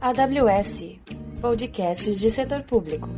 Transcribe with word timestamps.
AWS 0.00 0.98
Podcasts 1.40 2.18
de 2.18 2.30
Setor 2.32 2.64
Público. 2.64 3.08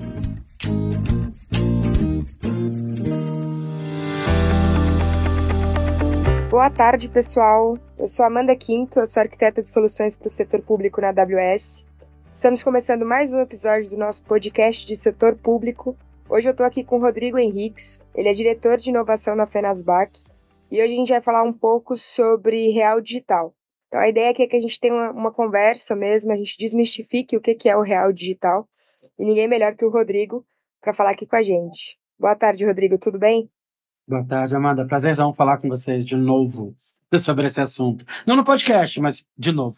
Boa 6.50 6.68
tarde, 6.68 7.08
pessoal. 7.08 7.79
Eu 7.99 8.07
sou 8.07 8.27
Amanda 8.27 8.55
Quinto, 8.55 9.00
eu 9.00 9.06
sou 9.06 9.23
arquiteta 9.23 9.62
de 9.62 9.70
soluções 9.70 10.18
para 10.18 10.27
o 10.27 10.30
setor 10.30 10.61
público 10.61 11.00
na 11.00 11.09
AWS. 11.09 11.86
Estamos 12.30 12.62
começando 12.62 13.06
mais 13.06 13.32
um 13.32 13.41
episódio 13.41 13.88
do 13.88 13.96
nosso 13.96 14.22
podcast 14.25 14.86
de 14.86 14.96
setor 14.96 15.34
público. 15.34 15.96
Hoje 16.29 16.48
eu 16.48 16.52
estou 16.52 16.66
aqui 16.66 16.84
com 16.84 16.98
o 16.98 17.00
Rodrigo 17.00 17.38
Henriques, 17.38 17.98
ele 18.14 18.29
é 18.29 18.32
diretor 18.34 18.77
de 18.77 18.91
inovação 18.91 19.34
na 19.34 19.46
Fenasbac, 19.46 20.22
e 20.75 20.82
hoje 20.82 20.93
a 20.93 20.96
gente 20.96 21.12
vai 21.12 21.22
falar 21.22 21.45
um 21.45 21.52
pouco 21.52 21.96
sobre 21.96 22.68
real 22.70 23.00
digital. 23.00 23.54
Então 23.86 24.00
a 24.00 24.09
ideia 24.09 24.30
aqui 24.30 24.43
é 24.43 24.46
que 24.48 24.56
a 24.56 24.61
gente 24.61 24.80
tenha 24.80 24.92
uma, 24.92 25.10
uma 25.12 25.33
conversa 25.33 25.95
mesmo, 25.95 26.33
a 26.33 26.37
gente 26.37 26.59
desmistifique 26.59 27.37
o 27.37 27.41
que, 27.41 27.55
que 27.55 27.69
é 27.69 27.77
o 27.77 27.80
real 27.80 28.12
digital, 28.12 28.69
e 29.16 29.24
ninguém 29.24 29.47
melhor 29.47 29.77
que 29.77 29.84
o 29.84 29.88
Rodrigo 29.88 30.45
para 30.80 30.92
falar 30.92 31.10
aqui 31.10 31.27
com 31.27 31.37
a 31.37 31.42
gente. 31.42 31.97
Boa 32.19 32.34
tarde, 32.34 32.66
Rodrigo, 32.66 32.98
tudo 32.98 33.20
bem? 33.20 33.48
Boa 34.05 34.27
tarde, 34.27 34.56
Amanda. 34.56 34.84
Prazerzão 34.84 35.33
falar 35.33 35.59
com 35.59 35.69
vocês 35.69 36.05
de 36.05 36.16
novo 36.16 36.75
sobre 37.16 37.47
esse 37.47 37.61
assunto. 37.61 38.05
Não 38.27 38.34
no 38.34 38.42
podcast, 38.42 39.00
mas 39.00 39.25
de 39.38 39.52
novo. 39.52 39.77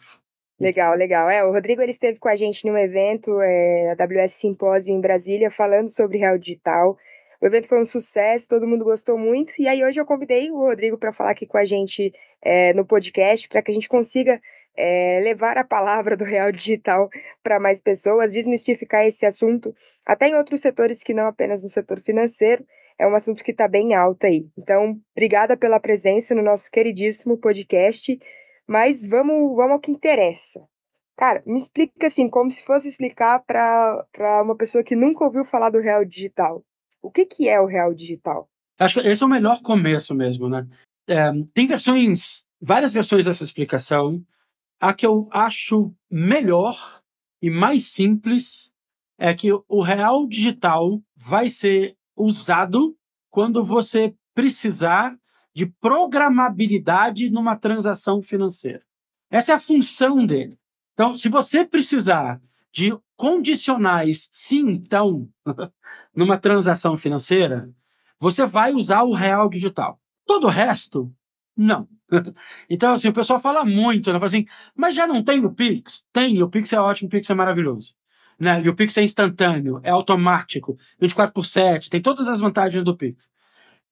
Legal, 0.59 0.95
legal. 0.95 1.29
É, 1.29 1.43
o 1.43 1.51
Rodrigo 1.51 1.83
ele 1.83 1.91
esteve 1.91 2.17
com 2.17 2.27
a 2.27 2.35
gente 2.35 2.65
num 2.65 2.75
evento, 2.75 3.39
é, 3.39 3.91
a 3.91 4.03
AWS 4.03 4.31
Simpósio 4.33 4.95
em 4.95 4.99
Brasília, 4.99 5.51
falando 5.51 5.89
sobre 5.89 6.17
real 6.17 6.39
digital. 6.39 6.97
O 7.41 7.45
evento 7.45 7.67
foi 7.67 7.79
um 7.79 7.85
sucesso, 7.85 8.47
todo 8.47 8.67
mundo 8.67 8.83
gostou 8.83 9.17
muito. 9.17 9.53
E 9.59 9.67
aí 9.67 9.83
hoje 9.83 9.99
eu 9.99 10.05
convidei 10.05 10.49
o 10.51 10.57
Rodrigo 10.57 10.97
para 10.97 11.13
falar 11.13 11.31
aqui 11.31 11.45
com 11.45 11.57
a 11.57 11.65
gente 11.65 12.11
é, 12.41 12.73
no 12.73 12.85
podcast, 12.85 13.47
para 13.47 13.61
que 13.61 13.71
a 13.71 13.73
gente 13.73 13.89
consiga 13.89 14.41
é, 14.75 15.19
levar 15.23 15.57
a 15.57 15.63
palavra 15.63 16.15
do 16.15 16.23
real 16.23 16.51
digital 16.51 17.09
para 17.43 17.59
mais 17.59 17.81
pessoas, 17.81 18.31
desmistificar 18.31 19.05
esse 19.05 19.25
assunto, 19.25 19.75
até 20.05 20.29
em 20.29 20.35
outros 20.35 20.61
setores 20.61 21.03
que 21.03 21.13
não 21.13 21.25
apenas 21.25 21.63
no 21.63 21.69
setor 21.69 21.99
financeiro 21.99 22.65
é 22.99 23.07
um 23.07 23.13
assunto 23.13 23.43
que 23.43 23.51
está 23.51 23.67
bem 23.67 23.93
alto 23.93 24.25
aí. 24.25 24.49
Então, 24.57 24.99
obrigada 25.15 25.55
pela 25.55 25.79
presença 25.79 26.33
no 26.33 26.41
nosso 26.41 26.71
queridíssimo 26.71 27.37
podcast, 27.37 28.19
mas 28.65 29.03
vamos, 29.03 29.55
vamos 29.55 29.73
ao 29.73 29.79
que 29.79 29.91
interessa. 29.91 30.67
Cara, 31.15 31.43
me 31.45 31.57
explica 31.57 32.07
assim, 32.07 32.27
como 32.27 32.49
se 32.49 32.63
fosse 32.63 32.87
explicar 32.87 33.39
para 33.39 34.41
uma 34.43 34.55
pessoa 34.55 34.83
que 34.83 34.95
nunca 34.95 35.25
ouviu 35.25 35.45
falar 35.45 35.69
do 35.69 35.79
real 35.79 36.03
digital. 36.05 36.63
O 37.07 37.09
que, 37.09 37.25
que 37.25 37.47
é 37.47 37.57
o 37.57 37.65
real 37.65 37.93
digital? 37.93 38.49
Acho 38.77 38.95
que 38.95 39.07
esse 39.07 39.23
é 39.23 39.25
o 39.25 39.29
melhor 39.29 39.61
começo 39.61 40.13
mesmo, 40.13 40.49
né? 40.49 40.67
É, 41.07 41.31
tem 41.53 41.65
versões, 41.65 42.45
várias 42.59 42.91
versões 42.91 43.23
dessa 43.23 43.45
explicação. 43.45 44.21
A 44.77 44.93
que 44.93 45.05
eu 45.05 45.29
acho 45.31 45.95
melhor 46.11 47.01
e 47.41 47.49
mais 47.49 47.85
simples 47.85 48.73
é 49.17 49.33
que 49.33 49.47
o 49.53 49.81
real 49.81 50.27
digital 50.27 51.01
vai 51.15 51.49
ser 51.49 51.95
usado 52.13 52.93
quando 53.31 53.63
você 53.63 54.13
precisar 54.33 55.17
de 55.55 55.65
programabilidade 55.65 57.29
numa 57.29 57.55
transação 57.55 58.21
financeira. 58.21 58.83
Essa 59.31 59.53
é 59.53 59.55
a 59.55 59.59
função 59.59 60.25
dele. 60.25 60.59
Então, 60.93 61.15
se 61.15 61.29
você 61.29 61.63
precisar 61.63 62.41
de 62.77 62.95
condicionais 63.15 64.29
sim, 64.31 64.69
então, 64.69 65.27
numa 66.15 66.37
transação 66.37 66.95
financeira, 66.95 67.73
você 68.19 68.45
vai 68.45 68.71
usar 68.73 69.01
o 69.01 69.13
real 69.15 69.49
digital. 69.49 69.99
Todo 70.27 70.45
o 70.45 70.51
resto, 70.51 71.11
não. 71.55 71.87
Então, 72.69 72.93
assim, 72.93 73.07
o 73.09 73.13
pessoal 73.13 73.39
fala 73.39 73.65
muito, 73.65 74.13
né? 74.13 74.19
Fala 74.19 74.27
assim, 74.27 74.45
mas 74.75 74.93
já 74.93 75.07
não 75.07 75.23
tem 75.23 75.43
o 75.43 75.51
Pix? 75.51 76.05
Tem, 76.13 76.43
o 76.43 76.49
Pix 76.49 76.71
é 76.71 76.79
ótimo, 76.79 77.07
o 77.07 77.09
Pix 77.09 77.27
é 77.29 77.33
maravilhoso 77.33 77.95
né? 78.39 78.61
E 78.61 78.69
o 78.69 78.75
Pix 78.75 78.95
é 78.97 79.03
instantâneo, 79.03 79.79
é 79.81 79.89
automático, 79.89 80.77
24 80.99 81.33
por 81.33 81.43
7, 81.43 81.89
tem 81.89 81.99
todas 81.99 82.27
as 82.27 82.39
vantagens 82.39 82.83
do 82.83 82.95
Pix. 82.95 83.31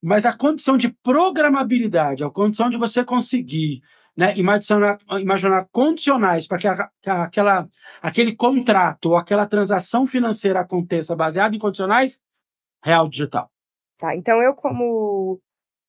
Mas 0.00 0.24
a 0.24 0.32
condição 0.32 0.76
de 0.76 0.88
programabilidade, 1.02 2.22
a 2.22 2.30
condição 2.30 2.70
de 2.70 2.76
você 2.76 3.04
conseguir 3.04 3.82
né, 4.16 4.34
imaginar, 4.36 4.98
imaginar 5.20 5.68
condicionais 5.70 6.46
para 6.46 6.58
que, 6.58 6.66
a, 6.66 6.90
que 7.02 7.10
aquela, 7.10 7.68
aquele 8.00 8.34
contrato 8.34 9.10
ou 9.10 9.16
aquela 9.16 9.46
transação 9.46 10.06
financeira 10.06 10.60
aconteça 10.60 11.14
baseado 11.14 11.54
em 11.54 11.58
condicionais, 11.58 12.20
real 12.82 13.08
digital. 13.08 13.50
Tá, 13.98 14.14
então 14.14 14.42
eu 14.42 14.54
como 14.54 15.40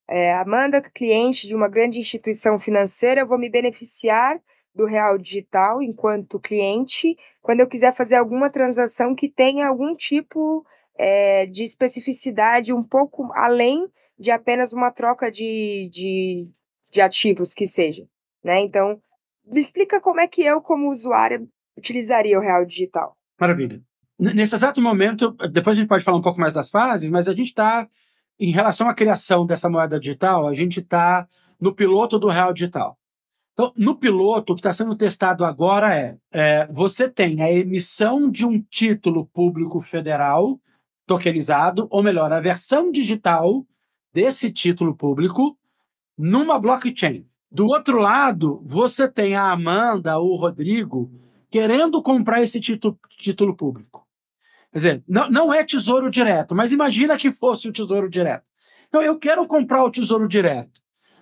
é, 0.09 0.33
Amanda, 0.33 0.81
cliente 0.81 1.47
de 1.47 1.55
uma 1.55 1.67
grande 1.67 1.99
instituição 1.99 2.59
financeira, 2.59 3.21
eu 3.21 3.27
vou 3.27 3.37
me 3.37 3.49
beneficiar 3.49 4.39
do 4.73 4.85
Real 4.85 5.17
Digital 5.17 5.81
enquanto 5.81 6.39
cliente, 6.39 7.17
quando 7.41 7.61
eu 7.61 7.67
quiser 7.67 7.95
fazer 7.95 8.15
alguma 8.15 8.49
transação 8.49 9.15
que 9.15 9.27
tenha 9.27 9.67
algum 9.67 9.95
tipo 9.95 10.65
é, 10.95 11.45
de 11.47 11.63
especificidade 11.63 12.71
um 12.71 12.83
pouco 12.83 13.29
além 13.33 13.91
de 14.17 14.31
apenas 14.31 14.71
uma 14.71 14.91
troca 14.91 15.31
de, 15.31 15.89
de, 15.91 16.47
de 16.91 17.01
ativos 17.01 17.53
que 17.53 17.67
seja. 17.67 18.07
Né? 18.43 18.61
Então, 18.61 19.01
me 19.45 19.59
explica 19.59 20.01
como 20.01 20.19
é 20.19 20.27
que 20.27 20.41
eu, 20.41 20.61
como 20.61 20.89
usuário, 20.89 21.47
utilizaria 21.77 22.37
o 22.37 22.41
Real 22.41 22.65
Digital. 22.65 23.15
Maravilha. 23.39 23.81
Nesse 24.19 24.55
exato 24.55 24.81
momento, 24.81 25.31
depois 25.51 25.77
a 25.77 25.79
gente 25.79 25.89
pode 25.89 26.03
falar 26.03 26.17
um 26.17 26.23
pouco 26.23 26.39
mais 26.39 26.53
das 26.53 26.71
fases, 26.71 27.09
mas 27.09 27.27
a 27.27 27.33
gente 27.33 27.47
está, 27.47 27.87
em 28.39 28.51
relação 28.51 28.89
à 28.89 28.93
criação 28.93 29.45
dessa 29.45 29.69
moeda 29.69 29.99
digital, 29.99 30.47
a 30.47 30.53
gente 30.53 30.79
está 30.79 31.27
no 31.59 31.73
piloto 31.73 32.17
do 32.17 32.29
Real 32.29 32.51
Digital. 32.51 32.97
Então, 33.53 33.73
no 33.75 33.95
piloto, 33.95 34.53
o 34.53 34.55
que 34.55 34.59
está 34.59 34.73
sendo 34.73 34.95
testado 34.95 35.43
agora 35.43 35.95
é, 35.95 36.17
é, 36.31 36.67
você 36.67 37.09
tem 37.09 37.41
a 37.41 37.51
emissão 37.51 38.29
de 38.29 38.45
um 38.45 38.61
título 38.61 39.25
público 39.27 39.81
federal 39.81 40.59
tokenizado, 41.07 41.87
ou 41.89 42.03
melhor, 42.03 42.31
a 42.31 42.39
versão 42.39 42.91
digital 42.91 43.65
desse 44.13 44.51
título 44.51 44.95
público 44.95 45.57
numa 46.17 46.59
blockchain. 46.59 47.25
Do 47.49 47.65
outro 47.67 47.97
lado, 47.97 48.61
você 48.65 49.07
tem 49.07 49.35
a 49.35 49.51
Amanda 49.51 50.17
ou 50.17 50.31
o 50.31 50.35
Rodrigo 50.35 51.09
querendo 51.49 52.01
comprar 52.01 52.41
esse 52.41 52.59
título, 52.59 52.99
título 53.17 53.55
público. 53.55 54.05
Quer 54.71 54.77
dizer, 54.77 55.03
não, 55.07 55.29
não 55.29 55.53
é 55.53 55.63
tesouro 55.63 56.11
direto, 56.11 56.53
mas 56.53 56.71
imagina 56.71 57.17
que 57.17 57.31
fosse 57.31 57.69
o 57.69 57.71
tesouro 57.71 58.09
direto. 58.09 58.43
Então, 58.89 59.01
eu 59.01 59.17
quero 59.17 59.45
comprar 59.47 59.83
o 59.83 59.91
tesouro 59.91 60.27
direto. 60.27 60.81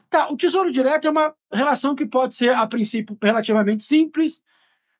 Tá, 0.09 0.30
o 0.30 0.38
tesouro 0.38 0.72
direto 0.72 1.08
é 1.08 1.12
uma 1.12 1.34
relação 1.52 1.96
que 1.96 2.06
pode 2.06 2.36
ser, 2.36 2.53
a 2.53 2.66
princípio, 2.68 3.18
relativamente 3.22 3.84
simples. 3.84 4.44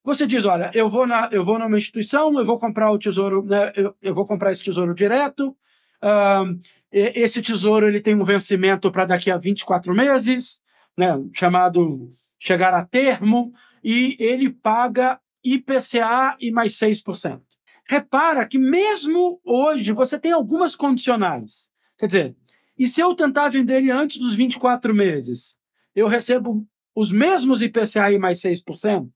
Você 0.04 0.28
diz, 0.28 0.46
olha, 0.46 0.72
eu 0.74 0.90
vou, 0.90 1.08
na, 1.08 1.30
eu 1.32 1.44
vou 1.44 1.58
numa 1.58 1.78
instituição, 1.78 2.38
eu 2.38 2.46
vou 2.46 2.60
comprar 2.60 2.92
o 2.92 3.00
tesouro, 3.00 3.44
né, 3.44 3.72
eu, 3.76 3.96
eu 4.02 4.14
vou 4.14 4.26
comprar 4.26 4.52
esse 4.52 4.64
tesouro 4.64 4.94
direto. 4.94 5.56
Uh, 6.04 6.60
esse 6.92 7.42
tesouro 7.42 7.88
ele 7.88 8.00
tem 8.00 8.16
um 8.16 8.24
vencimento 8.24 8.92
para 8.92 9.06
daqui 9.06 9.32
a 9.32 9.38
24 9.38 9.94
meses, 9.94 10.62
né, 10.98 11.14
chamado 11.34 12.14
chegar 12.40 12.74
a 12.74 12.86
termo, 12.86 13.54
e 13.84 14.16
ele 14.20 14.50
paga 14.50 15.20
IPCA 15.44 16.36
e 16.40 16.52
mais 16.52 16.74
6%. 16.74 17.42
Repara 17.88 18.48
que 18.48 18.58
mesmo 18.58 19.40
hoje 19.44 19.92
você 19.92 20.18
tem 20.18 20.32
algumas 20.32 20.76
condicionais. 20.76 21.70
Quer 21.98 22.08
dizer, 22.08 22.36
e 22.78 22.88
se 22.88 23.00
eu 23.00 23.16
tentar 23.16 23.50
vender 23.50 23.78
ele 23.78 23.92
antes 23.92 24.18
dos 24.18 24.36
24 24.36 24.94
meses, 24.94 25.58
eu 25.96 26.08
recebo 26.08 26.68
os 26.96 27.12
mesmos 27.12 27.62
IPCA 27.62 28.18
mais 28.20 28.40
6%? 28.42 29.08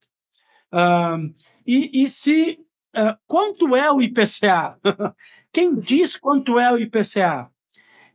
Uh, 0.71 1.33
e, 1.65 2.03
e 2.03 2.07
se. 2.07 2.59
Uh, 2.95 3.15
quanto 3.27 3.75
é 3.75 3.91
o 3.91 4.01
IPCA? 4.01 4.79
Quem 5.51 5.75
diz 5.75 6.15
quanto 6.15 6.59
é 6.59 6.71
o 6.71 6.77
IPCA? 6.77 7.49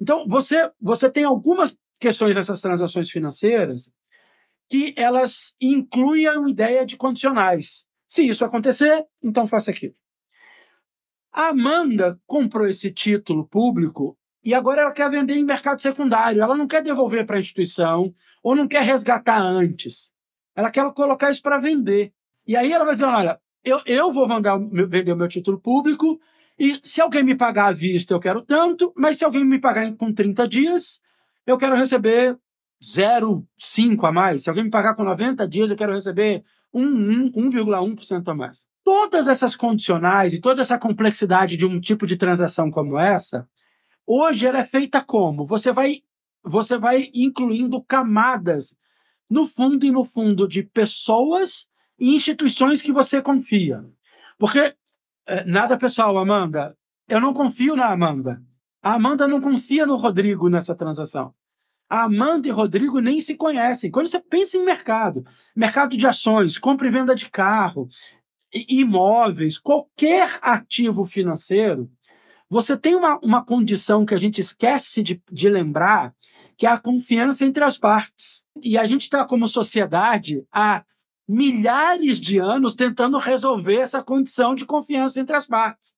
Então, 0.00 0.26
você, 0.26 0.70
você 0.80 1.10
tem 1.10 1.24
algumas 1.24 1.78
questões 2.04 2.34
dessas 2.34 2.60
transações 2.60 3.10
financeiras 3.10 3.90
que 4.68 4.94
elas 4.94 5.56
incluem 5.58 6.26
a 6.26 6.34
ideia 6.46 6.84
de 6.84 6.98
condicionais. 6.98 7.86
Se 8.06 8.28
isso 8.28 8.44
acontecer, 8.44 9.06
então 9.22 9.46
faça 9.46 9.70
aquilo. 9.70 9.94
A 11.32 11.48
Amanda 11.48 12.20
comprou 12.26 12.66
esse 12.66 12.92
título 12.92 13.48
público 13.48 14.18
e 14.44 14.52
agora 14.52 14.82
ela 14.82 14.92
quer 14.92 15.10
vender 15.10 15.34
em 15.34 15.44
mercado 15.46 15.80
secundário. 15.80 16.42
Ela 16.42 16.56
não 16.56 16.66
quer 16.66 16.82
devolver 16.82 17.24
para 17.24 17.36
a 17.36 17.40
instituição 17.40 18.14
ou 18.42 18.54
não 18.54 18.68
quer 18.68 18.82
resgatar 18.82 19.40
antes. 19.40 20.12
Ela 20.54 20.70
quer 20.70 20.92
colocar 20.92 21.30
isso 21.30 21.40
para 21.40 21.58
vender. 21.58 22.12
E 22.46 22.54
aí 22.54 22.70
ela 22.70 22.84
vai 22.84 22.94
dizer: 22.94 23.06
olha, 23.06 23.40
eu, 23.64 23.80
eu 23.86 24.12
vou 24.12 24.28
mandar, 24.28 24.58
vender 24.58 25.12
o 25.12 25.16
meu 25.16 25.28
título 25.28 25.58
público 25.58 26.20
e 26.58 26.78
se 26.82 27.00
alguém 27.00 27.24
me 27.24 27.34
pagar 27.34 27.68
à 27.68 27.72
vista, 27.72 28.12
eu 28.12 28.20
quero 28.20 28.42
tanto, 28.42 28.92
mas 28.94 29.16
se 29.16 29.24
alguém 29.24 29.44
me 29.44 29.58
pagar 29.58 29.90
com 29.96 30.12
30 30.12 30.46
dias, 30.46 31.02
eu 31.46 31.58
quero 31.58 31.76
receber 31.76 32.38
0,5 32.82 34.08
a 34.08 34.12
mais. 34.12 34.42
Se 34.42 34.48
alguém 34.48 34.64
me 34.64 34.70
pagar 34.70 34.94
com 34.94 35.04
90 35.04 35.46
dias, 35.48 35.70
eu 35.70 35.76
quero 35.76 35.94
receber 35.94 36.44
1,1% 36.74 38.28
a 38.28 38.34
mais. 38.34 38.66
Todas 38.82 39.28
essas 39.28 39.56
condicionais 39.56 40.34
e 40.34 40.40
toda 40.40 40.62
essa 40.62 40.78
complexidade 40.78 41.56
de 41.56 41.66
um 41.66 41.80
tipo 41.80 42.06
de 42.06 42.16
transação 42.16 42.70
como 42.70 42.98
essa, 42.98 43.48
Hoje 44.06 44.46
ela 44.46 44.58
é 44.58 44.64
feita 44.64 45.02
como? 45.02 45.46
Você 45.46 45.72
vai, 45.72 46.02
você 46.42 46.76
vai 46.76 47.10
incluindo 47.14 47.82
camadas 47.82 48.76
no 49.30 49.46
fundo 49.46 49.86
e 49.86 49.90
no 49.90 50.04
fundo 50.04 50.46
de 50.46 50.62
pessoas 50.62 51.70
e 51.98 52.14
instituições 52.14 52.82
que 52.82 52.92
você 52.92 53.22
confia. 53.22 53.82
Porque 54.38 54.74
é, 55.26 55.44
nada 55.44 55.78
pessoal, 55.78 56.18
Amanda. 56.18 56.76
Eu 57.08 57.20
não 57.20 57.32
confio 57.32 57.74
na 57.74 57.90
Amanda. 57.90 58.42
A 58.84 58.96
Amanda 58.96 59.26
não 59.26 59.40
confia 59.40 59.86
no 59.86 59.96
Rodrigo 59.96 60.50
nessa 60.50 60.74
transação. 60.74 61.34
A 61.88 62.02
Amanda 62.02 62.46
e 62.46 62.50
Rodrigo 62.50 63.00
nem 63.00 63.18
se 63.18 63.34
conhecem. 63.34 63.90
Quando 63.90 64.08
você 64.08 64.20
pensa 64.20 64.58
em 64.58 64.64
mercado, 64.64 65.24
mercado 65.56 65.96
de 65.96 66.06
ações, 66.06 66.58
compra 66.58 66.86
e 66.86 66.90
venda 66.90 67.14
de 67.14 67.30
carro, 67.30 67.88
imóveis, 68.52 69.56
qualquer 69.56 70.38
ativo 70.42 71.06
financeiro, 71.06 71.90
você 72.46 72.76
tem 72.76 72.94
uma, 72.94 73.18
uma 73.20 73.42
condição 73.42 74.04
que 74.04 74.14
a 74.14 74.18
gente 74.18 74.42
esquece 74.42 75.02
de, 75.02 75.22
de 75.32 75.48
lembrar, 75.48 76.14
que 76.54 76.66
é 76.66 76.70
a 76.70 76.78
confiança 76.78 77.46
entre 77.46 77.64
as 77.64 77.78
partes. 77.78 78.44
E 78.62 78.76
a 78.76 78.84
gente 78.84 79.04
está, 79.04 79.24
como 79.24 79.48
sociedade, 79.48 80.44
há 80.52 80.84
milhares 81.26 82.20
de 82.20 82.36
anos 82.36 82.74
tentando 82.74 83.16
resolver 83.16 83.76
essa 83.76 84.02
condição 84.02 84.54
de 84.54 84.66
confiança 84.66 85.18
entre 85.18 85.34
as 85.34 85.46
partes. 85.46 85.96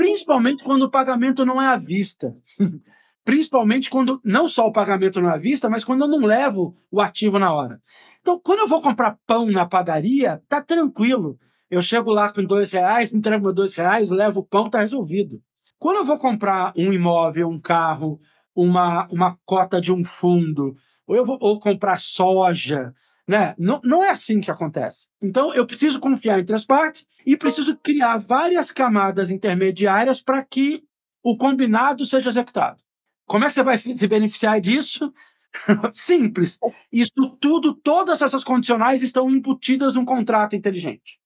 Principalmente 0.00 0.64
quando 0.64 0.84
o 0.84 0.90
pagamento 0.90 1.44
não 1.44 1.60
é 1.60 1.66
à 1.66 1.76
vista. 1.76 2.34
Principalmente 3.22 3.90
quando 3.90 4.18
não 4.24 4.48
só 4.48 4.66
o 4.66 4.72
pagamento 4.72 5.20
não 5.20 5.28
é 5.28 5.34
à 5.34 5.36
vista, 5.36 5.68
mas 5.68 5.84
quando 5.84 6.00
eu 6.00 6.08
não 6.08 6.20
levo 6.20 6.74
o 6.90 7.02
ativo 7.02 7.38
na 7.38 7.52
hora. 7.52 7.82
Então, 8.22 8.40
quando 8.42 8.60
eu 8.60 8.66
vou 8.66 8.80
comprar 8.80 9.18
pão 9.26 9.44
na 9.50 9.66
padaria, 9.66 10.42
tá 10.48 10.62
tranquilo. 10.62 11.38
Eu 11.70 11.82
chego 11.82 12.10
lá 12.12 12.32
com 12.32 12.42
dois 12.42 12.70
reais, 12.70 13.12
entrego 13.12 13.44
meus 13.44 13.54
dois 13.54 13.74
reais, 13.74 14.10
levo 14.10 14.40
o 14.40 14.42
pão, 14.42 14.70
tá 14.70 14.80
resolvido. 14.80 15.38
Quando 15.78 15.98
eu 15.98 16.04
vou 16.06 16.16
comprar 16.16 16.72
um 16.74 16.90
imóvel, 16.90 17.50
um 17.50 17.60
carro, 17.60 18.18
uma, 18.56 19.06
uma 19.10 19.36
cota 19.44 19.82
de 19.82 19.92
um 19.92 20.02
fundo, 20.02 20.74
ou 21.06 21.14
eu 21.14 21.26
vou 21.26 21.36
ou 21.42 21.60
comprar 21.60 22.00
soja, 22.00 22.94
né? 23.26 23.54
Não, 23.58 23.80
não 23.84 24.02
é 24.02 24.10
assim 24.10 24.40
que 24.40 24.50
acontece. 24.50 25.08
Então, 25.22 25.54
eu 25.54 25.66
preciso 25.66 26.00
confiar 26.00 26.40
entre 26.40 26.54
as 26.54 26.64
partes 26.64 27.06
e 27.24 27.36
preciso 27.36 27.76
criar 27.76 28.18
várias 28.18 28.72
camadas 28.72 29.30
intermediárias 29.30 30.20
para 30.20 30.44
que 30.44 30.82
o 31.22 31.36
combinado 31.36 32.04
seja 32.04 32.30
executado. 32.30 32.82
Como 33.26 33.44
é 33.44 33.48
que 33.48 33.54
você 33.54 33.62
vai 33.62 33.78
se 33.78 34.06
beneficiar 34.06 34.60
disso? 34.60 35.12
Simples. 35.92 36.58
Isso 36.92 37.36
tudo, 37.40 37.74
todas 37.74 38.22
essas 38.22 38.42
condicionais 38.42 39.02
estão 39.02 39.30
embutidas 39.30 39.94
num 39.94 40.04
contrato 40.04 40.56
inteligente. 40.56 41.20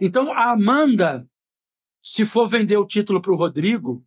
Então, 0.00 0.32
a 0.32 0.52
Amanda 0.52 1.28
se 2.06 2.24
for 2.24 2.48
vender 2.48 2.76
o 2.76 2.86
título 2.86 3.20
para 3.20 3.32
o 3.32 3.36
Rodrigo, 3.36 4.06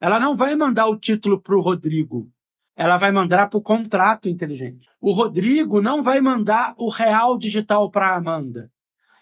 ela 0.00 0.20
não 0.20 0.36
vai 0.36 0.54
mandar 0.54 0.86
o 0.86 0.96
título 0.96 1.40
para 1.40 1.56
o 1.56 1.60
Rodrigo. 1.60 2.31
Ela 2.76 2.96
vai 2.96 3.12
mandar 3.12 3.48
para 3.48 3.58
o 3.58 3.62
contrato 3.62 4.28
inteligente. 4.28 4.88
O 5.00 5.12
Rodrigo 5.12 5.82
não 5.82 6.02
vai 6.02 6.20
mandar 6.20 6.74
o 6.78 6.88
real 6.88 7.36
digital 7.36 7.90
para 7.90 8.08
a 8.08 8.16
Amanda. 8.16 8.70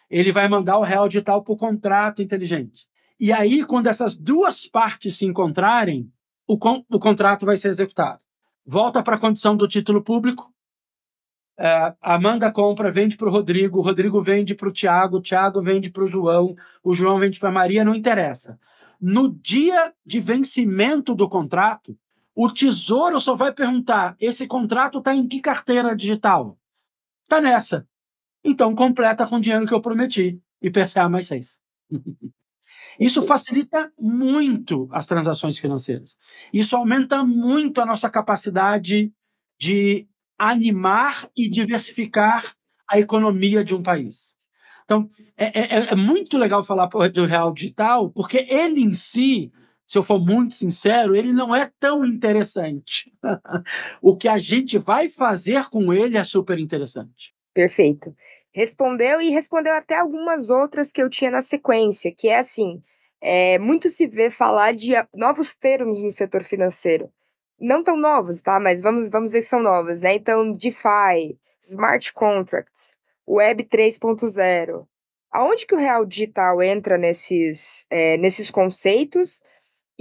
Ele 0.08 0.32
vai 0.32 0.48
mandar 0.48 0.78
o 0.78 0.82
real 0.82 1.08
digital 1.08 1.42
para 1.42 1.52
o 1.52 1.56
contrato 1.56 2.22
inteligente. 2.22 2.88
E 3.18 3.32
aí, 3.32 3.64
quando 3.64 3.88
essas 3.88 4.16
duas 4.16 4.66
partes 4.66 5.16
se 5.16 5.26
encontrarem, 5.26 6.10
o, 6.46 6.58
con 6.58 6.84
o 6.90 6.98
contrato 6.98 7.44
vai 7.44 7.56
ser 7.56 7.68
executado. 7.68 8.24
Volta 8.64 9.02
para 9.02 9.16
a 9.16 9.20
condição 9.20 9.56
do 9.56 9.68
título 9.68 10.02
público, 10.02 10.52
é, 11.58 11.94
Amanda 12.00 12.50
compra, 12.50 12.90
vende 12.90 13.18
para 13.18 13.28
o 13.28 13.30
Rodrigo, 13.30 13.78
o 13.78 13.82
Rodrigo 13.82 14.22
vende 14.22 14.54
para 14.54 14.68
o 14.68 14.72
Tiago, 14.72 15.18
o 15.18 15.20
Tiago 15.20 15.60
vende 15.60 15.90
para 15.90 16.02
o 16.02 16.06
João, 16.06 16.56
o 16.82 16.94
João 16.94 17.18
vende 17.18 17.38
para 17.38 17.50
a 17.50 17.52
Maria, 17.52 17.84
não 17.84 17.94
interessa. 17.94 18.58
No 18.98 19.30
dia 19.30 19.92
de 20.04 20.20
vencimento 20.20 21.14
do 21.14 21.28
contrato, 21.28 21.94
o 22.42 22.50
tesouro 22.50 23.20
só 23.20 23.34
vai 23.34 23.52
perguntar: 23.52 24.16
esse 24.18 24.46
contrato 24.46 24.98
está 24.98 25.14
em 25.14 25.28
que 25.28 25.42
carteira 25.42 25.94
digital? 25.94 26.58
Está 27.22 27.38
nessa. 27.38 27.86
Então 28.42 28.74
completa 28.74 29.26
com 29.26 29.36
o 29.36 29.40
dinheiro 29.40 29.66
que 29.66 29.74
eu 29.74 29.80
prometi. 29.82 30.40
e 30.62 30.70
PCA 30.70 31.06
mais 31.06 31.26
seis. 31.26 31.60
Isso 32.98 33.22
facilita 33.22 33.92
muito 33.98 34.88
as 34.90 35.04
transações 35.04 35.58
financeiras. 35.58 36.16
Isso 36.50 36.74
aumenta 36.74 37.22
muito 37.22 37.78
a 37.78 37.86
nossa 37.86 38.08
capacidade 38.08 39.12
de 39.58 40.08
animar 40.38 41.28
e 41.36 41.48
diversificar 41.48 42.54
a 42.88 42.98
economia 42.98 43.62
de 43.62 43.74
um 43.74 43.82
país. 43.82 44.34
Então, 44.84 45.10
é, 45.36 45.60
é, 45.60 45.92
é 45.92 45.94
muito 45.94 46.38
legal 46.38 46.64
falar 46.64 46.86
do 46.86 47.26
real 47.26 47.52
digital, 47.52 48.10
porque 48.10 48.46
ele 48.48 48.80
em 48.80 48.92
si, 48.92 49.52
se 49.90 49.98
eu 49.98 50.02
for 50.02 50.20
muito 50.20 50.54
sincero, 50.54 51.16
ele 51.16 51.32
não 51.32 51.54
é 51.54 51.68
tão 51.80 52.04
interessante. 52.04 53.12
o 54.00 54.16
que 54.16 54.28
a 54.28 54.38
gente 54.38 54.78
vai 54.78 55.08
fazer 55.08 55.68
com 55.68 55.92
ele 55.92 56.16
é 56.16 56.22
super 56.22 56.58
interessante. 56.58 57.34
Perfeito. 57.52 58.14
Respondeu 58.54 59.20
e 59.20 59.30
respondeu 59.30 59.74
até 59.74 59.98
algumas 59.98 60.48
outras 60.48 60.92
que 60.92 61.02
eu 61.02 61.10
tinha 61.10 61.32
na 61.32 61.42
sequência, 61.42 62.14
que 62.16 62.28
é 62.28 62.38
assim, 62.38 62.80
é, 63.20 63.58
muito 63.58 63.90
se 63.90 64.06
vê 64.06 64.30
falar 64.30 64.74
de 64.74 64.92
novos 65.12 65.54
termos 65.54 66.00
no 66.00 66.10
setor 66.12 66.44
financeiro 66.44 67.10
não 67.60 67.84
tão 67.84 67.96
novos, 67.96 68.40
tá? 68.40 68.58
Mas 68.58 68.80
vamos, 68.80 69.08
vamos 69.08 69.32
dizer 69.32 69.40
que 69.40 69.48
são 69.48 69.60
novos, 69.60 70.00
né? 70.00 70.14
Então, 70.14 70.52
DeFi, 70.52 71.38
Smart 71.60 72.12
Contracts, 72.14 72.96
Web 73.28 73.64
3.0. 73.64 74.86
Aonde 75.30 75.66
que 75.66 75.74
o 75.74 75.78
real 75.78 76.06
digital 76.06 76.62
entra 76.62 76.96
nesses, 76.96 77.86
é, 77.90 78.16
nesses 78.16 78.50
conceitos? 78.50 79.42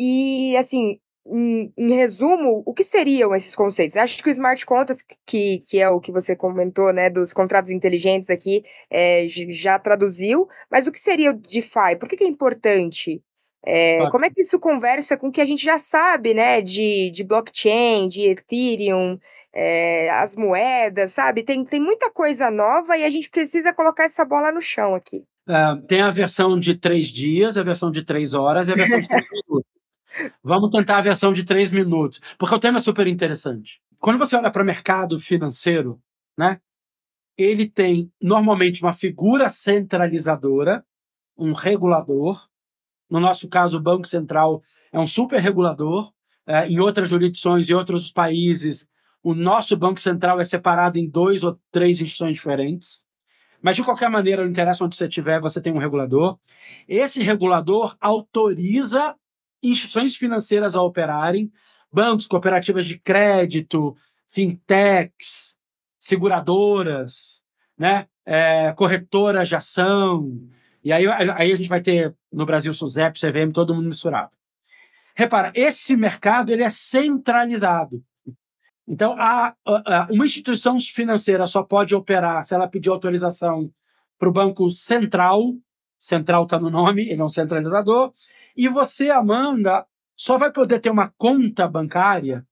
E, 0.02 0.56
assim, 0.56 0.98
em, 1.28 1.74
em, 1.78 1.94
resumo, 1.94 2.64
o 2.66 2.74
que 2.74 2.86
seriam 2.86 3.36
esses 3.36 3.54
conceitos? 3.54 3.98
Acho 3.98 4.24
que 4.24 4.30
o 4.30 4.32
Smart 4.32 4.66
Contracts, 4.66 5.04
que, 5.26 5.60
que 5.68 5.78
é 5.82 5.90
o 5.90 6.00
que 6.00 6.10
você 6.10 6.38
comentou, 6.38 6.94
né, 6.94 7.10
dos 7.10 7.34
contratos 7.34 7.70
inteligentes 7.70 8.30
aqui, 8.30 8.64
é, 8.90 9.26
já 9.28 9.78
traduziu, 9.78 10.48
mas 10.72 10.88
o 10.88 10.92
que 10.92 11.00
seria 11.02 11.32
o 11.32 11.34
DeFi? 11.34 11.98
Por 12.00 12.08
que, 12.08 12.16
que 12.16 12.24
é 12.24 12.28
importante 12.28 13.22
é, 13.66 14.10
como 14.10 14.24
é 14.24 14.30
que 14.30 14.40
isso 14.42 14.58
conversa 14.58 15.18
com 15.18 15.28
o 15.28 15.32
que 15.32 15.42
a 15.42 15.46
gente 15.46 15.66
já 15.66 15.78
sabe, 15.78 16.34
né, 16.34 16.62
de, 16.62 17.12
de 17.12 17.24
blockchain, 17.26 18.08
de 18.08 18.22
Ethereum, 18.24 19.20
é, 19.54 20.10
as 20.12 20.34
moedas, 20.36 21.12
sabe? 21.12 21.44
Tem, 21.44 21.62
tem 21.66 21.80
muita 21.82 22.10
coisa 22.10 22.50
nova 22.50 22.98
e 22.98 23.04
a 23.04 23.10
gente 23.10 23.30
precisa 23.30 23.74
colocar 23.74 24.06
essa 24.06 24.24
bola 24.24 24.50
no 24.52 24.62
chão 24.62 24.96
aqui. 24.96 25.24
É, 25.48 25.76
tem 25.88 26.02
a 26.02 26.12
versão 26.12 26.58
de 26.58 26.76
três 26.76 27.08
dias, 27.08 27.58
a 27.58 27.64
versão 27.64 27.92
de 27.92 28.06
três 28.06 28.34
horas 28.34 28.68
e 28.68 28.72
a 28.72 28.76
versão 28.76 29.00
de 29.00 29.08
três 29.10 29.26
minutos. 29.30 29.69
Vamos 30.50 30.72
tentar 30.72 30.98
a 30.98 31.02
versão 31.02 31.32
de 31.32 31.44
três 31.44 31.72
minutos, 31.72 32.20
porque 32.36 32.56
o 32.56 32.60
tema 32.60 32.80
é 32.80 32.82
super 32.82 33.06
interessante. 33.06 33.80
Quando 34.00 34.18
você 34.18 34.36
olha 34.36 34.50
para 34.50 34.64
o 34.64 34.66
mercado 34.66 35.20
financeiro, 35.20 36.02
né, 36.36 36.60
ele 37.38 37.70
tem 37.70 38.12
normalmente 38.20 38.82
uma 38.82 38.92
figura 38.92 39.48
centralizadora, 39.48 40.84
um 41.38 41.54
regulador, 41.54 42.50
no 43.08 43.20
nosso 43.20 43.48
caso, 43.48 43.78
o 43.78 43.80
Banco 43.80 44.08
Central 44.08 44.64
é 44.92 45.00
um 45.00 45.06
super 45.06 45.40
regulador. 45.40 46.12
É, 46.48 46.68
em 46.68 46.80
outras 46.80 47.08
jurisdições, 47.08 47.70
em 47.70 47.76
outros 47.76 48.12
países, 48.12 48.90
o 49.22 49.36
nosso 49.36 49.78
Banco 49.78 50.00
Central 50.00 50.40
é 50.40 50.44
separado 50.44 50.98
em 50.98 51.08
dois 51.08 51.44
ou 51.44 51.60
três 51.72 52.02
instituições 52.02 52.38
diferentes. 52.38 53.04
Mas, 53.62 53.76
de 53.76 53.84
qualquer 53.84 54.10
maneira, 54.10 54.42
não 54.42 54.50
interessa 54.50 54.84
onde 54.84 54.96
você 54.96 55.06
estiver, 55.06 55.40
você 55.40 55.62
tem 55.62 55.72
um 55.72 55.78
regulador. 55.78 56.40
Esse 56.88 57.22
regulador 57.22 57.96
autoriza 58.02 59.16
instituições 59.62 60.16
financeiras 60.16 60.76
a 60.76 60.82
operarem, 60.82 61.52
bancos, 61.92 62.28
cooperativas 62.28 62.86
de 62.86 62.98
crédito, 62.98 63.96
fintechs, 64.28 65.58
seguradoras, 65.98 67.42
né? 67.78 68.08
É, 68.26 68.74
corretoras 68.74 69.50
de 69.50 69.56
ação, 69.56 70.40
e 70.84 70.94
aí, 70.94 71.06
aí 71.08 71.52
a 71.52 71.56
gente 71.56 71.70
vai 71.70 71.82
ter 71.82 72.16
no 72.32 72.46
Brasil 72.46 72.74
SUSEP, 72.74 73.20
CVM, 73.20 73.52
todo 73.52 73.74
mundo 73.74 73.88
misturado. 73.88 74.32
Repara, 75.16 75.52
esse 75.54 75.96
mercado 75.98 76.52
ele 76.52 76.64
é 76.64 76.70
centralizado. 76.70 78.02
Então, 78.88 79.14
a, 79.20 79.54
a, 79.66 80.08
uma 80.10 80.26
instituição 80.26 80.80
financeira 80.80 81.46
só 81.46 81.62
pode 81.62 81.94
operar 81.94 82.44
se 82.44 82.56
ela 82.56 82.68
pedir 82.68 82.90
autorização 82.90 83.72
para 84.18 84.30
o 84.30 84.32
Banco 84.32 84.72
Central, 84.72 85.54
central 85.98 86.44
está 86.44 86.58
no 86.60 86.70
nome, 86.70 87.10
ele 87.10 87.22
é 87.22 87.24
um 87.24 87.30
centralizador, 87.30 88.14
e 88.56 88.68
você, 88.68 89.10
Amanda, 89.10 89.86
só 90.16 90.38
vai 90.38 90.52
poder 90.52 90.80
ter 90.80 90.90
uma 90.90 91.10
conta 91.18 91.68
bancária, 91.68 92.46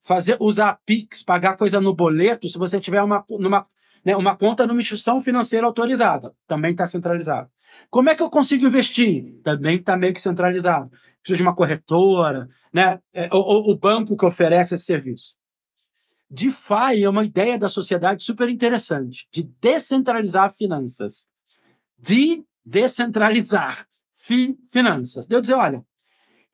fazer, 0.00 0.36
usar 0.40 0.80
Pix, 0.84 1.22
pagar 1.22 1.56
coisa 1.56 1.80
no 1.80 1.94
boleto, 1.94 2.48
se 2.48 2.58
você 2.58 2.80
tiver 2.80 3.02
uma, 3.02 3.24
numa, 3.30 3.66
né, 4.04 4.16
uma 4.16 4.36
conta 4.36 4.66
numa 4.66 4.80
instituição 4.80 5.20
financeira 5.20 5.66
autorizada. 5.66 6.34
Também 6.46 6.72
está 6.72 6.86
centralizado. 6.86 7.48
Como 7.88 8.10
é 8.10 8.14
que 8.14 8.22
eu 8.22 8.28
consigo 8.28 8.66
investir? 8.66 9.40
Também 9.42 9.76
está 9.76 9.96
meio 9.96 10.12
que 10.12 10.20
centralizado. 10.20 10.90
Preciso 11.20 11.36
de 11.36 11.42
uma 11.42 11.54
corretora, 11.54 12.48
né? 12.72 13.00
É, 13.12 13.28
ou, 13.32 13.70
o 13.70 13.76
banco 13.76 14.16
que 14.16 14.26
oferece 14.26 14.74
esse 14.74 14.84
serviço. 14.84 15.36
DeFi 16.28 17.04
é 17.04 17.08
uma 17.08 17.24
ideia 17.24 17.58
da 17.58 17.68
sociedade 17.68 18.24
super 18.24 18.48
interessante, 18.48 19.28
de 19.30 19.44
descentralizar 19.60 20.52
finanças. 20.52 21.26
De 21.98 22.44
descentralizar 22.64 23.86
fi 24.22 24.56
finanças. 24.70 25.26
De 25.26 25.34
eu 25.34 25.40
dizer, 25.40 25.54
olha, 25.54 25.84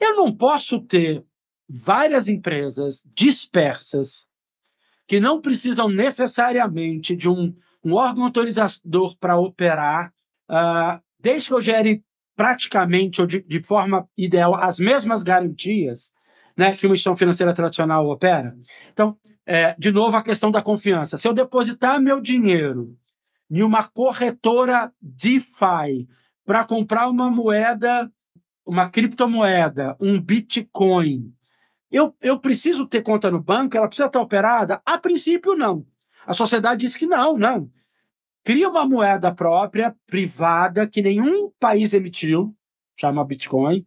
eu 0.01 0.17
não 0.17 0.35
posso 0.35 0.81
ter 0.81 1.25
várias 1.69 2.29
empresas 2.29 3.03
dispersas, 3.15 4.27
que 5.07 5.21
não 5.21 5.41
precisam 5.41 5.89
necessariamente 5.89 7.15
de 7.15 7.29
um, 7.29 7.55
um 7.85 7.95
órgão 7.95 8.25
autorizador 8.25 9.17
para 9.19 9.39
operar, 9.39 10.13
uh, 10.51 11.01
desde 11.21 11.49
que 11.49 11.55
eu 11.55 11.61
gere 11.61 12.03
praticamente 12.35 13.21
ou 13.21 13.27
de, 13.27 13.43
de, 13.43 13.63
forma 13.63 14.09
ideal 14.17 14.55
as 14.55 14.79
mesmas 14.79 15.23
garantias 15.23 16.13
né, 16.57 16.75
que 16.77 16.87
uma 16.87 16.95
instituição 16.95 17.17
financeira 17.17 17.53
tradicional 17.53 18.07
opera. 18.07 18.57
Então, 18.93 19.17
é, 19.45 19.75
de 19.79 19.91
novo, 19.91 20.17
a 20.17 20.23
questão 20.23 20.51
da 20.51 20.63
confiança. 20.63 21.17
Se 21.17 21.27
eu 21.27 21.33
depositar 21.33 22.01
meu 22.01 22.21
dinheiro 22.21 22.97
em 23.51 23.63
uma 23.63 23.87
corretora 23.89 24.93
DeFi 25.01 26.07
para 26.49 26.65
comprar 26.65 27.11
uma 27.11 27.31
moeda, 27.31 28.11
uma 28.65 28.89
criptomoeda, 28.89 29.95
um 30.01 30.19
Bitcoin, 30.19 31.31
eu, 31.93 32.17
eu 32.23 32.41
preciso 32.41 32.87
ter 32.87 33.03
conta 33.03 33.31
no 33.31 33.39
banco? 33.39 33.77
Ela 33.77 33.87
precisa 33.87 34.07
estar 34.07 34.19
operada? 34.19 34.81
A 34.87 34.97
princípio, 34.97 35.55
não. 35.55 35.87
A 36.27 36.33
sociedade 36.33 36.81
diz 36.81 36.97
que 36.97 37.05
não, 37.05 37.37
não. 37.37 37.71
Cria 38.43 38.67
uma 38.67 38.89
moeda 38.89 39.31
própria, 39.31 39.95
privada, 40.07 40.89
que 40.89 41.03
nenhum 41.03 41.51
país 41.61 41.93
emitiu, 41.93 42.57
chama 42.99 43.27
Bitcoin. 43.27 43.87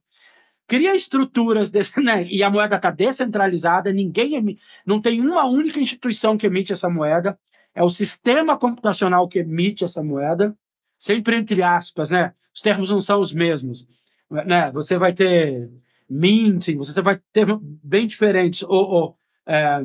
Cria 0.68 0.96
estruturas, 0.96 1.72
né? 1.98 2.28
e 2.30 2.44
a 2.44 2.50
moeda 2.52 2.76
está 2.76 2.92
descentralizada, 2.92 3.92
ninguém 3.92 4.56
não 4.86 5.02
tem 5.02 5.20
uma 5.20 5.46
única 5.46 5.80
instituição 5.80 6.38
que 6.38 6.46
emite 6.46 6.74
essa 6.74 6.88
moeda. 6.88 7.40
É 7.74 7.84
o 7.84 7.90
sistema 7.90 8.56
computacional 8.56 9.28
que 9.28 9.40
emite 9.40 9.84
essa 9.84 10.04
moeda, 10.04 10.56
sempre 10.96 11.38
entre 11.38 11.64
aspas, 11.64 12.12
né? 12.12 12.36
Os 12.54 12.62
termos 12.62 12.90
não 12.90 13.02
são 13.02 13.20
os 13.20 13.34
mesmos. 13.34 13.88
Né? 14.30 14.72
Você 14.72 14.98
vai 14.98 15.14
ter 15.14 15.70
minting, 16.10 16.78
você 16.78 17.02
vai 17.02 17.20
ter 17.32 17.46
bem 17.84 18.08
diferentes, 18.08 18.64
ou, 18.64 18.90
ou 18.90 19.18
é, 19.46 19.82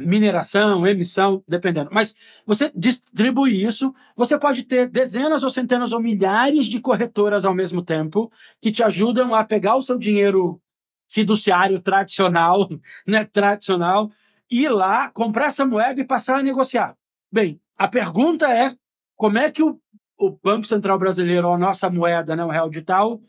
mineração, 0.00 0.86
emissão, 0.86 1.42
dependendo. 1.46 1.90
Mas 1.92 2.14
você 2.46 2.70
distribui 2.74 3.62
isso, 3.64 3.94
você 4.16 4.38
pode 4.38 4.62
ter 4.62 4.88
dezenas 4.88 5.42
ou 5.42 5.50
centenas 5.50 5.92
ou 5.92 6.00
milhares 6.00 6.66
de 6.66 6.80
corretoras 6.80 7.44
ao 7.44 7.54
mesmo 7.54 7.82
tempo 7.82 8.30
que 8.60 8.72
te 8.72 8.82
ajudam 8.82 9.34
a 9.34 9.44
pegar 9.44 9.76
o 9.76 9.82
seu 9.82 9.98
dinheiro 9.98 10.60
fiduciário 11.08 11.80
tradicional, 11.80 12.68
né, 13.06 13.24
tradicional, 13.24 14.10
ir 14.50 14.68
lá, 14.68 15.10
comprar 15.10 15.46
essa 15.46 15.66
moeda 15.66 16.00
e 16.00 16.04
passar 16.04 16.38
a 16.38 16.42
negociar. 16.42 16.96
Bem, 17.30 17.60
a 17.76 17.86
pergunta 17.86 18.48
é 18.48 18.72
como 19.14 19.38
é 19.38 19.50
que 19.50 19.62
o, 19.62 19.78
o 20.18 20.30
Banco 20.30 20.66
Central 20.66 20.98
Brasileiro, 20.98 21.50
a 21.50 21.58
nossa 21.58 21.90
moeda, 21.90 22.34
né, 22.34 22.44
o 22.44 22.50
real 22.50 22.68
digital, 22.68 23.20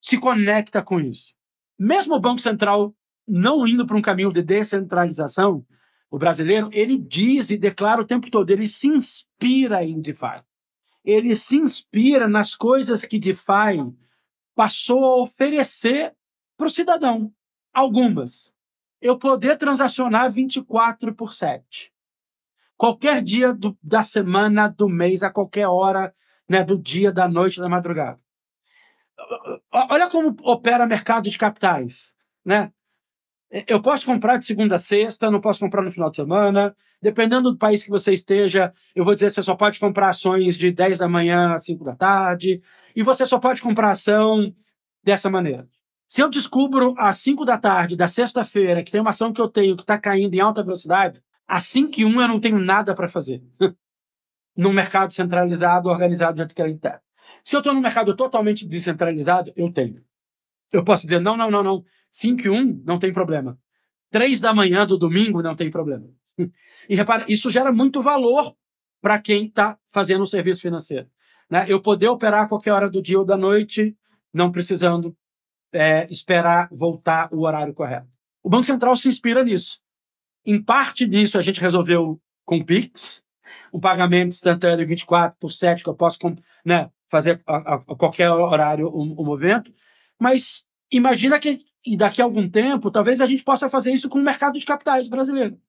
se 0.00 0.18
conecta 0.18 0.82
com 0.82 1.00
isso. 1.00 1.34
Mesmo 1.78 2.14
o 2.14 2.20
Banco 2.20 2.40
Central 2.40 2.94
não 3.26 3.66
indo 3.66 3.86
para 3.86 3.96
um 3.96 4.02
caminho 4.02 4.32
de 4.32 4.42
descentralização, 4.42 5.64
o 6.10 6.18
brasileiro, 6.18 6.70
ele 6.72 6.96
diz 6.96 7.50
e 7.50 7.58
declara 7.58 8.00
o 8.00 8.06
tempo 8.06 8.30
todo, 8.30 8.50
ele 8.50 8.66
se 8.66 8.88
inspira 8.88 9.84
em 9.84 10.00
DeFi. 10.00 10.42
Ele 11.04 11.36
se 11.36 11.58
inspira 11.58 12.26
nas 12.26 12.54
coisas 12.54 13.04
que 13.04 13.18
DeFi 13.18 13.94
passou 14.54 15.04
a 15.04 15.22
oferecer 15.22 16.14
para 16.56 16.66
o 16.66 16.70
cidadão. 16.70 17.32
Algumas. 17.72 18.52
Eu 19.00 19.18
poder 19.18 19.56
transacionar 19.56 20.30
24 20.30 21.14
por 21.14 21.32
7. 21.32 21.92
Qualquer 22.78 23.22
dia 23.22 23.52
do, 23.52 23.76
da 23.82 24.02
semana, 24.02 24.68
do 24.68 24.88
mês, 24.88 25.22
a 25.22 25.30
qualquer 25.30 25.66
hora, 25.66 26.14
né, 26.48 26.64
do 26.64 26.78
dia, 26.78 27.12
da 27.12 27.28
noite, 27.28 27.60
da 27.60 27.68
madrugada 27.68 28.18
olha 29.72 30.08
como 30.08 30.36
opera 30.42 30.86
mercado 30.86 31.28
de 31.28 31.38
capitais, 31.38 32.14
né? 32.44 32.72
Eu 33.66 33.80
posso 33.80 34.04
comprar 34.04 34.36
de 34.36 34.44
segunda 34.44 34.74
a 34.74 34.78
sexta, 34.78 35.30
não 35.30 35.40
posso 35.40 35.60
comprar 35.60 35.82
no 35.82 35.90
final 35.90 36.10
de 36.10 36.16
semana. 36.16 36.76
Dependendo 37.00 37.50
do 37.50 37.56
país 37.56 37.82
que 37.82 37.88
você 37.88 38.12
esteja, 38.12 38.72
eu 38.94 39.04
vou 39.04 39.14
dizer 39.14 39.28
que 39.28 39.32
você 39.32 39.42
só 39.42 39.54
pode 39.54 39.80
comprar 39.80 40.10
ações 40.10 40.56
de 40.56 40.70
10 40.70 40.98
da 40.98 41.08
manhã 41.08 41.52
a 41.52 41.58
5 41.58 41.82
da 41.82 41.96
tarde. 41.96 42.60
E 42.94 43.02
você 43.02 43.24
só 43.24 43.38
pode 43.38 43.62
comprar 43.62 43.92
ação 43.92 44.54
dessa 45.02 45.30
maneira. 45.30 45.66
Se 46.06 46.20
eu 46.20 46.28
descubro 46.28 46.94
às 46.98 47.16
5 47.18 47.46
da 47.46 47.56
tarde 47.56 47.96
da 47.96 48.06
sexta-feira 48.06 48.82
que 48.82 48.90
tem 48.90 49.00
uma 49.00 49.10
ação 49.10 49.32
que 49.32 49.40
eu 49.40 49.48
tenho 49.48 49.76
que 49.76 49.82
está 49.82 49.98
caindo 49.98 50.34
em 50.34 50.40
alta 50.40 50.62
velocidade, 50.62 51.22
às 51.48 51.64
5 51.64 52.00
e 52.00 52.04
1 52.04 52.20
eu 52.20 52.28
não 52.28 52.40
tenho 52.40 52.58
nada 52.58 52.94
para 52.94 53.08
fazer. 53.08 53.42
Num 54.54 54.72
mercado 54.72 55.12
centralizado, 55.12 55.88
organizado 55.88 56.34
do 56.34 56.38
jeito 56.38 56.54
que 56.54 56.60
ele 56.60 56.74
está. 56.74 57.00
Se 57.44 57.56
eu 57.56 57.60
estou 57.60 57.72
num 57.72 57.80
mercado 57.80 58.14
totalmente 58.14 58.66
descentralizado, 58.66 59.52
eu 59.56 59.72
tenho. 59.72 60.04
Eu 60.72 60.84
posso 60.84 61.04
dizer, 61.04 61.20
não, 61.20 61.36
não, 61.36 61.50
não, 61.50 61.62
não. 61.62 61.84
5 62.10 62.42
e 62.42 62.50
1 62.50 62.82
não 62.84 62.98
tem 62.98 63.12
problema. 63.12 63.58
3 64.10 64.40
da 64.40 64.52
manhã 64.52 64.84
do 64.84 64.98
domingo 64.98 65.40
não 65.42 65.56
tem 65.56 65.70
problema. 65.70 66.08
E 66.88 66.96
repara, 66.96 67.26
isso 67.28 67.50
gera 67.50 67.70
muito 67.70 68.00
valor 68.00 68.56
para 69.00 69.20
quem 69.20 69.46
está 69.46 69.78
fazendo 69.88 70.22
o 70.22 70.26
serviço 70.26 70.62
financeiro. 70.62 71.06
Né? 71.50 71.66
Eu 71.68 71.82
poder 71.82 72.08
operar 72.08 72.44
a 72.44 72.48
qualquer 72.48 72.72
hora 72.72 72.88
do 72.88 73.02
dia 73.02 73.18
ou 73.18 73.24
da 73.24 73.36
noite, 73.36 73.96
não 74.32 74.50
precisando 74.50 75.14
é, 75.72 76.06
esperar 76.10 76.68
voltar 76.70 77.28
o 77.32 77.42
horário 77.42 77.74
correto. 77.74 78.08
O 78.42 78.48
Banco 78.48 78.64
Central 78.64 78.96
se 78.96 79.08
inspira 79.08 79.44
nisso. 79.44 79.80
Em 80.48 80.62
parte 80.62 81.06
disso, 81.06 81.36
a 81.36 81.42
gente 81.42 81.60
resolveu 81.60 82.18
com 82.46 82.56
o 82.56 82.64
Pix, 82.64 83.22
um 83.70 83.78
pagamento 83.78 84.28
instantâneo 84.28 84.88
24 84.88 85.36
por 85.38 85.52
7 85.52 85.84
que 85.84 85.90
eu 85.90 85.94
posso 85.94 86.18
né, 86.64 86.90
fazer 87.10 87.42
a, 87.46 87.74
a, 87.74 87.78
qualquer 87.80 88.30
horário 88.30 88.88
o, 88.88 89.20
o 89.20 89.24
movimento, 89.26 89.70
mas 90.18 90.64
imagina 90.90 91.38
que 91.38 91.66
daqui 91.98 92.22
a 92.22 92.24
algum 92.24 92.48
tempo, 92.48 92.90
talvez 92.90 93.20
a 93.20 93.26
gente 93.26 93.44
possa 93.44 93.68
fazer 93.68 93.92
isso 93.92 94.08
com 94.08 94.18
o 94.18 94.24
mercado 94.24 94.58
de 94.58 94.64
capitais 94.64 95.06
brasileiro. 95.06 95.60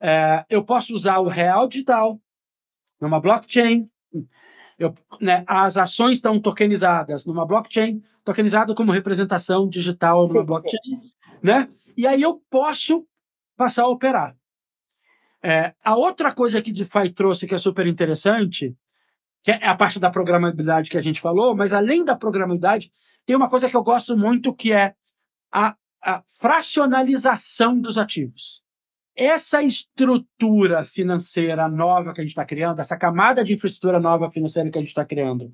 É, 0.00 0.46
eu 0.48 0.64
posso 0.64 0.94
usar 0.94 1.18
o 1.18 1.28
real 1.28 1.68
digital 1.68 2.18
numa 2.98 3.20
blockchain. 3.20 3.86
Eu, 4.78 4.94
né, 5.20 5.44
as 5.46 5.76
ações 5.76 6.16
estão 6.16 6.40
tokenizadas 6.40 7.26
numa 7.26 7.44
blockchain, 7.44 8.02
tokenizado 8.24 8.74
como 8.74 8.92
representação 8.92 9.68
digital 9.68 10.26
numa 10.26 10.40
sim, 10.40 10.46
blockchain, 10.46 11.02
sim. 11.02 11.12
né? 11.42 11.68
E 11.94 12.06
aí 12.06 12.22
eu 12.22 12.42
posso 12.48 13.06
passar 13.56 13.84
a 13.84 13.88
operar. 13.88 14.36
É, 15.42 15.74
a 15.84 15.96
outra 15.96 16.32
coisa 16.32 16.62
que 16.62 16.72
DeFi 16.72 17.10
trouxe 17.12 17.46
que 17.46 17.54
é 17.54 17.58
super 17.58 17.86
interessante 17.86 18.76
que 19.42 19.50
é 19.50 19.66
a 19.66 19.74
parte 19.74 19.98
da 19.98 20.10
programabilidade 20.10 20.88
que 20.88 20.96
a 20.96 21.02
gente 21.02 21.20
falou, 21.20 21.54
mas 21.54 21.72
além 21.72 22.04
da 22.04 22.16
programabilidade, 22.16 22.92
tem 23.26 23.34
uma 23.34 23.50
coisa 23.50 23.68
que 23.68 23.76
eu 23.76 23.82
gosto 23.82 24.16
muito 24.16 24.54
que 24.54 24.72
é 24.72 24.94
a, 25.50 25.76
a 26.02 26.22
fracionalização 26.40 27.78
dos 27.78 27.98
ativos. 27.98 28.62
Essa 29.14 29.62
estrutura 29.62 30.84
financeira 30.84 31.68
nova 31.68 32.14
que 32.14 32.20
a 32.20 32.24
gente 32.24 32.30
está 32.30 32.44
criando, 32.44 32.80
essa 32.80 32.96
camada 32.96 33.44
de 33.44 33.52
infraestrutura 33.52 34.00
nova 34.00 34.30
financeira 34.30 34.70
que 34.70 34.78
a 34.78 34.80
gente 34.80 34.88
está 34.88 35.04
criando, 35.04 35.52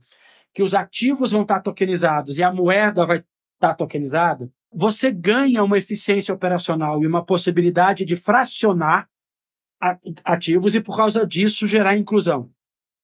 que 0.55 0.63
os 0.63 0.75
ativos 0.75 1.33
vão 1.33 1.43
estar 1.43 1.57
tá 1.57 1.63
tokenizados 1.63 2.39
e 2.39 2.43
a 2.43 2.53
moeda 2.53 3.07
vai 3.07 3.19
estar 3.19 3.27
tá 3.59 3.75
tokenizada, 3.75 4.51
você 4.73 5.11
ganha 5.11 5.63
uma 5.63 5.79
eficiência 5.79 6.35
operacional 6.35 7.03
e 7.03 7.07
uma 7.07 7.25
possibilidade 7.25 8.05
de 8.05 8.17
fracionar 8.17 9.09
ativos 10.25 10.75
e, 10.75 10.81
por 10.81 10.97
causa 10.97 11.27
disso, 11.27 11.67
gerar 11.67 11.97
inclusão. 11.97 12.51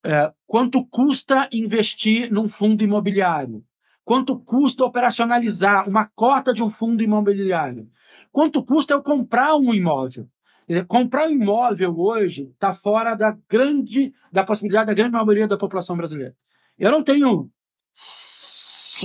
É, 0.03 0.31
quanto 0.45 0.85
custa 0.85 1.49
investir 1.51 2.31
num 2.31 2.47
fundo 2.47 2.83
imobiliário? 2.83 3.63
Quanto 4.03 4.37
custa 4.39 4.85
operacionalizar 4.85 5.89
uma 5.89 6.05
cota 6.05 6.53
de 6.53 6.61
um 6.61 6.69
fundo 6.69 7.01
imobiliário? 7.01 7.89
Quanto 8.31 8.63
custa 8.63 8.93
eu 8.93 9.01
comprar 9.01 9.55
um 9.55 9.73
imóvel? 9.73 10.29
Quer 10.67 10.73
dizer, 10.73 10.85
comprar 10.85 11.27
um 11.27 11.31
imóvel 11.31 11.97
hoje 11.97 12.51
está 12.53 12.73
fora 12.73 13.15
da 13.15 13.35
grande, 13.49 14.13
da 14.31 14.43
possibilidade 14.43 14.87
da 14.87 14.93
grande 14.93 15.11
maioria 15.11 15.47
da 15.47 15.57
população 15.57 15.97
brasileira. 15.97 16.35
Eu 16.77 16.91
não 16.91 17.03
tenho 17.03 17.49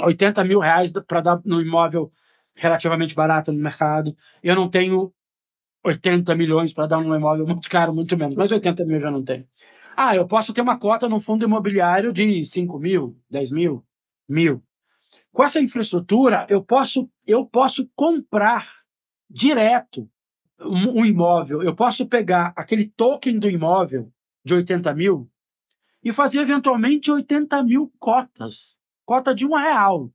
80 0.03 0.45
mil 0.45 0.59
reais 0.59 0.93
para 1.07 1.21
dar 1.21 1.41
no 1.45 1.61
imóvel 1.63 2.13
relativamente 2.55 3.15
barato 3.15 3.53
no 3.53 3.59
mercado. 3.59 4.17
Eu 4.43 4.55
não 4.55 4.69
tenho 4.69 5.13
80 5.85 6.35
milhões 6.35 6.73
para 6.73 6.87
dar 6.87 7.01
num 7.01 7.15
imóvel 7.15 7.47
muito 7.47 7.69
caro, 7.69 7.95
muito 7.95 8.17
menos. 8.17 8.37
Mas 8.37 8.53
80 8.53 8.85
mil 8.85 8.97
eu 8.97 9.03
já 9.03 9.11
não 9.11 9.25
tenho. 9.25 9.47
Ah, 9.97 10.15
eu 10.15 10.27
posso 10.27 10.53
ter 10.53 10.61
uma 10.61 10.79
cota 10.79 11.09
no 11.09 11.21
fundo 11.21 11.45
imobiliário 11.45 12.13
de 12.13 12.45
5 12.45 12.79
mil, 12.79 13.17
10 13.31 13.51
mil, 13.51 13.85
mil. 14.29 14.63
Com 15.33 15.45
essa 15.45 15.61
infraestrutura, 15.61 16.47
eu 16.49 16.63
posso, 16.63 17.09
eu 17.27 17.45
posso 17.45 17.89
comprar 17.95 18.69
direto 19.29 20.09
um, 20.61 21.01
um 21.01 21.05
imóvel. 21.05 21.63
Eu 21.63 21.75
posso 21.75 22.07
pegar 22.07 22.53
aquele 22.57 22.89
token 22.89 23.39
do 23.39 23.49
imóvel 23.49 24.13
de 24.45 24.55
80 24.55 24.95
mil 24.95 25.31
e 26.03 26.13
fazer 26.13 26.41
eventualmente 26.41 27.11
80 27.11 27.63
mil 27.63 27.93
cotas. 27.99 28.79
Cota 29.05 29.35
de 29.35 29.47
um 29.47 29.55
real. 29.55 30.11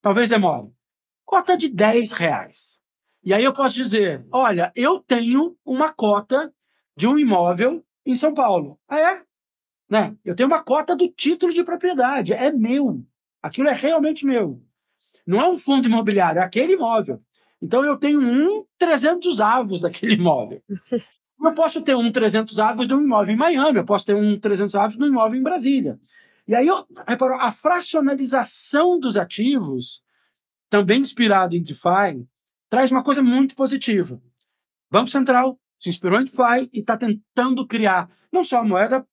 Talvez 0.00 0.28
demore. 0.28 0.75
Cota 1.26 1.56
de 1.56 1.68
10 1.68 2.12
reais. 2.12 2.78
E 3.22 3.34
aí 3.34 3.42
eu 3.42 3.52
posso 3.52 3.74
dizer: 3.74 4.24
olha, 4.32 4.72
eu 4.76 5.00
tenho 5.00 5.56
uma 5.64 5.92
cota 5.92 6.54
de 6.96 7.08
um 7.08 7.18
imóvel 7.18 7.84
em 8.06 8.14
São 8.14 8.32
Paulo. 8.32 8.78
Ah, 8.88 9.00
é? 9.00 9.22
Né? 9.90 10.16
Eu 10.24 10.36
tenho 10.36 10.48
uma 10.48 10.62
cota 10.62 10.94
do 10.94 11.08
título 11.08 11.52
de 11.52 11.64
propriedade, 11.64 12.32
é 12.32 12.52
meu. 12.52 13.04
Aquilo 13.42 13.68
é 13.68 13.74
realmente 13.74 14.24
meu. 14.24 14.62
Não 15.26 15.40
é 15.40 15.50
um 15.50 15.58
fundo 15.58 15.88
imobiliário, 15.88 16.40
é 16.40 16.44
aquele 16.44 16.74
imóvel. 16.74 17.20
Então 17.60 17.84
eu 17.84 17.96
tenho 17.96 18.20
um 18.20 18.64
300 18.78 19.40
avos 19.40 19.80
daquele 19.80 20.14
imóvel. 20.14 20.62
Eu 21.38 21.54
posso 21.54 21.82
ter 21.82 21.94
um 21.94 22.10
300 22.10 22.58
avos 22.58 22.88
de 22.88 22.94
um 22.94 23.02
imóvel 23.02 23.34
em 23.34 23.36
Miami, 23.36 23.78
eu 23.78 23.84
posso 23.84 24.06
ter 24.06 24.14
um 24.14 24.40
300 24.40 24.74
avos 24.74 24.96
de 24.96 25.02
um 25.02 25.06
imóvel 25.06 25.38
em 25.38 25.42
Brasília. 25.42 26.00
E 26.48 26.54
aí, 26.54 26.66
eu, 26.66 26.86
reparou, 27.06 27.38
a 27.38 27.52
fracionalização 27.52 28.98
dos 28.98 29.18
ativos, 29.18 30.02
também 30.68 31.00
inspirado 31.00 31.54
em 31.54 31.62
DeFi, 31.62 32.26
traz 32.68 32.90
uma 32.90 33.02
coisa 33.02 33.22
muito 33.22 33.54
positiva. 33.54 34.20
Banco 34.90 35.10
Central 35.10 35.58
se 35.78 35.88
inspirou 35.88 36.20
em 36.20 36.24
DeFi 36.24 36.70
e 36.72 36.80
está 36.80 36.96
tentando 36.96 37.66
criar 37.66 38.10
não 38.32 38.44
só 38.44 38.58
a 38.58 38.64
moeda 38.64 39.06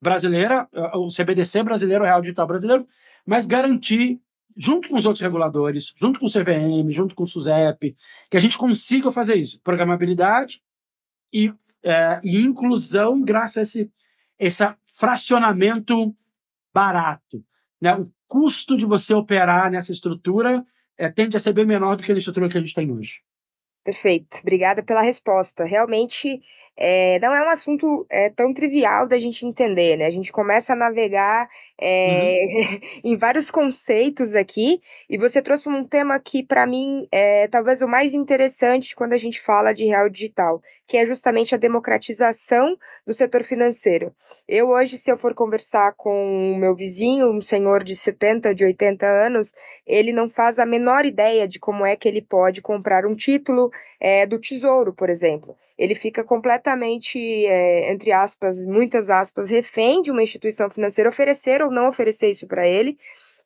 brasileira, 0.00 0.68
o 0.94 1.08
CBDC 1.08 1.62
brasileiro, 1.62 2.04
o 2.04 2.06
Real 2.06 2.20
Digital 2.20 2.46
brasileiro, 2.46 2.86
mas 3.26 3.46
garantir, 3.46 4.20
junto 4.56 4.88
com 4.88 4.96
os 4.96 5.04
outros 5.04 5.20
reguladores, 5.20 5.92
junto 5.96 6.20
com 6.20 6.26
o 6.26 6.30
CVM, 6.30 6.90
junto 6.92 7.14
com 7.14 7.24
o 7.24 7.26
SUSEP, 7.26 7.96
que 8.30 8.36
a 8.36 8.40
gente 8.40 8.56
consiga 8.56 9.10
fazer 9.12 9.34
isso. 9.34 9.60
Programabilidade 9.60 10.62
e, 11.32 11.52
é, 11.82 12.20
e 12.22 12.40
inclusão 12.40 13.20
graças 13.22 13.56
a 13.56 13.62
esse, 13.62 13.92
esse 14.38 14.64
fracionamento 14.96 16.14
barato. 16.72 17.44
Né? 17.80 17.94
O 17.94 18.10
custo 18.26 18.76
de 18.76 18.86
você 18.86 19.14
operar 19.14 19.70
nessa 19.70 19.92
estrutura 19.92 20.64
é, 20.98 21.08
tende 21.08 21.36
a 21.36 21.40
ser 21.40 21.52
bem 21.52 21.64
menor 21.64 21.96
do 21.96 22.02
que 22.02 22.12
a 22.12 22.16
estrutura 22.16 22.48
que 22.48 22.58
a 22.58 22.60
gente 22.60 22.74
tem 22.74 22.90
hoje. 22.90 23.22
Perfeito, 23.84 24.38
obrigada 24.42 24.82
pela 24.82 25.00
resposta. 25.00 25.64
Realmente 25.64 26.42
é, 26.80 27.18
não 27.18 27.34
é 27.34 27.44
um 27.44 27.48
assunto 27.48 28.06
é, 28.08 28.30
tão 28.30 28.54
trivial 28.54 29.08
da 29.08 29.18
gente 29.18 29.44
entender, 29.44 29.96
né? 29.96 30.06
A 30.06 30.10
gente 30.10 30.30
começa 30.30 30.74
a 30.74 30.76
navegar 30.76 31.50
é, 31.76 32.38
uhum. 32.38 32.80
em 33.02 33.16
vários 33.16 33.50
conceitos 33.50 34.36
aqui, 34.36 34.80
e 35.10 35.18
você 35.18 35.42
trouxe 35.42 35.68
um 35.68 35.84
tema 35.84 36.20
que, 36.20 36.40
para 36.40 36.64
mim, 36.64 37.08
é 37.10 37.48
talvez 37.48 37.82
o 37.82 37.88
mais 37.88 38.14
interessante 38.14 38.94
quando 38.94 39.12
a 39.12 39.18
gente 39.18 39.40
fala 39.40 39.72
de 39.72 39.86
real 39.86 40.08
digital, 40.08 40.62
que 40.86 40.96
é 40.96 41.04
justamente 41.04 41.52
a 41.52 41.58
democratização 41.58 42.76
do 43.04 43.12
setor 43.12 43.42
financeiro. 43.42 44.14
Eu, 44.46 44.68
hoje, 44.68 44.98
se 44.98 45.10
eu 45.10 45.18
for 45.18 45.34
conversar 45.34 45.94
com 45.96 46.52
o 46.52 46.56
meu 46.56 46.76
vizinho, 46.76 47.28
um 47.28 47.40
senhor 47.40 47.82
de 47.82 47.96
70, 47.96 48.54
de 48.54 48.64
80 48.64 49.04
anos, 49.04 49.52
ele 49.84 50.12
não 50.12 50.30
faz 50.30 50.60
a 50.60 50.64
menor 50.64 51.04
ideia 51.04 51.48
de 51.48 51.58
como 51.58 51.84
é 51.84 51.96
que 51.96 52.06
ele 52.06 52.22
pode 52.22 52.62
comprar 52.62 53.04
um 53.04 53.16
título 53.16 53.68
é, 53.98 54.24
do 54.24 54.38
Tesouro, 54.38 54.92
por 54.92 55.10
exemplo 55.10 55.56
ele 55.78 55.94
fica 55.94 56.24
completamente, 56.24 57.18
é, 57.46 57.92
entre 57.92 58.10
aspas, 58.10 58.66
muitas 58.66 59.08
aspas, 59.08 59.48
refém 59.48 60.02
de 60.02 60.10
uma 60.10 60.22
instituição 60.22 60.68
financeira 60.68 61.08
oferecer 61.08 61.62
ou 61.62 61.70
não 61.70 61.88
oferecer 61.88 62.30
isso 62.30 62.48
para 62.48 62.66
ele. 62.66 62.98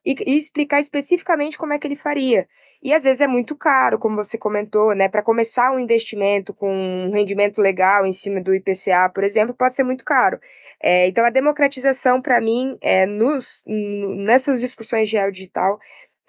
E, 0.05 0.15
e, 0.27 0.37
explicar 0.37 0.81
especificamente 0.81 1.57
como 1.57 1.71
é 1.71 1.79
que 1.79 1.87
ele 1.87 1.95
faria. 1.95 2.45
E 2.81 2.93
às 2.93 3.03
vezes 3.03 3.21
é 3.21 3.27
muito 3.27 3.55
caro, 3.55 3.97
como 3.97 4.17
você 4.17 4.37
comentou, 4.37 4.93
né? 4.93 5.07
Para 5.07 5.21
começar 5.21 5.71
um 5.71 5.79
investimento 5.79 6.53
com 6.53 6.69
um 6.69 7.09
rendimento 7.09 7.61
legal 7.61 8.05
em 8.05 8.11
cima 8.11 8.41
do 8.41 8.53
IPCA, 8.53 9.09
por 9.15 9.23
exemplo, 9.23 9.55
pode 9.55 9.75
ser 9.75 9.85
muito 9.85 10.03
caro. 10.03 10.37
É, 10.81 11.07
então 11.07 11.23
a 11.23 11.29
democratização, 11.29 12.21
para 12.21 12.41
mim, 12.41 12.77
é, 12.81 13.05
nos, 13.05 13.63
nessas 13.65 14.59
discussões 14.59 15.07
de 15.07 15.15
real 15.15 15.31
digital, 15.31 15.79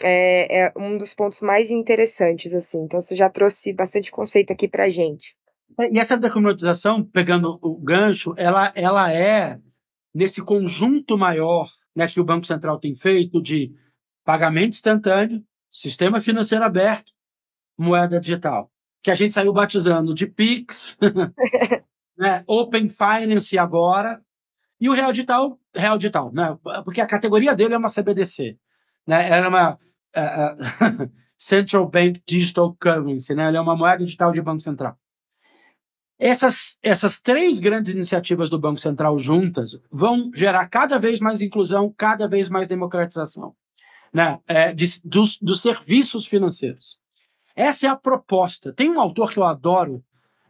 é, 0.04 0.66
é, 0.66 0.72
um 0.76 0.96
dos 0.96 1.12
pontos 1.12 1.40
mais 1.40 1.68
interessantes, 1.68 2.54
assim. 2.54 2.84
Então 2.84 3.00
você 3.00 3.16
já 3.16 3.28
trouxe 3.28 3.72
bastante 3.72 4.12
conceito 4.12 4.52
aqui 4.52 4.68
para 4.68 4.88
gente. 4.88 5.36
E 5.90 5.98
essa 5.98 6.16
democratização, 6.16 7.04
pegando 7.04 7.58
o 7.60 7.76
gancho, 7.76 8.34
ela, 8.36 8.72
ela 8.74 9.12
é 9.12 9.58
nesse 10.14 10.42
conjunto 10.42 11.18
maior 11.18 11.68
né, 11.94 12.06
que 12.06 12.20
o 12.20 12.24
Banco 12.24 12.46
Central 12.46 12.78
tem 12.78 12.94
feito 12.94 13.42
de 13.42 13.74
pagamento 14.24 14.74
instantâneo, 14.74 15.44
sistema 15.70 16.20
financeiro 16.20 16.64
aberto, 16.64 17.12
moeda 17.76 18.20
digital, 18.20 18.70
que 19.02 19.10
a 19.10 19.14
gente 19.14 19.34
saiu 19.34 19.52
batizando 19.52 20.14
de 20.14 20.26
PIX, 20.26 20.96
né, 22.16 22.44
Open 22.46 22.88
Finance 22.88 23.58
agora, 23.58 24.22
e 24.80 24.88
o 24.88 24.92
Real 24.92 25.12
Digital, 25.12 25.58
Real 25.74 25.98
Digital, 25.98 26.32
né, 26.32 26.56
porque 26.84 27.00
a 27.00 27.06
categoria 27.06 27.54
dele 27.54 27.74
é 27.74 27.78
uma 27.78 27.88
CBDC, 27.88 28.56
né, 29.06 29.28
era 29.28 29.46
é 29.46 29.48
uma 29.48 29.74
uh, 29.74 31.10
Central 31.36 31.88
Bank 31.88 32.22
Digital 32.26 32.74
Currency, 32.74 33.34
né, 33.34 33.54
é 33.54 33.60
uma 33.60 33.76
moeda 33.76 34.04
digital 34.04 34.32
de 34.32 34.40
Banco 34.40 34.60
Central. 34.60 34.96
Essas, 36.26 36.78
essas 36.82 37.20
três 37.20 37.58
grandes 37.58 37.94
iniciativas 37.94 38.48
do 38.48 38.58
Banco 38.58 38.80
Central 38.80 39.18
juntas 39.18 39.78
vão 39.92 40.30
gerar 40.34 40.66
cada 40.68 40.98
vez 40.98 41.20
mais 41.20 41.42
inclusão, 41.42 41.92
cada 41.94 42.26
vez 42.26 42.48
mais 42.48 42.66
democratização 42.66 43.54
né, 44.10 44.38
é, 44.48 44.72
de, 44.72 44.86
dos, 45.04 45.38
dos 45.38 45.60
serviços 45.60 46.26
financeiros. 46.26 46.98
Essa 47.54 47.88
é 47.88 47.90
a 47.90 47.94
proposta. 47.94 48.72
Tem 48.72 48.90
um 48.90 48.98
autor 48.98 49.30
que 49.30 49.38
eu 49.38 49.44
adoro, 49.44 50.02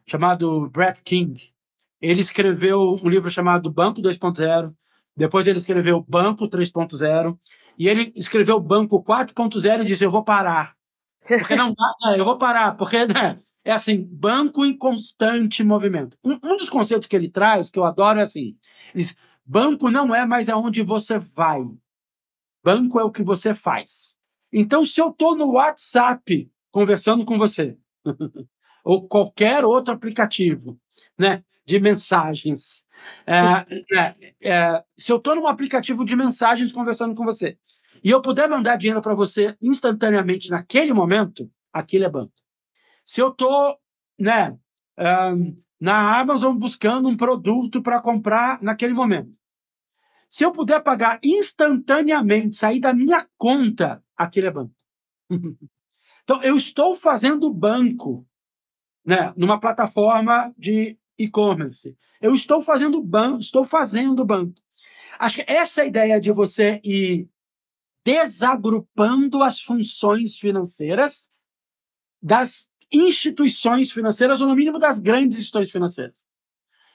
chamado 0.06 0.70
Brad 0.70 0.96
King. 1.04 1.42
Ele 2.00 2.20
escreveu 2.20 2.96
um 3.02 3.08
livro 3.08 3.28
chamado 3.28 3.68
Banco 3.68 4.00
2.0, 4.00 4.72
depois 5.16 5.48
ele 5.48 5.58
escreveu 5.58 6.00
Banco 6.08 6.44
3.0, 6.48 7.36
e 7.76 7.88
ele 7.88 8.12
escreveu 8.14 8.60
Banco 8.60 9.02
4.0 9.02 9.82
e 9.82 9.84
disse: 9.86 10.04
Eu 10.04 10.10
vou 10.12 10.22
parar. 10.22 10.73
Porque 11.26 11.56
não 11.56 11.72
dá, 11.72 11.94
né, 12.10 12.20
eu 12.20 12.24
vou 12.24 12.38
parar, 12.38 12.76
porque 12.76 13.06
né, 13.06 13.38
é 13.64 13.72
assim, 13.72 14.02
banco 14.02 14.64
em 14.64 14.76
constante 14.76 15.64
movimento. 15.64 16.18
Um, 16.22 16.34
um, 16.42 16.56
dos 16.56 16.68
conceitos 16.68 17.08
que 17.08 17.16
ele 17.16 17.30
traz, 17.30 17.70
que 17.70 17.78
eu 17.78 17.84
adoro, 17.84 18.20
é 18.20 18.22
assim: 18.22 18.56
diz, 18.94 19.16
banco 19.44 19.90
não 19.90 20.14
é 20.14 20.26
mais 20.26 20.48
aonde 20.48 20.82
você 20.82 21.18
vai, 21.18 21.62
banco 22.62 23.00
é 23.00 23.04
o 23.04 23.10
que 23.10 23.22
você 23.22 23.54
faz. 23.54 24.16
Então, 24.52 24.84
se 24.84 25.00
eu 25.00 25.08
estou 25.08 25.36
no 25.36 25.52
WhatsApp 25.52 26.50
conversando 26.70 27.24
com 27.24 27.38
você, 27.38 27.76
ou 28.84 29.08
qualquer 29.08 29.64
outro 29.64 29.94
aplicativo 29.94 30.78
né, 31.18 31.42
de 31.64 31.80
mensagens, 31.80 32.86
é, 33.26 33.98
é, 33.98 34.34
é, 34.42 34.84
se 34.96 35.10
eu 35.10 35.16
estou 35.16 35.34
num 35.34 35.46
aplicativo 35.46 36.04
de 36.04 36.14
mensagens 36.14 36.70
conversando 36.70 37.14
com 37.14 37.24
você, 37.24 37.58
e 38.04 38.10
eu 38.10 38.20
puder 38.20 38.46
mandar 38.50 38.76
dinheiro 38.76 39.00
para 39.00 39.14
você 39.14 39.56
instantaneamente 39.62 40.50
naquele 40.50 40.92
momento, 40.92 41.50
aquele 41.72 42.04
é 42.04 42.10
banco. 42.10 42.34
Se 43.02 43.22
eu 43.22 43.28
estou 43.28 43.78
né, 44.18 44.54
um, 45.32 45.58
na 45.80 46.20
Amazon 46.20 46.54
buscando 46.54 47.08
um 47.08 47.16
produto 47.16 47.82
para 47.82 48.02
comprar 48.02 48.62
naquele 48.62 48.92
momento, 48.92 49.32
se 50.28 50.44
eu 50.44 50.52
puder 50.52 50.82
pagar 50.82 51.18
instantaneamente, 51.22 52.56
sair 52.56 52.78
da 52.78 52.92
minha 52.92 53.26
conta, 53.38 54.04
aquele 54.14 54.48
é 54.48 54.50
banco. 54.50 54.74
então, 56.24 56.42
eu 56.42 56.56
estou 56.56 56.96
fazendo 56.96 57.50
banco 57.50 58.26
né, 59.02 59.32
numa 59.34 59.58
plataforma 59.58 60.52
de 60.58 60.98
e-commerce. 61.18 61.96
Eu 62.20 62.34
estou 62.34 62.60
fazendo 62.60 63.02
banco, 63.02 63.40
estou 63.40 63.64
fazendo 63.64 64.26
banco. 64.26 64.52
Acho 65.18 65.36
que 65.36 65.44
essa 65.46 65.82
é 65.82 65.86
ideia 65.86 66.20
de 66.20 66.32
você 66.32 66.80
ir 66.84 67.28
desagrupando 68.04 69.42
as 69.42 69.60
funções 69.60 70.36
financeiras 70.36 71.30
das 72.22 72.70
instituições 72.92 73.90
financeiras, 73.90 74.40
ou 74.40 74.48
no 74.48 74.54
mínimo 74.54 74.78
das 74.78 74.98
grandes 74.98 75.38
instituições 75.38 75.70
financeiras. 75.70 76.26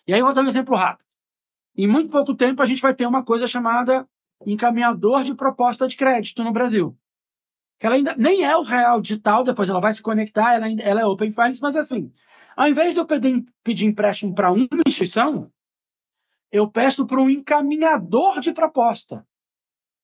E 0.08 0.14
aí 0.14 0.20
eu 0.20 0.26
vou 0.26 0.34
dar 0.34 0.44
um 0.44 0.48
exemplo 0.48 0.76
rápido. 0.76 1.08
Em 1.76 1.88
muito 1.88 2.10
pouco 2.10 2.36
tempo, 2.36 2.62
a 2.62 2.66
gente 2.66 2.82
vai 2.82 2.94
ter 2.94 3.06
uma 3.06 3.24
coisa 3.24 3.48
chamada 3.48 4.08
encaminhador 4.46 5.24
de 5.24 5.36
proposta 5.36 5.88
de 5.88 5.96
crédito 5.96 6.44
no 6.44 6.52
Brasil. 6.52 6.98
Que 7.78 7.86
ela 7.86 7.96
ainda 7.96 8.16
nem 8.16 8.44
é 8.44 8.56
o 8.56 8.62
real 8.62 9.02
digital, 9.02 9.44
depois 9.44 9.70
ela 9.70 9.80
vai 9.80 9.94
se 9.94 10.02
conectar, 10.02 10.54
ela, 10.54 10.66
ainda, 10.66 10.84
ela 10.84 11.02
é 11.02 11.06
Open 11.06 11.32
Finance, 11.32 11.62
mas 11.62 11.76
assim, 11.76 12.12
ao 12.56 12.68
invés 12.68 12.94
de 12.94 13.00
eu 13.00 13.06
pedir, 13.06 13.46
pedir 13.64 13.86
empréstimo 13.86 14.34
para 14.34 14.52
uma 14.52 14.68
instituição, 14.86 15.52
eu 16.52 16.70
peço 16.70 17.06
para 17.06 17.22
um 17.22 17.30
encaminhador 17.30 18.40
de 18.40 18.52
proposta. 18.52 19.26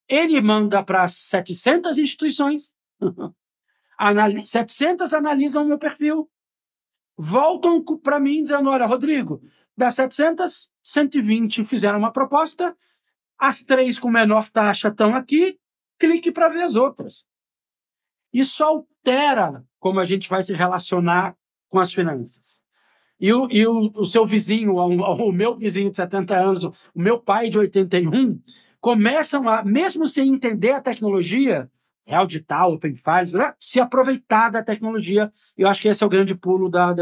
Ele 0.07 0.39
manda 0.41 0.83
para 0.83 1.07
700 1.07 1.97
instituições 1.97 2.75
700 4.45 5.13
analisam 5.13 5.63
o 5.63 5.67
meu 5.67 5.77
perfil, 5.77 6.29
voltam 7.17 7.83
para 8.03 8.19
mim 8.19 8.43
dizendo: 8.43 8.69
olha, 8.69 8.85
Rodrigo, 8.85 9.41
das 9.75 9.95
700, 9.95 10.69
120 10.83 11.63
fizeram 11.63 11.99
uma 11.99 12.11
proposta, 12.11 12.75
as 13.37 13.63
três 13.63 13.99
com 13.99 14.09
menor 14.09 14.49
taxa 14.49 14.89
estão 14.89 15.15
aqui, 15.15 15.59
clique 15.99 16.31
para 16.31 16.49
ver 16.49 16.63
as 16.63 16.75
outras. 16.75 17.25
Isso 18.33 18.63
altera 18.63 19.63
como 19.79 19.99
a 19.99 20.05
gente 20.05 20.29
vai 20.29 20.43
se 20.43 20.53
relacionar 20.53 21.37
com 21.69 21.79
as 21.79 21.93
finanças. 21.93 22.61
E 23.17 23.31
o, 23.31 23.47
e 23.49 23.65
o, 23.65 23.91
o 23.95 24.05
seu 24.05 24.25
vizinho, 24.25 24.75
o, 24.75 25.29
o, 25.29 25.31
meu 25.31 25.55
vizinho 25.55 25.89
de 25.89 25.95
70 25.95 26.37
anos, 26.37 26.65
o 26.65 26.73
meu 26.95 27.17
pai 27.17 27.49
de 27.49 27.57
81, 27.57 28.41
começam 28.85 29.49
a, 29.49 29.63
mesmo 29.63 30.07
sem 30.07 30.29
entender 30.29 30.69
a 30.69 30.79
tecnologia, 30.79 31.67
Real 32.05 32.27
Digital, 32.27 32.73
Open 32.73 32.95
Files, 32.95 33.31
né? 33.31 33.51
se 33.59 33.79
aproveitar 33.79 34.51
da 34.51 34.61
tecnologia. 34.61 35.33
Eu 35.57 35.67
acho 35.67 35.81
que 35.81 35.87
esse 35.87 36.03
é 36.03 36.05
o 36.05 36.09
grande 36.09 36.35
pulo 36.35 36.69
da 36.69 36.93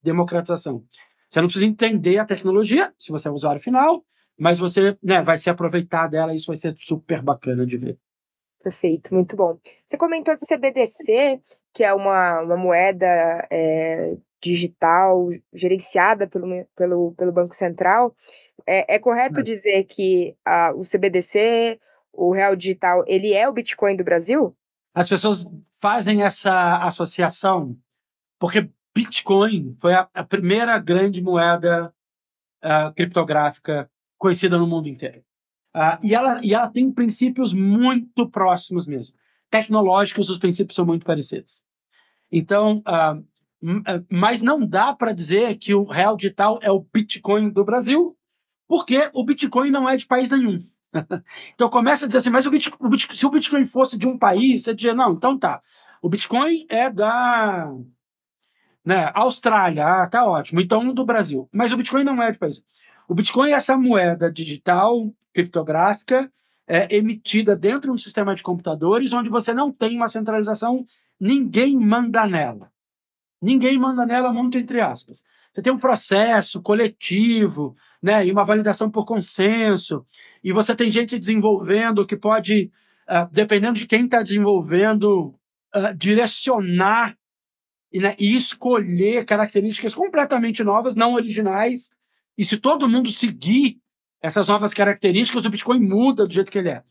democratização. 0.00 0.84
Você 1.28 1.40
não 1.40 1.48
precisa 1.48 1.66
entender 1.66 2.18
a 2.18 2.24
tecnologia, 2.24 2.94
se 2.96 3.10
você 3.10 3.26
é 3.26 3.32
usuário 3.32 3.60
final, 3.60 4.04
mas 4.38 4.60
você 4.60 4.96
né, 5.02 5.20
vai 5.20 5.36
se 5.36 5.50
aproveitar 5.50 6.06
dela 6.06 6.32
e 6.32 6.36
isso 6.36 6.46
vai 6.46 6.54
ser 6.54 6.76
super 6.78 7.20
bacana 7.20 7.66
de 7.66 7.76
ver. 7.76 7.98
Perfeito, 8.62 9.12
muito 9.12 9.34
bom. 9.34 9.58
Você 9.84 9.96
comentou 9.96 10.36
de 10.36 10.46
CBDC, 10.46 11.42
que 11.74 11.82
é 11.82 11.92
uma, 11.92 12.42
uma 12.42 12.56
moeda 12.56 13.44
é, 13.50 14.16
digital 14.40 15.28
gerenciada 15.52 16.26
pelo, 16.26 16.46
pelo, 16.76 17.12
pelo 17.12 17.32
Banco 17.32 17.54
Central. 17.54 18.14
É, 18.66 18.94
é 18.94 18.98
correto 18.98 19.40
é. 19.40 19.42
dizer 19.42 19.84
que 19.84 20.36
a, 20.44 20.72
o 20.74 20.82
CBDC, 20.82 21.80
o 22.12 22.32
real 22.32 22.54
digital, 22.56 23.04
ele 23.06 23.34
é 23.34 23.48
o 23.48 23.52
Bitcoin 23.52 23.96
do 23.96 24.04
Brasil? 24.04 24.56
As 24.94 25.08
pessoas 25.08 25.46
fazem 25.80 26.22
essa 26.22 26.78
associação 26.78 27.76
porque 28.38 28.70
Bitcoin 28.94 29.76
foi 29.80 29.94
a, 29.94 30.08
a 30.14 30.24
primeira 30.24 30.78
grande 30.78 31.22
moeda 31.22 31.92
uh, 32.64 32.92
criptográfica 32.94 33.90
conhecida 34.16 34.58
no 34.58 34.66
mundo 34.66 34.88
inteiro. 34.88 35.22
Uh, 35.74 35.98
e, 36.02 36.14
ela, 36.14 36.40
e 36.42 36.54
ela 36.54 36.68
tem 36.68 36.90
princípios 36.90 37.52
muito 37.52 38.28
próximos 38.28 38.86
mesmo. 38.86 39.14
Tecnológicos, 39.50 40.30
os 40.30 40.38
princípios 40.38 40.74
são 40.74 40.84
muito 40.84 41.06
parecidos. 41.06 41.62
Então, 42.30 42.78
uh, 42.78 43.24
mas 44.10 44.42
não 44.42 44.66
dá 44.66 44.94
para 44.94 45.12
dizer 45.12 45.56
que 45.56 45.74
o 45.74 45.84
real 45.84 46.16
digital 46.16 46.58
é 46.62 46.70
o 46.70 46.84
Bitcoin 46.92 47.50
do 47.50 47.64
Brasil, 47.64 48.16
porque 48.66 49.10
o 49.12 49.24
Bitcoin 49.24 49.70
não 49.70 49.88
é 49.88 49.96
de 49.96 50.06
país 50.06 50.30
nenhum. 50.30 50.62
então 51.54 51.68
começa 51.68 52.04
a 52.04 52.08
dizer 52.08 52.18
assim, 52.18 52.30
mas 52.30 52.46
o 52.46 52.50
Bitcoin, 52.50 52.86
o 52.86 52.90
Bitcoin, 52.90 53.16
se 53.16 53.26
o 53.26 53.30
Bitcoin 53.30 53.64
fosse 53.64 53.98
de 53.98 54.06
um 54.06 54.18
país, 54.18 54.62
você 54.62 54.74
dizer, 54.74 54.94
não, 54.94 55.12
então 55.12 55.38
tá. 55.38 55.60
O 56.00 56.08
Bitcoin 56.08 56.66
é 56.68 56.88
da 56.88 57.72
né, 58.84 59.10
Austrália, 59.14 59.84
ah, 59.84 60.08
tá 60.08 60.24
ótimo, 60.24 60.60
então 60.60 60.94
do 60.94 61.04
Brasil. 61.04 61.48
Mas 61.52 61.72
o 61.72 61.76
Bitcoin 61.76 62.04
não 62.04 62.22
é 62.22 62.30
de 62.32 62.38
país. 62.38 62.62
O 63.08 63.14
Bitcoin 63.14 63.50
é 63.50 63.54
essa 63.54 63.76
moeda 63.76 64.30
digital, 64.30 65.12
criptográfica, 65.34 66.30
é, 66.66 66.94
emitida 66.94 67.56
dentro 67.56 67.90
de 67.90 67.90
um 67.90 67.98
sistema 67.98 68.34
de 68.34 68.42
computadores 68.42 69.12
onde 69.12 69.30
você 69.30 69.54
não 69.54 69.72
tem 69.72 69.96
uma 69.96 70.08
centralização, 70.08 70.84
ninguém 71.18 71.76
manda 71.78 72.26
nela. 72.26 72.70
Ninguém 73.40 73.78
manda 73.78 74.04
nela 74.04 74.32
muito 74.32 74.58
entre 74.58 74.80
aspas. 74.80 75.22
Você 75.52 75.62
tem 75.62 75.72
um 75.72 75.78
processo 75.78 76.60
coletivo, 76.62 77.76
né, 78.02 78.26
e 78.26 78.30
uma 78.30 78.44
validação 78.44 78.90
por 78.90 79.04
consenso, 79.04 80.06
e 80.42 80.52
você 80.52 80.74
tem 80.74 80.90
gente 80.90 81.18
desenvolvendo 81.18 82.06
que 82.06 82.16
pode, 82.16 82.70
uh, 83.08 83.28
dependendo 83.32 83.78
de 83.78 83.86
quem 83.86 84.04
está 84.04 84.22
desenvolvendo, 84.22 85.34
uh, 85.74 85.94
direcionar 85.96 87.16
e, 87.92 88.00
né, 88.00 88.14
e 88.18 88.36
escolher 88.36 89.24
características 89.24 89.94
completamente 89.94 90.62
novas, 90.62 90.94
não 90.94 91.14
originais. 91.14 91.90
E 92.36 92.44
se 92.44 92.56
todo 92.56 92.88
mundo 92.88 93.10
seguir 93.10 93.80
essas 94.20 94.48
novas 94.48 94.74
características, 94.74 95.44
o 95.44 95.50
Bitcoin 95.50 95.80
muda 95.80 96.26
do 96.26 96.32
jeito 96.32 96.52
que 96.52 96.58
ele 96.58 96.70
é. 96.70 96.82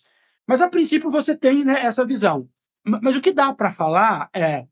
Mas 0.45 0.61
a 0.61 0.69
princípio 0.69 1.11
você 1.11 1.37
tem 1.37 1.63
né, 1.63 1.85
essa 1.85 2.05
visão. 2.05 2.49
Mas 2.83 3.15
o 3.15 3.21
que 3.21 3.33
dá 3.33 3.53
para 3.53 3.73
falar 3.73 4.29
é 4.33 4.65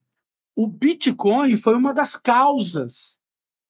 o 0.56 0.68
Bitcoin 0.68 1.58
foi 1.58 1.76
uma 1.76 1.94
das 1.94 2.16
causas 2.16 3.20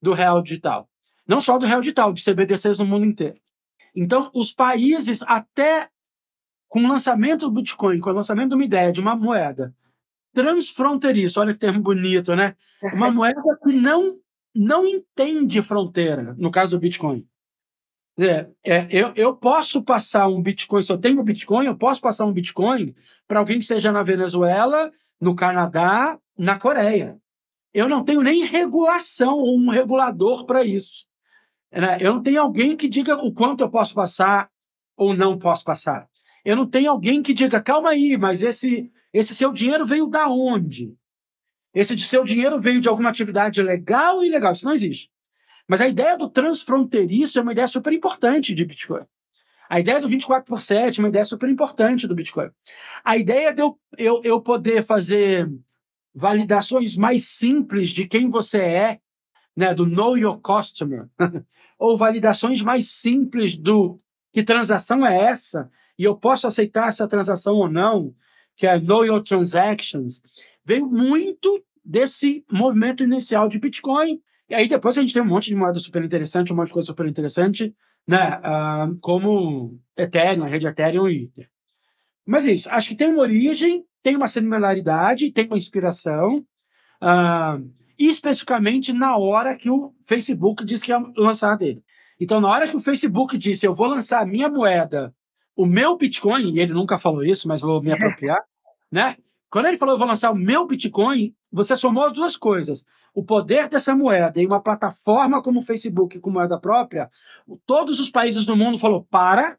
do 0.02 0.14
real 0.14 0.42
digital. 0.42 0.90
Não 1.28 1.42
só 1.42 1.58
do 1.58 1.66
real 1.66 1.82
digital, 1.82 2.14
de 2.14 2.24
CBDCs 2.24 2.78
no 2.78 2.86
mundo 2.86 3.06
inteiro. 3.06 3.40
Então, 3.96 4.30
os 4.34 4.54
países, 4.54 5.24
até 5.24 5.90
com 6.68 6.84
o 6.84 6.88
lançamento 6.88 7.50
do 7.50 7.52
Bitcoin, 7.52 8.00
com 8.00 8.10
o 8.10 8.14
lançamento 8.14 8.50
de 8.50 8.56
uma 8.56 8.66
ideia, 8.66 8.92
de 8.92 9.00
uma 9.00 9.16
moeda 9.16 9.74
transfronteiriça, 10.34 11.40
olha 11.40 11.54
que 11.54 11.60
termo 11.60 11.82
bonito, 11.82 12.36
né? 12.36 12.56
Uma 12.94 13.10
moeda 13.12 13.42
que 13.64 13.72
não, 13.72 14.20
não 14.54 14.86
entende 14.86 15.62
fronteira, 15.62 16.36
no 16.38 16.52
caso 16.52 16.78
do 16.78 16.82
Bitcoin. 16.82 17.26
É, 18.18 18.48
é, 18.64 18.88
eu, 18.92 19.14
eu 19.16 19.36
posso 19.36 19.82
passar 19.82 20.28
um 20.28 20.42
Bitcoin, 20.42 20.82
se 20.82 20.92
eu 20.92 20.98
tenho 20.98 21.24
Bitcoin, 21.24 21.66
eu 21.66 21.78
posso 21.78 22.00
passar 22.00 22.26
um 22.26 22.34
Bitcoin 22.34 22.94
para 23.28 23.40
alguém 23.40 23.60
que 23.60 23.66
seja 23.66 23.92
na 23.92 24.04
Venezuela, 24.04 24.92
no 25.20 25.36
Canadá, 25.36 26.20
na 26.38 26.60
Coreia. 26.60 27.18
Eu 27.74 27.90
não 27.90 28.04
tenho 28.04 28.22
nem 28.22 28.46
regulação 28.46 29.38
ou 29.38 29.58
um 29.58 29.70
regulador 29.70 30.46
para 30.46 30.64
isso. 30.64 31.06
Né? 31.72 31.98
Eu 32.00 32.14
não 32.16 32.24
tenho 32.24 32.42
alguém 32.42 32.76
que 32.76 32.88
diga 32.88 33.16
o 33.16 33.34
quanto 33.34 33.62
eu 33.62 33.70
posso 33.70 33.94
passar 33.94 34.50
ou 34.96 35.14
não 35.14 35.38
posso 35.38 35.64
passar. 35.64 36.08
Eu 36.44 36.56
não 36.56 36.66
tenho 36.66 36.90
alguém 36.90 37.22
que 37.22 37.34
diga, 37.34 37.62
calma 37.62 37.90
aí, 37.90 38.18
mas 38.18 38.44
esse, 38.44 38.92
esse 39.12 39.36
seu 39.36 39.52
dinheiro 39.52 39.86
veio 39.86 40.08
da 40.08 40.30
onde? 40.30 40.96
Esse 41.74 41.98
seu 42.00 42.24
dinheiro 42.24 42.62
veio 42.62 42.80
de 42.80 42.88
alguma 42.88 43.10
atividade 43.10 43.62
legal 43.62 44.18
ou 44.18 44.24
ilegal? 44.24 44.54
Isso 44.54 44.66
não 44.66 44.74
existe. 44.74 45.12
Mas 45.68 45.82
a 45.82 45.88
ideia 45.88 46.18
do 46.18 46.30
transfronteiriço 46.30 47.40
é 47.40 47.42
uma 47.42 47.52
ideia 47.52 47.68
super 47.68 47.92
importante 47.92 48.54
de 48.54 48.64
Bitcoin. 48.64 49.04
A 49.70 49.80
ideia 49.80 50.00
do 50.00 50.08
24 50.08 50.46
por 50.46 50.62
7 50.62 51.00
é 51.00 51.04
uma 51.04 51.10
ideia 51.10 51.26
super 51.26 51.50
importante 51.50 52.08
do 52.08 52.16
Bitcoin. 52.16 52.50
A 53.04 53.18
ideia 53.18 53.54
de 53.54 53.62
eu, 53.62 53.80
eu, 53.98 54.22
eu 54.24 54.42
poder 54.42 54.84
fazer 54.84 55.50
validações 56.14 56.96
mais 56.96 57.26
simples 57.26 57.90
de 57.90 58.08
quem 58.08 58.30
você 58.30 58.60
é, 58.60 59.00
né, 59.56 59.74
do 59.74 59.86
Know 59.86 60.18
Your 60.18 60.40
Customer, 60.40 61.08
ou 61.78 61.98
validações 61.98 62.62
mais 62.62 62.92
simples 62.92 63.58
do 63.58 64.00
que 64.32 64.44
transação 64.44 65.06
é 65.06 65.18
essa, 65.18 65.70
e 65.98 66.04
eu 66.04 66.16
posso 66.16 66.48
aceitar 66.48 66.90
essa 66.90 67.08
transação 67.08 67.56
ou 67.56 67.70
não, 67.70 68.14
que 68.56 68.68
é 68.68 68.80
Know 68.80 69.06
Your 69.06 69.22
Transactions, 69.22 70.22
veio 70.64 70.88
muito 70.88 71.64
desse 71.84 72.44
movimento 72.52 73.04
inicial 73.04 73.48
de 73.48 73.60
Bitcoin. 73.60 74.20
E 74.50 74.56
aí 74.56 74.68
depois 74.68 74.98
a 74.98 75.02
gente 75.02 75.14
tem 75.14 75.22
um 75.22 75.28
monte 75.28 75.48
de 75.48 75.56
moeda 75.56 75.80
super 75.80 76.04
interessante, 76.04 76.52
um 76.52 76.56
monte 76.56 76.68
de 76.68 76.74
coisa 76.74 76.88
super 76.88 77.06
interessante, 77.08 77.74
né? 78.08 78.40
Uh, 78.40 78.98
como 79.00 79.80
Ethereum, 79.98 80.44
a 80.44 80.48
rede 80.48 80.68
Ethereum 80.68 81.08
e 81.08 81.24
Ether. 81.24 81.50
Mas 82.26 82.48
é 82.48 82.52
isso, 82.52 82.70
acho 82.70 82.90
que 82.90 82.96
tem 82.96 83.10
uma 83.10 83.22
origem, 83.22 83.86
tem 84.02 84.16
uma 84.16 84.28
similaridade, 84.28 85.32
tem 85.32 85.46
uma 85.46 85.58
inspiração, 85.58 86.46
uh, 87.02 87.72
especificamente 87.98 88.92
na 88.92 89.18
hora 89.18 89.56
que 89.56 89.70
o 89.70 89.94
Facebook 90.06 90.66
disse 90.66 90.86
que 90.86 90.92
ia 90.92 91.04
lançar 91.16 91.56
dele. 91.58 91.84
Então, 92.20 92.40
na 92.40 92.50
hora 92.50 92.68
que 92.68 92.76
o 92.76 92.80
Facebook 92.80 93.38
disse, 93.38 93.66
eu 93.66 93.74
vou 93.74 93.88
lançar 93.88 94.22
a 94.22 94.26
minha 94.26 94.50
moeda, 94.50 95.14
o 95.56 95.66
meu 95.66 95.98
Bitcoin, 95.98 96.54
e 96.54 96.60
ele 96.60 96.74
nunca 96.74 96.98
falou 96.98 97.24
isso, 97.24 97.48
mas 97.48 97.62
vou 97.62 97.82
me 97.82 97.92
apropriar, 97.94 98.42
né? 98.92 99.18
Quando 99.50 99.68
ele 99.68 99.78
falou, 99.78 99.96
eu 99.96 100.00
vou 100.00 100.08
lançar 100.08 100.32
o 100.32 100.36
meu 100.36 100.68
Bitcoin, 100.68 101.34
você 101.56 101.74
somou 101.74 102.04
as 102.04 102.12
duas 102.12 102.36
coisas. 102.36 102.86
O 103.14 103.24
poder 103.24 103.70
dessa 103.70 103.96
moeda 103.96 104.42
em 104.42 104.46
uma 104.46 104.62
plataforma 104.62 105.42
como 105.42 105.62
o 105.62 105.64
Facebook 105.64 106.20
com 106.20 106.30
moeda 106.30 106.60
própria, 106.60 107.10
todos 107.66 107.98
os 107.98 108.10
países 108.10 108.46
do 108.46 108.58
mundo 108.58 108.78
falou, 108.78 109.08
para, 109.10 109.58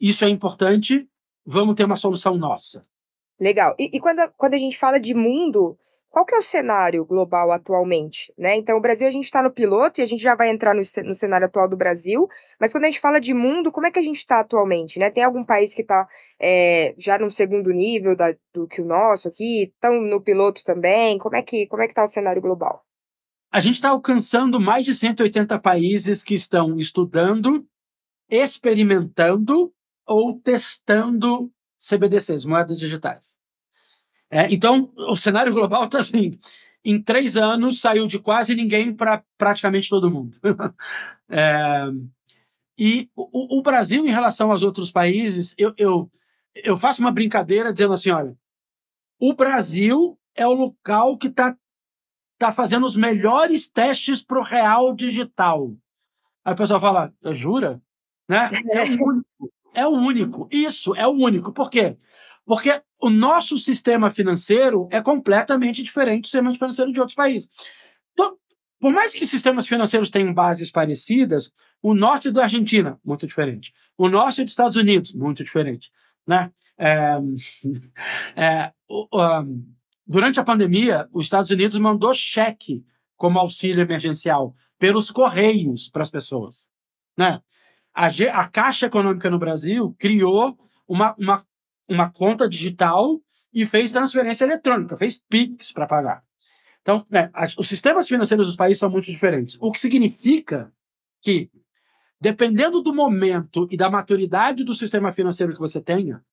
isso 0.00 0.24
é 0.24 0.30
importante, 0.30 1.06
vamos 1.44 1.74
ter 1.74 1.84
uma 1.84 1.96
solução 1.96 2.38
nossa. 2.38 2.86
Legal. 3.38 3.74
E, 3.78 3.96
e 3.96 4.00
quando, 4.00 4.32
quando 4.34 4.54
a 4.54 4.58
gente 4.58 4.78
fala 4.78 4.98
de 4.98 5.12
mundo, 5.12 5.78
qual 6.10 6.26
que 6.26 6.34
é 6.34 6.38
o 6.38 6.42
cenário 6.42 7.04
global 7.04 7.52
atualmente? 7.52 8.34
Né? 8.36 8.56
Então, 8.56 8.76
o 8.76 8.80
Brasil 8.80 9.06
a 9.06 9.10
gente 9.10 9.24
está 9.24 9.42
no 9.42 9.52
piloto 9.52 10.00
e 10.00 10.02
a 10.02 10.06
gente 10.06 10.20
já 10.20 10.34
vai 10.34 10.50
entrar 10.50 10.74
no, 10.74 10.80
no, 11.04 11.14
cenário 11.14 11.46
atual 11.46 11.68
do 11.68 11.76
Brasil, 11.76 12.28
mas 12.60 12.72
quando 12.72 12.84
a 12.84 12.90
gente 12.90 13.00
fala 13.00 13.20
de 13.20 13.32
mundo, 13.32 13.70
como 13.70 13.86
é 13.86 13.92
que 13.92 13.98
a 13.98 14.02
gente 14.02 14.16
está 14.16 14.40
atualmente? 14.40 14.98
Né? 14.98 15.08
Tem 15.08 15.22
algum 15.22 15.44
país 15.44 15.72
que 15.72 15.82
está 15.82 16.08
é, 16.38 16.94
já 16.98 17.16
no 17.16 17.30
segundo 17.30 17.70
nível 17.70 18.16
da, 18.16 18.34
do 18.52 18.66
que 18.66 18.82
o 18.82 18.84
nosso 18.84 19.28
aqui? 19.28 19.72
Estão 19.72 20.00
no 20.00 20.20
piloto 20.20 20.64
também? 20.64 21.16
Como 21.16 21.36
é 21.36 21.42
que 21.42 21.66
como 21.68 21.82
é 21.82 21.86
que 21.86 21.92
está 21.92 22.04
o 22.04 22.08
cenário 22.08 22.42
global? 22.42 22.84
A 23.52 23.60
gente 23.60 23.74
está 23.74 23.90
alcançando 23.90 24.60
mais 24.60 24.84
de 24.84 24.94
180 24.94 25.58
países 25.60 26.24
que 26.24 26.34
estão 26.34 26.76
estudando, 26.76 27.64
experimentando 28.28 29.72
ou 30.06 30.40
testando 30.40 31.50
CBDCs, 31.78 32.44
moedas 32.44 32.78
digitais. 32.78 33.39
É, 34.30 34.52
então, 34.52 34.92
o 34.96 35.16
cenário 35.16 35.52
global 35.52 35.84
está 35.84 35.98
assim: 35.98 36.38
em 36.84 37.02
três 37.02 37.36
anos 37.36 37.80
saiu 37.80 38.06
de 38.06 38.18
quase 38.18 38.54
ninguém 38.54 38.94
para 38.94 39.24
praticamente 39.36 39.88
todo 39.88 40.10
mundo. 40.10 40.36
é, 41.28 41.86
e 42.78 43.10
o, 43.14 43.58
o, 43.58 43.62
Brasil, 43.62 44.06
em 44.06 44.10
relação 44.10 44.50
aos 44.50 44.62
outros 44.62 44.90
países, 44.90 45.54
eu, 45.58 45.74
eu, 45.76 46.10
eu 46.54 46.78
faço 46.78 47.02
uma 47.02 47.12
brincadeira 47.12 47.72
dizendo 47.72 47.92
assim: 47.92 48.10
olha, 48.10 48.36
o 49.18 49.34
Brasil 49.34 50.18
é 50.34 50.46
o 50.46 50.54
local 50.54 51.18
que 51.18 51.26
está 51.26 51.56
tá 52.38 52.52
fazendo 52.52 52.86
os 52.86 52.96
melhores 52.96 53.68
testes 53.68 54.22
para 54.22 54.38
o 54.38 54.44
real 54.44 54.94
digital. 54.94 55.74
Aí 56.42 56.54
o 56.54 56.56
pessoal 56.56 56.80
fala, 56.80 57.12
jura? 57.32 57.82
Né? 58.26 58.50
É 58.70 58.84
o 58.84 59.04
único. 59.04 59.52
É 59.74 59.86
o 59.86 59.90
único. 59.90 60.48
Isso, 60.50 60.96
é 60.96 61.06
o 61.06 61.10
único. 61.10 61.52
Por 61.52 61.68
quê? 61.68 61.98
Porque 62.46 62.82
o 63.00 63.08
nosso 63.08 63.56
sistema 63.58 64.10
financeiro 64.10 64.88
é 64.90 65.00
completamente 65.00 65.82
diferente 65.82 66.22
do 66.22 66.26
sistema 66.26 66.52
financeiro 66.52 66.92
de 66.92 67.00
outros 67.00 67.14
países. 67.14 67.48
Então, 68.12 68.36
por 68.78 68.92
mais 68.92 69.14
que 69.14 69.26
sistemas 69.26 69.66
financeiros 69.66 70.10
tenham 70.10 70.32
bases 70.34 70.70
parecidas, 70.70 71.52
o 71.82 71.94
norte 71.94 72.30
da 72.30 72.42
Argentina, 72.42 72.98
muito 73.04 73.26
diferente. 73.26 73.72
O 73.96 74.08
norte 74.08 74.42
dos 74.42 74.52
Estados 74.52 74.76
Unidos, 74.76 75.12
muito 75.12 75.42
diferente. 75.42 75.90
Né? 76.26 76.50
É, 76.78 77.16
é, 78.36 78.72
um, 78.88 79.64
durante 80.06 80.38
a 80.38 80.44
pandemia, 80.44 81.08
os 81.12 81.26
Estados 81.26 81.50
Unidos 81.50 81.78
mandou 81.78 82.12
cheque 82.12 82.84
como 83.16 83.38
auxílio 83.38 83.82
emergencial 83.82 84.54
pelos 84.78 85.10
correios 85.10 85.88
para 85.88 86.02
as 86.02 86.10
pessoas. 86.10 86.68
Né? 87.16 87.40
A, 87.94 88.06
a 88.06 88.48
Caixa 88.48 88.86
Econômica 88.86 89.28
no 89.30 89.38
Brasil 89.38 89.94
criou 89.98 90.56
uma, 90.88 91.14
uma 91.18 91.44
uma 91.90 92.08
conta 92.10 92.48
digital 92.48 93.20
e 93.52 93.66
fez 93.66 93.90
transferência 93.90 94.44
eletrônica, 94.44 94.96
fez 94.96 95.20
PIX 95.28 95.72
para 95.72 95.86
pagar. 95.86 96.22
Então, 96.82 97.04
né, 97.10 97.30
os 97.58 97.68
sistemas 97.68 98.08
financeiros 98.08 98.46
dos 98.46 98.56
países 98.56 98.78
são 98.78 98.88
muito 98.88 99.06
diferentes. 99.06 99.58
O 99.60 99.72
que 99.72 99.80
significa 99.80 100.72
que, 101.20 101.50
dependendo 102.20 102.80
do 102.80 102.94
momento 102.94 103.66
e 103.70 103.76
da 103.76 103.90
maturidade 103.90 104.64
do 104.64 104.74
sistema 104.74 105.10
financeiro 105.10 105.52
que 105.52 105.58
você 105.58 105.80
tenha, 105.80 106.24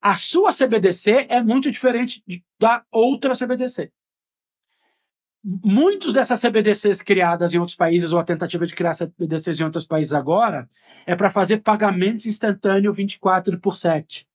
a 0.00 0.14
sua 0.14 0.52
CBDC 0.52 1.26
é 1.28 1.42
muito 1.42 1.70
diferente 1.70 2.22
da 2.58 2.84
outra 2.90 3.34
CBDC. 3.34 3.90
Muitos 5.42 6.14
dessas 6.14 6.40
CBDCs 6.40 7.02
criadas 7.02 7.52
em 7.52 7.58
outros 7.58 7.76
países, 7.76 8.12
ou 8.12 8.18
a 8.18 8.24
tentativa 8.24 8.66
de 8.66 8.74
criar 8.74 8.94
CBDCs 8.94 9.58
em 9.58 9.64
outros 9.64 9.86
países 9.86 10.14
agora, 10.14 10.68
é 11.04 11.16
para 11.16 11.30
fazer 11.30 11.58
pagamentos 11.58 12.26
instantâneos 12.26 12.96
24 12.96 13.58
por 13.58 13.76
7. 13.76 14.27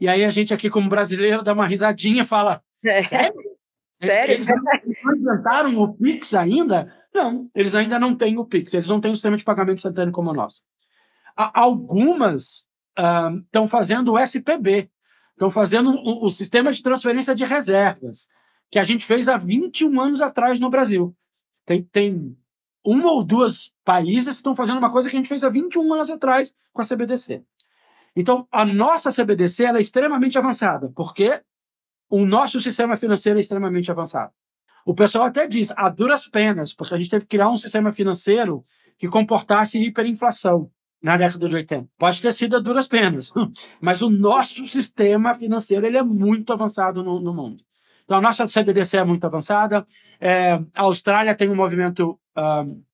E 0.00 0.08
aí 0.08 0.24
a 0.24 0.30
gente 0.30 0.52
aqui, 0.52 0.68
como 0.68 0.88
brasileiro, 0.88 1.42
dá 1.42 1.52
uma 1.52 1.66
risadinha 1.66 2.22
e 2.22 2.26
fala: 2.26 2.62
é. 2.84 3.02
Sério? 3.02 3.34
Sério? 3.94 4.34
Eles 4.34 4.48
não 4.48 5.16
inventaram 5.16 5.78
o 5.78 5.94
Pix 5.94 6.34
ainda? 6.34 6.92
Não, 7.14 7.48
eles 7.54 7.74
ainda 7.74 7.98
não 7.98 8.16
têm 8.16 8.38
o 8.38 8.44
Pix, 8.44 8.74
eles 8.74 8.88
não 8.88 9.00
têm 9.00 9.12
um 9.12 9.14
sistema 9.14 9.36
de 9.36 9.44
pagamento 9.44 9.78
instantâneo 9.78 10.12
como 10.12 10.30
o 10.30 10.34
nosso. 10.34 10.62
Algumas 11.36 12.66
estão 12.96 13.64
uh, 13.64 13.68
fazendo 13.68 14.12
o 14.12 14.18
SPB, 14.18 14.90
estão 15.30 15.50
fazendo 15.50 15.90
o, 15.90 16.26
o, 16.26 16.30
sistema 16.30 16.72
de 16.72 16.82
transferência 16.82 17.34
de 17.34 17.44
reservas, 17.44 18.28
que 18.70 18.78
a 18.78 18.84
gente 18.84 19.04
fez 19.04 19.28
há 19.28 19.36
21 19.36 20.00
anos 20.00 20.20
atrás 20.20 20.58
no 20.58 20.70
Brasil. 20.70 21.16
Tem, 21.64 21.82
tem 21.84 22.36
uma 22.84 23.12
ou 23.12 23.24
duas 23.24 23.72
países 23.84 24.34
que 24.34 24.36
estão 24.36 24.54
fazendo 24.54 24.78
uma 24.78 24.92
coisa 24.92 25.08
que 25.08 25.16
a 25.16 25.18
gente 25.18 25.28
fez 25.28 25.42
há 25.42 25.48
21 25.48 25.94
anos 25.94 26.10
atrás 26.10 26.56
com 26.72 26.82
a 26.82 26.84
CBDC. 26.84 27.42
Então, 28.16 28.46
a 28.50 28.64
nossa 28.64 29.10
CBDC 29.10 29.66
é 29.66 29.80
extremamente 29.80 30.38
avançada, 30.38 30.90
porque 30.94 31.40
o 32.08 32.24
nosso 32.24 32.60
sistema 32.60 32.96
financeiro 32.96 33.38
é 33.38 33.40
extremamente 33.40 33.90
avançado. 33.90 34.32
O 34.86 34.94
pessoal 34.94 35.26
até 35.26 35.46
diz, 35.48 35.72
a 35.76 35.88
duras 35.88 36.28
penas, 36.28 36.74
porque 36.74 36.94
a 36.94 36.96
gente 36.98 37.10
teve 37.10 37.24
que 37.24 37.36
criar 37.36 37.48
um 37.48 37.56
sistema 37.56 37.90
financeiro 37.90 38.64
que 38.98 39.08
comportasse 39.08 39.80
hiperinflação 39.80 40.70
na 41.02 41.16
década 41.16 41.48
de 41.48 41.54
80. 41.54 41.88
Pode 41.98 42.20
ter 42.20 42.32
sido 42.32 42.56
a 42.56 42.60
duras 42.60 42.86
penas, 42.86 43.32
mas 43.80 44.02
o 44.02 44.10
nosso 44.10 44.64
sistema 44.66 45.34
financeiro 45.34 45.86
ele 45.86 45.98
é 45.98 46.02
muito 46.02 46.52
avançado 46.52 47.02
no, 47.02 47.20
no 47.20 47.34
mundo. 47.34 47.64
Então, 48.04 48.18
a 48.18 48.20
nossa 48.20 48.46
CBDC 48.46 48.98
é 48.98 49.04
muito 49.04 49.24
avançada. 49.26 49.86
É, 50.20 50.52
a 50.74 50.82
Austrália 50.82 51.34
tem 51.34 51.48
um 51.48 51.56
movimento 51.56 52.18
uh, 52.36 52.84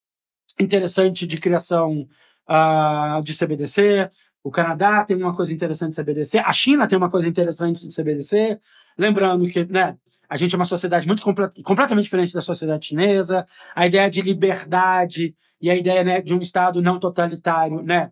interessante 0.59 1.27
de 1.27 1.39
criação 1.39 2.09
uh, 2.49 3.23
de 3.23 3.37
CBDC. 3.37 4.09
O 4.43 4.51
Canadá 4.51 5.05
tem 5.05 5.17
uma 5.17 5.35
coisa 5.35 5.53
interessante 5.53 5.91
de 5.91 6.03
CBDC. 6.03 6.39
A 6.39 6.53
China 6.53 6.89
tem 6.89 6.97
uma 6.97 7.11
coisa 7.11 7.29
interessante 7.29 7.87
de 7.87 7.95
CBDC. 7.95 8.59
Lembrando 8.97 9.47
que 9.49 9.65
né, 9.67 9.97
a 10.29 10.37
gente 10.37 10.55
é 10.55 10.59
uma 10.59 10.65
sociedade 10.65 11.07
muito 11.07 11.23
completamente 11.23 12.05
diferente 12.05 12.33
da 12.33 12.41
sociedade 12.41 12.87
chinesa. 12.87 13.47
A 13.75 13.87
ideia 13.87 14.09
de 14.09 14.23
liberdade 14.23 15.35
e 15.61 15.71
a 15.71 15.77
ideia 15.77 16.03
né, 16.03 16.21
de 16.23 16.35
um 16.35 16.41
Estado 16.41 16.81
não 16.81 16.99
totalitário 16.99 17.83
né, 17.83 18.11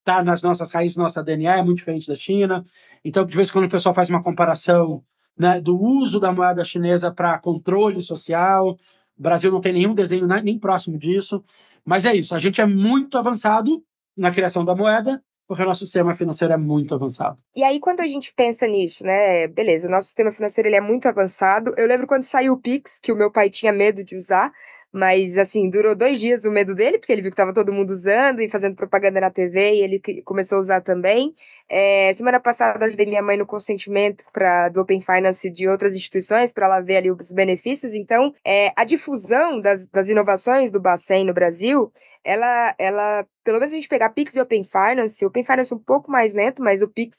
está 0.00 0.22
nas 0.22 0.42
nossas 0.42 0.70
raízes, 0.70 0.96
nossa 0.96 1.22
DNA 1.22 1.58
é 1.58 1.62
muito 1.62 1.78
diferente 1.78 2.08
da 2.08 2.14
China. 2.14 2.64
Então, 3.02 3.24
de 3.24 3.34
vez 3.34 3.48
em 3.48 3.52
quando 3.52 3.64
o 3.64 3.70
pessoal 3.70 3.94
faz 3.94 4.10
uma 4.10 4.22
comparação 4.22 5.02
né, 5.40 5.58
do 5.58 5.78
uso 5.80 6.20
da 6.20 6.30
moeda 6.30 6.62
chinesa 6.62 7.10
para 7.10 7.38
controle 7.38 8.02
social. 8.02 8.76
O 9.18 9.22
Brasil 9.22 9.50
não 9.50 9.60
tem 9.60 9.72
nenhum 9.72 9.94
desenho 9.94 10.26
nem 10.26 10.58
próximo 10.58 10.98
disso. 10.98 11.42
Mas 11.82 12.04
é 12.04 12.14
isso, 12.14 12.34
a 12.34 12.38
gente 12.38 12.60
é 12.60 12.66
muito 12.66 13.16
avançado 13.16 13.82
na 14.14 14.30
criação 14.30 14.66
da 14.66 14.74
moeda, 14.74 15.22
porque 15.50 15.64
o 15.64 15.66
nosso 15.66 15.84
sistema 15.84 16.14
financeiro 16.14 16.54
é 16.54 16.56
muito 16.56 16.94
avançado. 16.94 17.36
E 17.56 17.64
aí, 17.64 17.80
quando 17.80 18.02
a 18.02 18.06
gente 18.06 18.32
pensa 18.32 18.68
nisso, 18.68 19.02
né? 19.04 19.48
Beleza, 19.48 19.88
nosso 19.88 20.06
sistema 20.06 20.30
financeiro 20.30 20.68
ele 20.68 20.76
é 20.76 20.80
muito 20.80 21.08
avançado. 21.08 21.74
Eu 21.76 21.88
lembro 21.88 22.06
quando 22.06 22.22
saiu 22.22 22.52
o 22.52 22.56
Pix, 22.56 23.00
que 23.00 23.10
o 23.10 23.16
meu 23.16 23.32
pai 23.32 23.50
tinha 23.50 23.72
medo 23.72 24.04
de 24.04 24.14
usar, 24.14 24.52
mas, 24.92 25.38
assim, 25.38 25.70
durou 25.70 25.94
dois 25.94 26.18
dias 26.18 26.44
o 26.44 26.50
medo 26.50 26.74
dele, 26.74 26.98
porque 26.98 27.12
ele 27.12 27.22
viu 27.22 27.30
que 27.30 27.34
estava 27.34 27.54
todo 27.54 27.72
mundo 27.72 27.90
usando 27.90 28.40
e 28.40 28.48
fazendo 28.50 28.74
propaganda 28.74 29.20
na 29.20 29.30
TV, 29.30 29.74
e 29.74 29.82
ele 29.82 30.02
começou 30.24 30.58
a 30.58 30.60
usar 30.60 30.80
também. 30.80 31.34
É, 31.68 32.12
semana 32.12 32.40
passada, 32.40 32.84
ajudei 32.84 33.06
minha 33.06 33.22
mãe 33.22 33.36
no 33.36 33.46
consentimento 33.46 34.24
pra, 34.32 34.68
do 34.68 34.80
Open 34.80 35.00
Finance 35.00 35.48
de 35.48 35.68
outras 35.68 35.94
instituições, 35.94 36.52
para 36.52 36.66
ela 36.66 36.80
ver 36.80 36.96
ali 36.96 37.10
os 37.10 37.30
benefícios. 37.30 37.94
Então, 37.94 38.34
é, 38.44 38.72
a 38.76 38.84
difusão 38.84 39.60
das, 39.60 39.86
das 39.86 40.08
inovações 40.08 40.70
do 40.72 40.80
Bacen 40.80 41.24
no 41.24 41.32
Brasil, 41.34 41.92
ela, 42.24 42.74
ela, 42.76 43.26
pelo 43.44 43.58
menos 43.58 43.72
a 43.72 43.76
gente 43.76 43.88
pegar 43.88 44.10
Pix 44.10 44.34
e 44.34 44.40
Open 44.40 44.64
Finance, 44.64 45.24
o 45.24 45.28
Open 45.28 45.44
Finance 45.44 45.72
é 45.72 45.76
um 45.76 45.78
pouco 45.78 46.10
mais 46.10 46.34
lento, 46.34 46.62
mas 46.62 46.82
o 46.82 46.88
Pix 46.88 47.18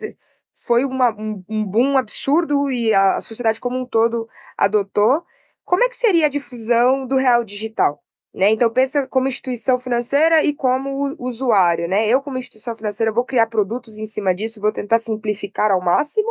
foi 0.54 0.86
uma, 0.86 1.12
um, 1.12 1.44
um 1.50 1.66
boom 1.66 1.98
absurdo 1.98 2.70
e 2.70 2.94
a, 2.94 3.18
a 3.18 3.22
sociedade 3.22 3.60
como 3.60 3.80
um 3.80 3.86
todo 3.86 4.28
adotou 4.58 5.24
como 5.66 5.84
é 5.84 5.90
que 5.90 5.96
seria 5.96 6.26
a 6.26 6.30
difusão 6.30 7.06
do 7.06 7.16
real 7.16 7.44
digital? 7.44 8.02
Né? 8.34 8.52
Então 8.52 8.70
pensa 8.70 9.06
como 9.08 9.28
instituição 9.28 9.78
financeira 9.78 10.44
e 10.44 10.54
como 10.54 11.16
usuário, 11.20 11.88
né? 11.90 12.08
Eu 12.08 12.22
como 12.22 12.38
instituição 12.38 12.76
financeira 12.76 13.12
vou 13.12 13.26
criar 13.26 13.48
produtos 13.48 13.98
em 13.98 14.06
cima 14.06 14.34
disso, 14.34 14.62
vou 14.62 14.72
tentar 14.72 15.00
simplificar 15.00 15.70
ao 15.70 15.82
máximo. 15.82 16.30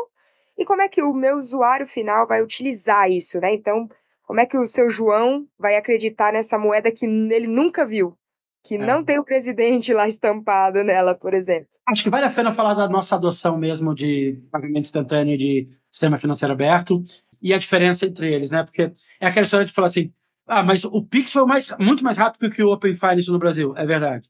E 0.56 0.64
como 0.64 0.80
é 0.80 0.88
que 0.88 1.02
o 1.02 1.12
meu 1.12 1.36
usuário 1.36 1.86
final 1.86 2.26
vai 2.26 2.42
utilizar 2.42 3.10
isso, 3.10 3.38
né? 3.38 3.52
Então, 3.52 3.86
como 4.22 4.40
é 4.40 4.46
que 4.46 4.56
o 4.56 4.66
seu 4.66 4.88
João 4.88 5.46
vai 5.58 5.76
acreditar 5.76 6.32
nessa 6.32 6.58
moeda 6.58 6.90
que 6.90 7.04
ele 7.04 7.46
nunca 7.46 7.84
viu, 7.84 8.16
que 8.62 8.76
é. 8.76 8.78
não 8.78 9.04
tem 9.04 9.18
o 9.18 9.24
presidente 9.24 9.92
lá 9.92 10.08
estampado 10.08 10.82
nela, 10.82 11.14
por 11.14 11.34
exemplo? 11.34 11.68
Acho 11.86 12.04
que 12.04 12.10
vale 12.10 12.26
a 12.26 12.30
pena 12.30 12.52
falar 12.52 12.74
da 12.74 12.88
nossa 12.88 13.16
adoção 13.16 13.58
mesmo 13.58 13.94
de 13.94 14.40
pagamento 14.50 14.86
instantâneo 14.86 15.36
de 15.36 15.68
sistema 15.90 16.16
financeiro 16.16 16.54
aberto 16.54 17.02
e 17.40 17.54
a 17.54 17.58
diferença 17.58 18.06
entre 18.06 18.32
eles, 18.32 18.50
né? 18.50 18.62
Porque 18.62 18.92
é 19.20 19.26
aquela 19.26 19.44
história 19.44 19.66
de 19.66 19.72
falar 19.72 19.88
assim, 19.88 20.12
ah, 20.46 20.62
mas 20.62 20.84
o 20.84 21.02
Pix 21.02 21.32
foi 21.32 21.44
mais, 21.44 21.74
muito 21.78 22.02
mais 22.02 22.16
rápido 22.16 22.50
que 22.50 22.62
o 22.62 22.72
Open 22.72 22.94
Finance 22.94 23.30
no 23.30 23.38
Brasil. 23.38 23.74
É 23.76 23.86
verdade. 23.86 24.28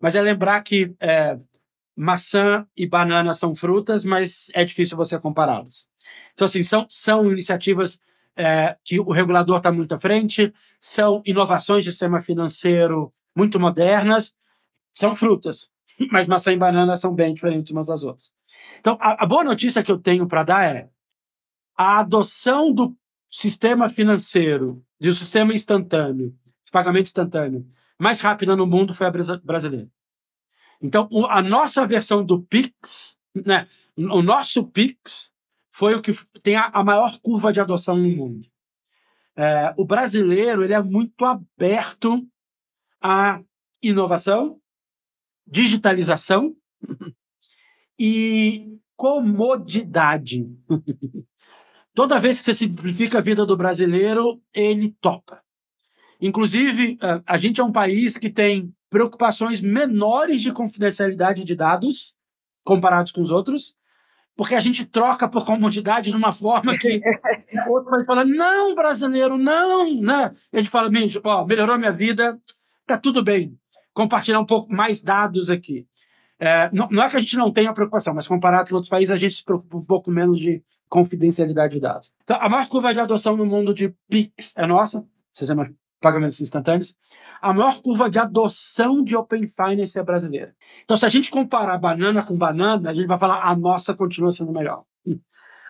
Mas 0.00 0.14
é 0.16 0.20
lembrar 0.20 0.60
que 0.62 0.94
é, 1.00 1.38
maçã 1.96 2.66
e 2.76 2.86
banana 2.86 3.34
são 3.34 3.54
frutas, 3.54 4.04
mas 4.04 4.50
é 4.54 4.64
difícil 4.64 4.96
você 4.96 5.18
compará-las. 5.18 5.86
Então, 6.34 6.46
assim, 6.46 6.62
são, 6.62 6.86
são 6.88 7.30
iniciativas 7.30 8.00
é, 8.36 8.76
que 8.84 8.98
o 8.98 9.12
regulador 9.12 9.58
está 9.58 9.70
muito 9.70 9.94
à 9.94 10.00
frente, 10.00 10.52
são 10.80 11.22
inovações 11.24 11.84
de 11.84 11.90
sistema 11.90 12.20
financeiro 12.20 13.12
muito 13.36 13.60
modernas, 13.60 14.34
são 14.92 15.14
frutas, 15.14 15.70
mas 16.10 16.26
maçã 16.26 16.52
e 16.52 16.56
banana 16.56 16.96
são 16.96 17.14
bem 17.14 17.34
diferentes 17.34 17.72
umas 17.72 17.86
das 17.86 18.02
outras. 18.02 18.32
Então, 18.80 18.98
a, 19.00 19.22
a 19.22 19.26
boa 19.26 19.44
notícia 19.44 19.82
que 19.82 19.92
eu 19.92 19.98
tenho 19.98 20.26
para 20.26 20.42
dar 20.42 20.74
é 20.74 20.88
a 21.76 22.00
adoção 22.00 22.72
do 22.72 22.96
sistema 23.30 23.88
financeiro, 23.88 24.84
de 25.00 25.10
um 25.10 25.14
sistema 25.14 25.54
instantâneo, 25.54 26.30
de 26.64 26.70
pagamento 26.70 27.06
instantâneo, 27.06 27.66
mais 27.98 28.20
rápida 28.20 28.54
no 28.54 28.66
mundo 28.66 28.94
foi 28.94 29.06
a 29.06 29.10
brasileira. 29.42 29.88
Então, 30.80 31.08
a 31.28 31.40
nossa 31.40 31.86
versão 31.86 32.24
do 32.24 32.42
Pix, 32.42 33.16
né, 33.34 33.68
o 33.96 34.20
nosso 34.20 34.66
Pix 34.66 35.32
foi 35.70 35.94
o 35.94 36.02
que 36.02 36.12
tem 36.42 36.56
a, 36.56 36.82
maior 36.84 37.18
curva 37.20 37.52
de 37.52 37.60
adoção 37.60 37.96
no 37.96 38.08
mundo. 38.08 38.48
É, 39.34 39.72
o 39.78 39.84
brasileiro 39.84 40.62
ele 40.62 40.74
é 40.74 40.82
muito 40.82 41.24
aberto 41.24 42.26
à 43.00 43.40
inovação, 43.80 44.60
digitalização 45.46 46.54
e 47.98 48.78
comodidade. 48.96 50.46
Toda 51.94 52.18
vez 52.18 52.38
que 52.38 52.46
você 52.46 52.54
simplifica 52.54 53.18
a 53.18 53.22
vida 53.22 53.44
do 53.44 53.56
brasileiro, 53.56 54.40
ele 54.54 54.96
topa. 55.00 55.42
Inclusive, 56.20 56.98
a 57.26 57.36
gente 57.36 57.60
é 57.60 57.64
um 57.64 57.72
país 57.72 58.16
que 58.16 58.30
tem 58.30 58.72
preocupações 58.88 59.60
menores 59.60 60.40
de 60.40 60.52
confidencialidade 60.52 61.44
de 61.44 61.54
dados 61.54 62.14
comparados 62.64 63.10
com 63.10 63.20
os 63.20 63.30
outros, 63.30 63.74
porque 64.36 64.54
a 64.54 64.60
gente 64.60 64.84
troca 64.84 65.28
por 65.28 65.44
comodidade 65.44 66.10
de 66.10 66.16
uma 66.16 66.32
forma 66.32 66.78
que 66.78 67.00
o 67.66 67.72
outro 67.72 67.90
vai 67.90 68.04
falar, 68.04 68.24
não, 68.24 68.74
brasileiro, 68.74 69.36
não, 69.36 70.00
né? 70.00 70.34
E 70.52 70.56
a 70.56 70.60
gente 70.60 70.70
fala, 70.70 70.90
ó, 71.24 71.44
melhorou 71.44 71.78
minha 71.78 71.92
vida, 71.92 72.40
tá 72.86 72.96
tudo 72.96 73.22
bem. 73.22 73.58
Compartilhar 73.92 74.40
um 74.40 74.46
pouco 74.46 74.72
mais 74.72 75.02
dados 75.02 75.50
aqui. 75.50 75.86
É, 76.38 76.70
não, 76.72 76.88
não, 76.90 77.02
é 77.02 77.08
que 77.08 77.16
a 77.16 77.20
gente 77.20 77.36
não 77.36 77.52
tenha 77.52 77.72
preocupação, 77.72 78.14
mas 78.14 78.26
comparado 78.26 78.68
com 78.68 78.76
outros 78.76 78.90
países, 78.90 79.12
a 79.12 79.16
gente 79.16 79.34
se 79.34 79.44
preocupa 79.44 79.76
um 79.76 79.84
pouco 79.84 80.10
menos 80.10 80.40
de 80.40 80.62
confidencialidade 80.92 81.72
de 81.72 81.80
dados. 81.80 82.12
Então, 82.22 82.36
a 82.38 82.50
maior 82.50 82.68
curva 82.68 82.92
de 82.92 83.00
adoção 83.00 83.34
no 83.34 83.46
mundo 83.46 83.72
de 83.72 83.94
PIX 84.10 84.58
é 84.58 84.66
nossa, 84.66 85.02
sistema 85.32 85.64
de 85.64 85.74
pagamentos 86.02 86.38
instantâneos. 86.38 86.94
A 87.40 87.50
maior 87.54 87.80
curva 87.80 88.10
de 88.10 88.18
adoção 88.18 89.02
de 89.02 89.16
Open 89.16 89.46
Finance 89.46 89.98
é 89.98 90.02
brasileira. 90.02 90.54
Então, 90.84 90.94
se 90.94 91.06
a 91.06 91.08
gente 91.08 91.30
comparar 91.30 91.78
banana 91.78 92.22
com 92.22 92.36
banana, 92.36 92.90
a 92.90 92.92
gente 92.92 93.06
vai 93.06 93.16
falar 93.16 93.42
a 93.42 93.56
nossa 93.56 93.94
continua 93.94 94.30
sendo 94.32 94.52
melhor. 94.52 94.84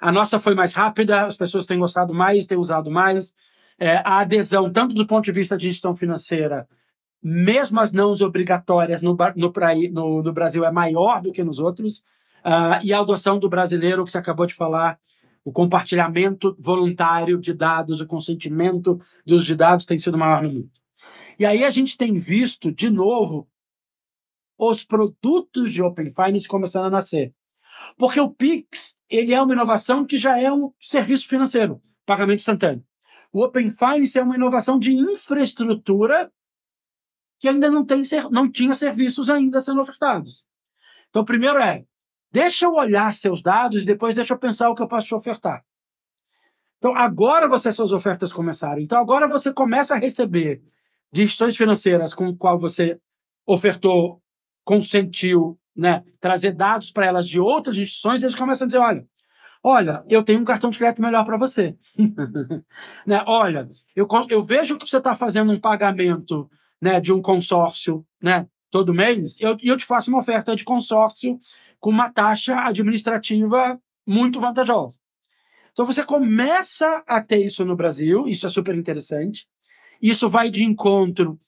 A 0.01 0.11
nossa 0.11 0.41
foi 0.41 0.57
mais 0.57 0.73
rápida, 0.73 1.25
as 1.25 1.37
pessoas 1.37 1.67
têm 1.67 1.79
gostado 1.79 2.13
mais, 2.13 2.45
têm 2.45 2.59
usado 2.59 2.91
mais. 2.91 3.33
É, 3.79 3.99
a 3.99 4.19
adesão, 4.19 4.73
tanto 4.73 4.93
do 4.93 5.07
ponto 5.07 5.25
de 5.25 5.31
vista 5.31 5.57
de 5.57 5.71
gestão 5.71 5.95
financeira, 5.95 6.67
mesmo 7.23 7.79
as 7.79 7.93
não 7.93 8.11
obrigatórias 8.11 9.01
no, 9.01 9.17
no, 9.37 9.53
no, 9.93 10.23
no, 10.25 10.33
Brasil 10.33 10.65
é 10.65 10.73
maior 10.73 11.23
do 11.23 11.31
que 11.31 11.45
nos 11.45 11.61
outros, 11.61 12.03
uh, 12.45 12.85
e 12.85 12.93
a 12.93 13.01
adoção 13.01 13.39
do 13.39 13.49
brasileiro, 13.49 14.05
que 14.05 14.11
você 14.11 14.19
acabou 14.19 14.47
de 14.47 14.55
falar, 14.55 14.99
o 15.45 15.53
compartilhamento 15.53 16.57
voluntário 16.59 17.41
de 17.41 17.53
dados, 17.53 18.01
o 18.01 18.07
consentimento 18.07 19.01
dos 19.27 19.45
de 19.45 19.57
dados 19.57 19.85
tem 19.85 19.99
sido 19.99 20.19
maior 20.19 20.43
no 20.43 20.53
mundo. 20.53 20.71
E 21.39 21.45
aí 21.45 21.65
a 21.65 21.71
gente 21.71 21.97
tem 21.97 22.17
visto, 22.17 22.71
de 22.71 22.89
novo, 22.91 23.49
os 24.57 24.85
produtos 24.85 25.73
de 25.73 25.83
Open 25.83 26.13
Finance 26.13 26.47
começando 26.47 26.87
a 26.87 26.91
nascer. 26.91 27.35
Porque 27.97 28.21
o 28.21 28.31
Pix 28.31 28.97
ele 29.09 29.35
é 29.35 29.43
uma 29.43 29.53
inovação 29.53 30.05
que 30.05 30.17
já 30.17 30.39
é 30.39 30.53
um 30.53 30.73
serviço 30.81 31.27
financeiro, 31.27 31.83
pagamento 32.07 32.41
instantâneo. 32.41 32.85
O 33.33 33.43
Open 33.43 33.71
Finance 33.71 34.19
é 34.19 34.23
uma 34.23 34.37
inovação 34.37 34.79
de 34.79 34.93
infraestrutura 34.93 36.31
que 37.41 37.49
ainda 37.49 37.69
não, 37.71 37.85
tem, 37.85 38.03
não 38.31 38.51
tinha 38.51 38.75
serviços 38.75 39.29
ainda 39.29 39.61
sendo 39.61 39.81
ofertados. 39.81 40.47
Então, 41.11 41.25
primeiro 41.25 41.59
é, 41.59 41.85
deixa 42.33 42.65
eu 42.65 42.73
olhar 42.73 43.15
seus 43.15 43.43
dados 43.43 43.83
e 43.83 43.87
depois 43.87 44.17
deixa 44.17 44.35
eu 44.35 44.39
pensar 44.39 44.71
o 44.71 44.75
que 44.75 44.83
eu 44.83 44.89
posso 44.89 45.07
te 45.07 45.15
ofertar. 45.15 45.63
Então, 46.79 46.97
agora 46.97 47.49
você, 47.49 47.71
suas 47.71 47.93
ofertas 47.93 48.33
começaram. 48.33 48.81
Então, 48.81 48.99
agora 48.99 49.29
você 49.29 49.53
começa 49.53 49.95
a 49.95 49.99
receber 49.99 50.61
de 51.13 51.23
instituições 51.23 51.57
financeiras 51.57 52.15
com 52.15 52.37
qual 52.37 52.59
você 52.59 52.99
ofertou, 53.47 54.21
consentiu, 54.65 55.59
né, 55.77 56.03
trazer 56.21 56.53
dados 56.53 56.91
para 56.91 57.07
elas 57.07 57.29
de 57.29 57.39
outras 57.39 57.77
instituições, 57.77 58.23
eles 58.23 58.35
começam 58.35 58.65
a 58.65 58.69
dizer, 58.69 58.79
olha, 58.79 59.07
olha, 59.63 60.05
eu 60.09 60.23
tenho 60.25 60.41
um 60.41 60.45
cartão 60.45 60.71
de 60.71 60.79
crédito 60.79 61.03
melhor 61.03 61.25
para 61.25 61.37
você. 61.37 61.77
né, 63.07 63.23
olha, 63.27 63.69
eu, 63.95 64.07
eu 64.29 64.43
vejo 64.43 64.77
que 64.77 64.89
você 64.89 64.99
está 64.99 65.15
fazendo 65.15 65.53
um 65.53 65.61
pagamento 65.61 66.51
né, 66.81 67.01
de 67.01 67.13
um 67.13 67.23
consórcio 67.23 68.05
né, 68.21 68.47
todo 68.71 68.95
mês, 68.95 69.39
e 69.39 69.43
eu, 69.43 69.57
eu 69.63 69.77
te 69.77 69.85
faço 69.85 70.11
uma 70.11 70.19
oferta 70.19 70.57
de 70.57 70.65
consórcio 70.65 71.39
com 71.83 71.91
uma 71.91 72.09
taxa 72.09 72.55
administrativa 72.61 73.77
muito 74.07 74.41
vantajosa. 74.41 74.97
Então 75.73 75.85
você 75.85 76.05
começa 76.05 77.03
a 77.09 77.21
ter 77.21 77.45
isso 77.45 77.65
no 77.65 77.75
Brasil, 77.75 78.29
isso 78.29 78.47
é 78.47 78.51
super 78.51 78.77
interessante. 78.77 79.49
Isso 80.01 80.29
vai 80.29 80.49
de 80.49 80.65
encontro 80.65 81.41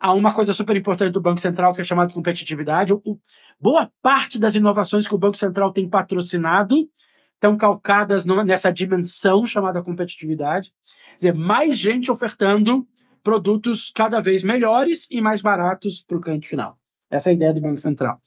a 0.00 0.12
uma 0.14 0.32
coisa 0.32 0.54
super 0.54 0.74
importante 0.76 1.12
do 1.12 1.20
Banco 1.20 1.40
Central, 1.40 1.74
que 1.74 1.82
é 1.82 1.84
chamada 1.84 2.12
competitividade. 2.12 2.94
O, 2.94 3.20
boa 3.60 3.92
parte 4.00 4.38
das 4.38 4.54
inovações 4.54 5.06
que 5.06 5.14
o 5.14 5.18
Banco 5.18 5.36
Central 5.36 5.72
tem 5.74 5.86
patrocinado 5.86 6.88
estão 7.34 7.54
calcadas 7.56 8.24
nessa 8.24 8.72
dimensão 8.72 9.44
chamada 9.44 9.82
competitividade. 9.82 10.72
Quer 11.10 11.16
dizer, 11.16 11.34
mais 11.34 11.76
gente 11.76 12.10
ofertando 12.10 12.86
produtos 13.22 13.92
cada 13.94 14.20
vez 14.20 14.42
melhores 14.42 15.06
e 15.10 15.20
mais 15.20 15.42
baratos 15.42 16.02
para 16.02 16.16
o 16.16 16.20
cliente 16.20 16.48
final. 16.48 16.78
Essa 17.10 17.28
é 17.28 17.32
a 17.32 17.34
ideia 17.34 17.52
do 17.52 17.60
Banco 17.60 17.78
Central. 17.78 18.22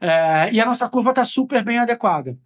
É, 0.00 0.52
e 0.52 0.60
a 0.60 0.66
nossa 0.66 0.88
curva 0.88 1.10
está 1.10 1.24
super 1.24 1.64
bem 1.64 1.78
adequada. 1.78 2.38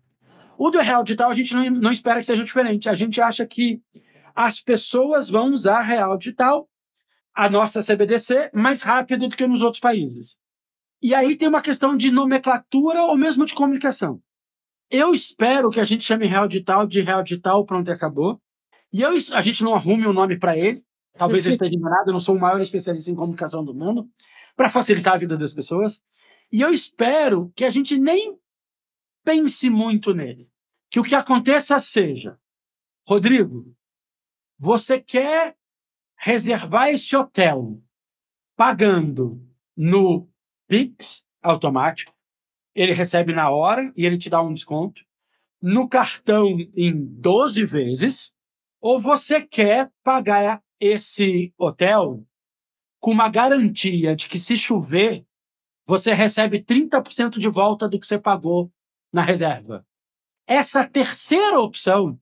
O 0.59 0.71
do 0.71 0.81
real 0.81 1.03
digital 1.03 1.31
a 1.31 1.35
gente 1.35 1.55
não, 1.55 1.71
não, 1.71 1.93
espera 1.93 2.21
que 2.21 2.27
seja 2.27 2.45
diferente. 2.45 2.89
A 2.89 2.95
gente 2.95 3.21
acha 3.21 3.47
que 3.47 3.81
as 4.35 4.61
pessoas 4.61 5.29
vão 5.29 5.51
usar 5.51 5.83
real 5.83 6.17
digital, 6.19 6.69
a 7.35 7.49
nossa 7.49 7.81
CBDC, 7.81 8.51
mais 8.53 8.83
rápido 8.83 9.29
do 9.29 9.37
que 9.37 9.47
nos 9.47 9.63
outros 9.63 9.81
países. 9.81 10.37
E 11.03 11.15
aí 11.15 11.37
tem 11.37 11.49
uma 11.49 11.61
questão 11.61 11.97
de 11.97 12.11
nomenclatura 12.11 13.03
ou 13.03 13.17
mesmo 13.17 13.45
de 13.45 13.55
comunicação. 13.55 14.21
Eu 14.91 15.13
espero 15.13 15.71
que 15.71 15.81
a 15.81 15.85
gente 15.85 16.05
chame 16.05 16.27
real 16.27 16.49
digital 16.49 16.87
de 16.87 17.01
real 17.01 17.23
digital, 17.23 17.65
pronto 17.65 17.91
acabou. 17.91 18.41
E 18.93 19.03
eu, 19.03 19.11
a 19.33 19.41
gente 19.41 19.63
não 19.63 19.75
arrume 19.75 20.07
um 20.07 20.13
nome 20.13 20.39
para 20.39 20.57
ele, 20.57 20.85
Talvez 21.17 21.47
eu 21.47 21.53
esteja 21.53 21.75
enganado, 21.75 22.11
eu 22.11 22.13
não 22.13 22.21
sou 22.21 22.37
o 22.37 22.41
maior 22.41 22.61
especialista 22.61 23.11
em 23.11 23.15
comunicação 23.15 23.65
do 23.65 23.73
mundo, 23.73 24.09
para 24.57 24.69
facilitar 24.69 25.15
a 25.15 25.19
vida 25.19 25.37
das 25.37 25.55
pessoas. 25.55 26.03
E 26.51 26.61
eu 26.61 26.73
espero 26.73 27.53
que 27.57 27.65
a 27.65 27.71
gente 27.71 27.99
nem 27.99 28.39
pense 29.25 29.69
muito 29.69 30.15
nele. 30.15 30.51
Que 30.91 31.01
o 31.01 31.03
que 31.03 31.15
aconteça 31.15 31.79
seja, 31.79 32.39
Rodrigo, 33.07 33.75
você 34.59 35.01
quer 35.01 35.57
reservar 36.17 36.89
esse 36.89 37.17
hotel 37.17 37.83
pagando 38.57 39.41
no 39.77 40.29
Pix 40.69 41.27
automático, 41.43 42.15
ele 42.75 42.93
recebe 42.93 43.33
na 43.33 43.51
hora 43.51 43.93
e 43.97 44.07
ele 44.07 44.17
te 44.19 44.31
dá 44.31 44.41
um 44.41 44.55
desconto, 44.55 45.05
no 45.61 45.89
cartão 45.89 46.57
em 46.77 46.93
12 46.95 47.65
vezes, 47.65 48.33
ou 48.81 48.99
você 48.99 49.41
quer 49.41 49.91
pagar 50.03 50.63
esse 50.79 51.53
hotel 51.57 52.25
com 53.01 53.11
uma 53.11 53.29
garantia 53.29 54.15
de 54.17 54.29
que 54.29 54.39
se 54.39 54.57
chover, 54.57 55.27
você 55.87 56.13
recebe 56.13 56.63
30% 56.63 57.39
de 57.39 57.49
volta 57.49 57.89
do 57.89 57.99
que 57.99 58.07
você 58.07 58.19
pagou 58.19 58.71
na 59.13 59.23
reserva. 59.23 59.87
Essa 60.47 60.85
terceira 60.85 61.59
opção 61.61 62.19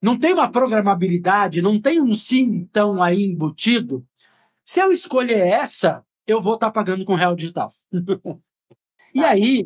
não 0.00 0.18
tem 0.18 0.32
uma 0.32 0.50
programabilidade, 0.50 1.62
não 1.62 1.80
tem 1.80 2.00
um 2.00 2.14
sim 2.14 2.42
então 2.42 3.02
aí 3.02 3.22
embutido. 3.22 4.04
Se 4.64 4.80
eu 4.80 4.90
escolher 4.90 5.46
essa, 5.46 6.04
eu 6.26 6.40
vou 6.40 6.54
estar 6.54 6.66
tá 6.66 6.72
pagando 6.72 7.04
com 7.04 7.14
real 7.14 7.36
digital. 7.36 7.72
e 9.14 9.22
aí, 9.22 9.64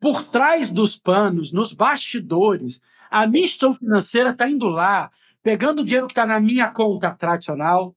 por 0.00 0.24
trás 0.24 0.70
dos 0.70 0.98
panos, 0.98 1.52
nos 1.52 1.72
bastidores, 1.72 2.80
a 3.10 3.26
minha 3.26 3.44
instituição 3.44 3.74
financeira 3.74 4.30
está 4.30 4.48
indo 4.48 4.66
lá, 4.66 5.10
pegando 5.42 5.82
o 5.82 5.84
dinheiro 5.84 6.06
que 6.06 6.12
está 6.12 6.26
na 6.26 6.40
minha 6.40 6.70
conta 6.70 7.10
tradicional, 7.12 7.94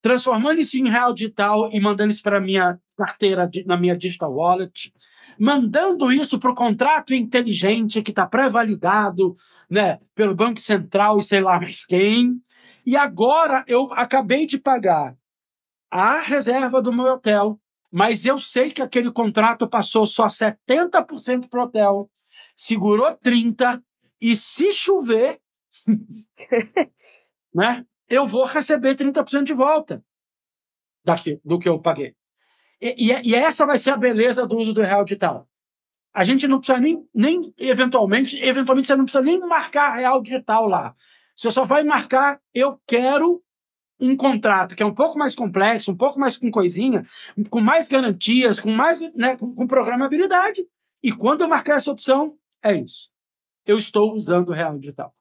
transformando 0.00 0.60
isso 0.60 0.78
em 0.78 0.88
real 0.88 1.12
digital 1.12 1.70
e 1.72 1.80
mandando 1.80 2.10
isso 2.10 2.22
para 2.22 2.38
a 2.38 2.40
minha 2.40 2.78
carteira, 3.06 3.50
na 3.66 3.76
minha 3.76 3.96
digital 3.96 4.32
wallet, 4.32 4.92
mandando 5.38 6.12
isso 6.12 6.38
para 6.38 6.50
o 6.50 6.54
contrato 6.54 7.12
inteligente 7.12 8.02
que 8.02 8.10
está 8.10 8.26
pré-validado 8.26 9.34
né, 9.68 9.98
pelo 10.14 10.34
Banco 10.34 10.60
Central 10.60 11.18
e 11.18 11.22
sei 11.22 11.40
lá 11.40 11.58
mais 11.58 11.84
quem. 11.84 12.40
E 12.86 12.96
agora 12.96 13.64
eu 13.66 13.92
acabei 13.92 14.46
de 14.46 14.58
pagar 14.58 15.16
a 15.90 16.20
reserva 16.20 16.80
do 16.80 16.92
meu 16.92 17.06
hotel, 17.06 17.58
mas 17.90 18.24
eu 18.24 18.38
sei 18.38 18.70
que 18.70 18.82
aquele 18.82 19.10
contrato 19.10 19.68
passou 19.68 20.06
só 20.06 20.26
70% 20.26 21.48
para 21.48 21.60
o 21.60 21.64
hotel, 21.64 22.10
segurou 22.56 23.16
30%, 23.16 23.82
e 24.20 24.36
se 24.36 24.72
chover, 24.72 25.40
né? 27.52 27.84
Eu 28.08 28.26
vou 28.26 28.44
receber 28.44 28.94
30% 28.94 29.42
de 29.42 29.52
volta 29.52 30.04
daqui, 31.04 31.40
do 31.44 31.58
que 31.58 31.68
eu 31.68 31.80
paguei. 31.80 32.14
E, 32.82 33.12
e, 33.30 33.34
essa 33.34 33.64
vai 33.64 33.78
ser 33.78 33.90
a 33.90 33.96
beleza 33.96 34.44
do 34.44 34.56
uso 34.56 34.72
do 34.72 34.82
real 34.82 35.04
digital. 35.04 35.48
A 36.12 36.24
gente 36.24 36.48
não 36.48 36.58
precisa 36.58 36.80
nem, 36.80 37.06
nem 37.14 37.54
eventualmente, 37.56 38.36
eventualmente 38.42 38.88
você 38.88 38.96
não 38.96 39.04
precisa 39.04 39.22
nem 39.22 39.38
marcar 39.38 39.94
real 39.94 40.20
digital 40.20 40.66
lá. 40.66 40.94
Você 41.36 41.50
só 41.50 41.62
vai 41.62 41.84
marcar, 41.84 42.40
eu 42.52 42.80
quero 42.86 43.42
um 44.00 44.16
contrato 44.16 44.74
que 44.74 44.82
é 44.82 44.86
um 44.86 44.94
pouco 44.94 45.16
mais 45.16 45.34
complexo, 45.34 45.92
um 45.92 45.96
pouco 45.96 46.18
mais 46.18 46.36
com 46.36 46.50
coisinha, 46.50 47.06
com 47.48 47.60
mais 47.60 47.86
garantias, 47.86 48.58
com 48.58 48.70
mais 48.70 49.00
né, 49.14 49.36
com, 49.36 49.54
com 49.54 49.66
programabilidade. 49.66 50.66
E 51.02 51.12
quando 51.12 51.42
eu 51.42 51.48
marcar 51.48 51.76
essa 51.76 51.92
opção, 51.92 52.36
é 52.62 52.74
isso. 52.74 53.08
Eu 53.64 53.78
estou 53.78 54.12
usando 54.12 54.48
o 54.48 54.52
real 54.52 54.76
digital 54.76 55.14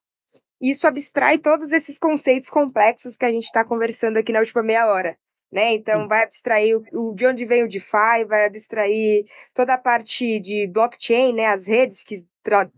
isso 0.62 0.86
abstrai 0.86 1.40
todos 1.40 1.72
esses 1.72 1.98
conceitos 1.98 2.50
complexos 2.50 3.18
que 3.18 3.26
a 3.26 3.32
gente 3.32 3.46
está 3.46 3.66
conversando 3.66 4.18
aqui 4.18 4.32
na 4.32 4.40
última 4.40 4.62
meia 4.62 4.86
hora. 4.86 5.18
Né? 5.52 5.74
Então, 5.74 6.08
vai 6.08 6.24
abstrair 6.24 6.78
o, 6.78 7.10
o, 7.10 7.14
de 7.14 7.28
onde 7.28 7.44
vem 7.46 7.64
o 7.64 7.68
DeFi, 7.68 8.24
vai 8.28 8.46
abstrair 8.46 9.26
toda 9.54 9.74
a 9.74 9.78
parte 9.78 10.40
de 10.40 10.66
blockchain, 10.68 11.34
né? 11.34 11.48
as 11.48 11.68
redes 11.68 12.04
que 12.04 12.26
tra 12.42 12.70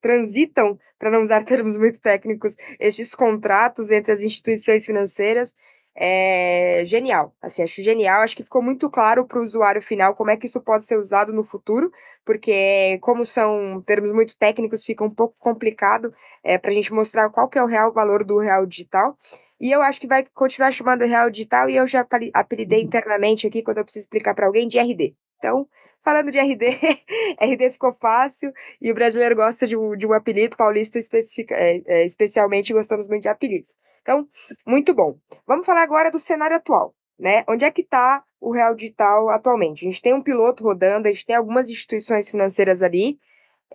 transitam, 0.00 0.78
para 0.98 1.10
não 1.10 1.22
usar 1.22 1.42
termos 1.44 1.76
muito 1.76 1.98
técnicos, 1.98 2.54
esses 2.78 3.14
contratos 3.14 3.90
entre 3.90 4.12
as 4.12 4.20
instituições 4.20 4.84
financeiras 4.84 5.54
é 5.94 6.82
genial. 6.84 7.34
Assim, 7.42 7.62
acho 7.62 7.82
genial. 7.82 8.22
Acho 8.22 8.36
que 8.36 8.42
ficou 8.42 8.62
muito 8.62 8.88
claro 8.90 9.26
para 9.26 9.38
o 9.38 9.42
usuário 9.42 9.82
final 9.82 10.14
como 10.14 10.30
é 10.30 10.36
que 10.36 10.46
isso 10.46 10.60
pode 10.60 10.84
ser 10.84 10.98
usado 10.98 11.32
no 11.32 11.42
futuro, 11.42 11.92
porque 12.24 12.98
como 13.00 13.26
são 13.26 13.82
termos 13.82 14.12
muito 14.12 14.36
técnicos, 14.36 14.84
fica 14.84 15.04
um 15.04 15.10
pouco 15.10 15.34
complicado 15.38 16.14
é, 16.42 16.56
para 16.58 16.70
a 16.70 16.74
gente 16.74 16.92
mostrar 16.92 17.30
qual 17.30 17.48
que 17.48 17.58
é 17.58 17.62
o 17.62 17.66
real 17.66 17.92
valor 17.92 18.24
do 18.24 18.38
real 18.38 18.64
digital. 18.66 19.16
E 19.60 19.70
eu 19.70 19.82
acho 19.82 20.00
que 20.00 20.06
vai 20.06 20.24
continuar 20.34 20.70
chamando 20.70 21.04
real 21.04 21.30
digital 21.30 21.68
e 21.68 21.76
eu 21.76 21.86
já 21.86 22.06
apelidei 22.32 22.80
internamente 22.80 23.46
aqui 23.46 23.62
quando 23.62 23.78
eu 23.78 23.84
preciso 23.84 24.04
explicar 24.04 24.34
para 24.34 24.46
alguém 24.46 24.66
de 24.66 24.78
RD. 24.78 25.14
Então, 25.36 25.68
falando 26.02 26.30
de 26.30 26.38
RD, 26.38 26.78
RD 27.38 27.70
ficou 27.72 27.92
fácil 27.92 28.52
e 28.80 28.90
o 28.90 28.94
brasileiro 28.94 29.36
gosta 29.36 29.66
de 29.66 29.76
um, 29.76 29.94
de 29.94 30.06
um 30.06 30.14
apelido, 30.14 30.56
paulista 30.56 30.98
é, 30.98 31.82
é, 31.86 32.04
especialmente 32.06 32.72
gostamos 32.72 33.06
muito 33.06 33.22
de 33.22 33.28
apelidos. 33.28 33.74
Então, 34.00 34.26
muito 34.66 34.94
bom. 34.94 35.18
Vamos 35.46 35.66
falar 35.66 35.82
agora 35.82 36.10
do 36.10 36.18
cenário 36.18 36.56
atual. 36.56 36.94
Né? 37.18 37.44
Onde 37.46 37.66
é 37.66 37.70
que 37.70 37.82
está 37.82 38.24
o 38.40 38.50
Real 38.50 38.74
Digital 38.74 39.28
atualmente? 39.28 39.86
A 39.86 39.90
gente 39.90 40.00
tem 40.00 40.14
um 40.14 40.22
piloto 40.22 40.64
rodando, 40.64 41.06
a 41.06 41.12
gente 41.12 41.26
tem 41.26 41.36
algumas 41.36 41.68
instituições 41.68 42.30
financeiras 42.30 42.82
ali. 42.82 43.18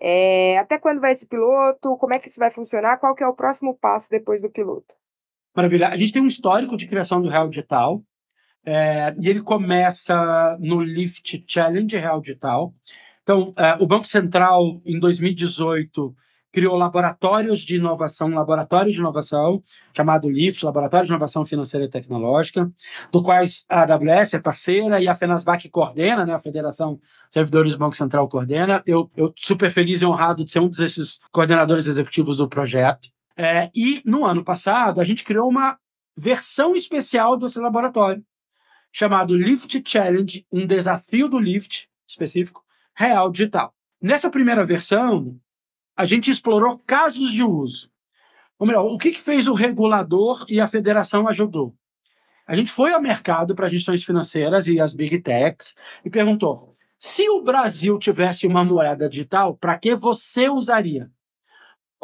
É, 0.01 0.57
até 0.57 0.79
quando 0.79 0.99
vai 0.99 1.11
esse 1.11 1.27
piloto? 1.27 1.95
Como 1.97 2.11
é 2.11 2.17
que 2.17 2.27
isso 2.27 2.39
vai 2.39 2.49
funcionar? 2.49 2.97
Qual 2.97 3.13
que 3.13 3.23
é 3.23 3.27
o 3.27 3.35
próximo 3.35 3.77
passo 3.77 4.09
depois 4.09 4.41
do 4.41 4.49
piloto? 4.49 4.95
Maravilha. 5.55 5.89
A 5.89 5.97
gente 5.97 6.11
tem 6.11 6.21
um 6.21 6.27
histórico 6.27 6.75
de 6.75 6.87
criação 6.87 7.21
do 7.21 7.29
Real 7.29 7.47
Digital. 7.47 8.03
É, 8.67 9.15
e 9.19 9.29
ele 9.29 9.41
começa 9.41 10.57
no 10.59 10.81
Lift 10.81 11.45
Challenge 11.47 11.97
Real 11.97 12.19
Digital. 12.19 12.73
Então, 13.21 13.53
é, 13.57 13.75
o 13.79 13.85
Banco 13.85 14.07
Central, 14.07 14.81
em 14.83 14.99
2018, 14.99 16.15
criou 16.51 16.77
laboratórios 16.77 17.59
de 17.59 17.75
inovação, 17.75 18.29
um 18.29 18.35
laboratório 18.35 18.91
de 18.91 18.97
inovação 18.97 19.61
chamado 19.95 20.29
LIFT, 20.29 20.63
Laboratório 20.63 21.05
de 21.05 21.11
Inovação 21.11 21.43
Financeira 21.43 21.85
e 21.85 21.89
Tecnológica, 21.89 22.71
do 23.11 23.21
quais 23.21 23.65
a 23.69 23.81
AWS 23.81 24.35
é 24.35 24.39
parceira 24.39 25.01
e 25.01 25.07
a 25.07 25.15
FENASBAC 25.15 25.69
coordena, 25.69 26.25
né, 26.25 26.33
a 26.33 26.39
Federação 26.39 26.97
Servidores 27.29 27.73
do 27.73 27.79
Banco 27.79 27.95
Central 27.95 28.29
coordena. 28.29 28.81
Eu, 28.85 29.11
eu 29.17 29.33
super 29.35 29.69
feliz 29.69 30.01
e 30.01 30.05
honrado 30.05 30.45
de 30.45 30.51
ser 30.51 30.61
um 30.61 30.69
desses 30.69 31.19
coordenadores 31.31 31.87
executivos 31.87 32.37
do 32.37 32.47
projeto. 32.47 33.09
É, 33.37 33.69
e 33.75 34.01
no 34.05 34.25
ano 34.25 34.43
passado, 34.43 35.01
a 35.01 35.03
gente 35.03 35.23
criou 35.23 35.49
uma 35.49 35.77
versão 36.17 36.73
especial 36.73 37.37
desse 37.37 37.59
laboratório, 37.59 38.25
chamado 38.91 39.35
Lift 39.35 39.83
Challenge, 39.85 40.45
um 40.51 40.65
desafio 40.65 41.27
do 41.27 41.37
Lift 41.37 41.89
específico, 42.07 42.63
real 42.95 43.29
digital. 43.29 43.75
Nessa 44.01 44.29
primeira 44.29 44.65
versão, 44.65 45.37
a 45.97 46.05
gente 46.05 46.31
explorou 46.31 46.79
casos 46.79 47.31
de 47.31 47.43
uso. 47.43 47.91
Ou 48.57 48.65
melhor, 48.65 48.85
o 48.85 48.97
que, 48.97 49.11
que 49.11 49.21
fez 49.21 49.47
o 49.47 49.53
regulador 49.53 50.45
e 50.47 50.61
a 50.61 50.67
federação 50.67 51.27
ajudou? 51.27 51.75
A 52.47 52.55
gente 52.55 52.71
foi 52.71 52.93
ao 52.93 53.01
mercado 53.01 53.55
para 53.55 53.65
as 53.65 53.73
instituições 53.73 54.03
financeiras 54.03 54.67
e 54.67 54.79
as 54.79 54.93
big 54.93 55.19
techs 55.21 55.75
e 56.05 56.09
perguntou: 56.09 56.71
se 56.97 57.27
o 57.29 57.41
Brasil 57.41 57.97
tivesse 57.99 58.47
uma 58.47 58.63
moeda 58.63 59.09
digital, 59.09 59.57
para 59.57 59.77
que 59.77 59.95
você 59.95 60.47
usaria? 60.47 61.11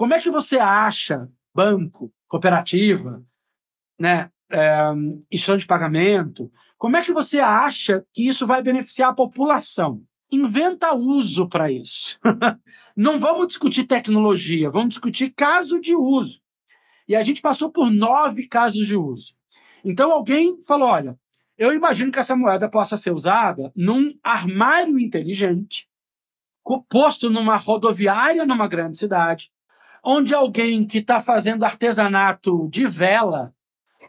Como 0.01 0.15
é 0.15 0.19
que 0.19 0.31
você 0.31 0.57
acha 0.57 1.29
banco, 1.53 2.11
cooperativa, 2.27 3.23
né, 3.99 4.31
é, 4.49 4.91
instituição 5.31 5.57
de 5.57 5.67
pagamento? 5.67 6.51
Como 6.75 6.97
é 6.97 7.03
que 7.03 7.13
você 7.13 7.39
acha 7.39 8.03
que 8.11 8.27
isso 8.27 8.47
vai 8.47 8.63
beneficiar 8.63 9.11
a 9.11 9.13
população? 9.13 10.01
inventa 10.31 10.95
uso 10.95 11.47
para 11.47 11.71
isso. 11.71 12.19
Não 12.97 13.19
vamos 13.19 13.45
discutir 13.45 13.83
tecnologia, 13.83 14.71
vamos 14.71 14.89
discutir 14.89 15.35
caso 15.35 15.79
de 15.79 15.95
uso. 15.95 16.41
E 17.07 17.15
a 17.15 17.21
gente 17.21 17.39
passou 17.39 17.71
por 17.71 17.91
nove 17.91 18.47
casos 18.47 18.87
de 18.87 18.97
uso. 18.97 19.35
Então 19.85 20.11
alguém 20.11 20.63
falou: 20.63 20.89
olha, 20.89 21.15
eu 21.59 21.71
imagino 21.73 22.11
que 22.11 22.17
essa 22.17 22.35
moeda 22.35 22.67
possa 22.67 22.97
ser 22.97 23.13
usada 23.13 23.71
num 23.75 24.17
armário 24.23 24.97
inteligente, 24.97 25.87
posto 26.89 27.29
numa 27.29 27.55
rodoviária 27.55 28.43
numa 28.47 28.67
grande 28.67 28.97
cidade, 28.97 29.51
onde 30.03 30.33
alguém 30.33 30.85
que 30.85 30.99
está 30.99 31.21
fazendo 31.21 31.63
artesanato 31.63 32.67
de 32.69 32.87
vela 32.87 33.53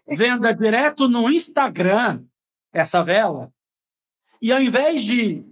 venda 0.07 0.55
direto 0.55 1.09
no 1.09 1.30
Instagram 1.30 2.24
essa 2.72 3.03
vela, 3.03 3.53
e 4.40 4.51
ao 4.51 4.61
invés 4.61 5.05
de 5.05 5.45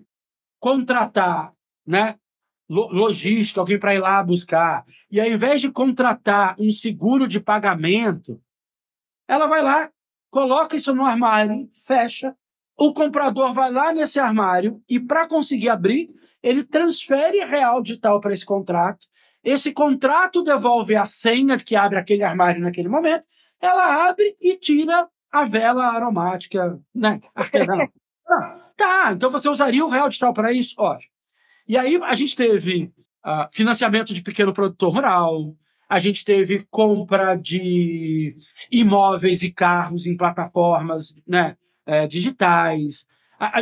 contratar 0.58 1.52
né, 1.86 2.18
logística, 2.68 3.60
alguém 3.60 3.78
para 3.78 3.94
ir 3.94 3.98
lá 3.98 4.22
buscar, 4.22 4.84
e 5.10 5.20
ao 5.20 5.26
invés 5.26 5.60
de 5.60 5.70
contratar 5.70 6.56
um 6.58 6.70
seguro 6.70 7.28
de 7.28 7.38
pagamento, 7.38 8.40
ela 9.28 9.46
vai 9.46 9.62
lá, 9.62 9.90
coloca 10.30 10.76
isso 10.76 10.94
no 10.94 11.04
armário, 11.04 11.68
fecha, 11.86 12.34
o 12.76 12.94
comprador 12.94 13.52
vai 13.52 13.70
lá 13.70 13.92
nesse 13.92 14.18
armário 14.18 14.82
e 14.88 14.98
para 14.98 15.28
conseguir 15.28 15.68
abrir, 15.68 16.10
ele 16.42 16.64
transfere 16.64 17.44
real 17.44 17.82
digital 17.82 18.18
para 18.20 18.32
esse 18.32 18.46
contrato. 18.46 19.06
Esse 19.42 19.72
contrato 19.72 20.42
devolve 20.42 20.94
a 20.94 21.06
senha 21.06 21.58
que 21.58 21.74
abre 21.74 21.98
aquele 21.98 22.22
armário 22.22 22.60
naquele 22.60 22.88
momento. 22.88 23.24
Ela 23.60 24.08
abre 24.08 24.36
e 24.40 24.56
tira 24.56 25.08
a 25.32 25.44
vela 25.44 25.86
aromática, 25.86 26.78
né, 26.94 27.20
artesanal. 27.34 27.88
Tá, 28.76 29.12
então 29.12 29.30
você 29.30 29.46
usaria 29.46 29.84
o 29.84 29.90
real 29.90 30.08
digital 30.08 30.32
para 30.32 30.52
isso? 30.52 30.74
Ótimo. 30.78 31.12
E 31.68 31.76
aí 31.76 32.00
a 32.02 32.14
gente 32.14 32.34
teve 32.34 32.90
uh, 33.22 33.46
financiamento 33.52 34.14
de 34.14 34.22
pequeno 34.22 34.54
produtor 34.54 34.94
rural, 34.94 35.54
a 35.90 35.98
gente 35.98 36.24
teve 36.24 36.66
compra 36.70 37.34
de 37.34 38.36
imóveis 38.70 39.42
e 39.42 39.52
carros 39.52 40.06
em 40.06 40.16
plataformas 40.16 41.12
né, 41.26 41.56
é, 41.84 42.06
digitais. 42.06 43.06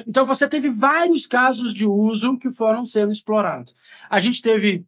Então 0.06 0.26
você 0.26 0.46
teve 0.46 0.68
vários 0.68 1.26
casos 1.26 1.72
de 1.72 1.86
uso 1.86 2.38
que 2.38 2.52
foram 2.52 2.84
sendo 2.84 3.10
explorados. 3.10 3.74
A 4.10 4.20
gente 4.20 4.42
teve 4.42 4.84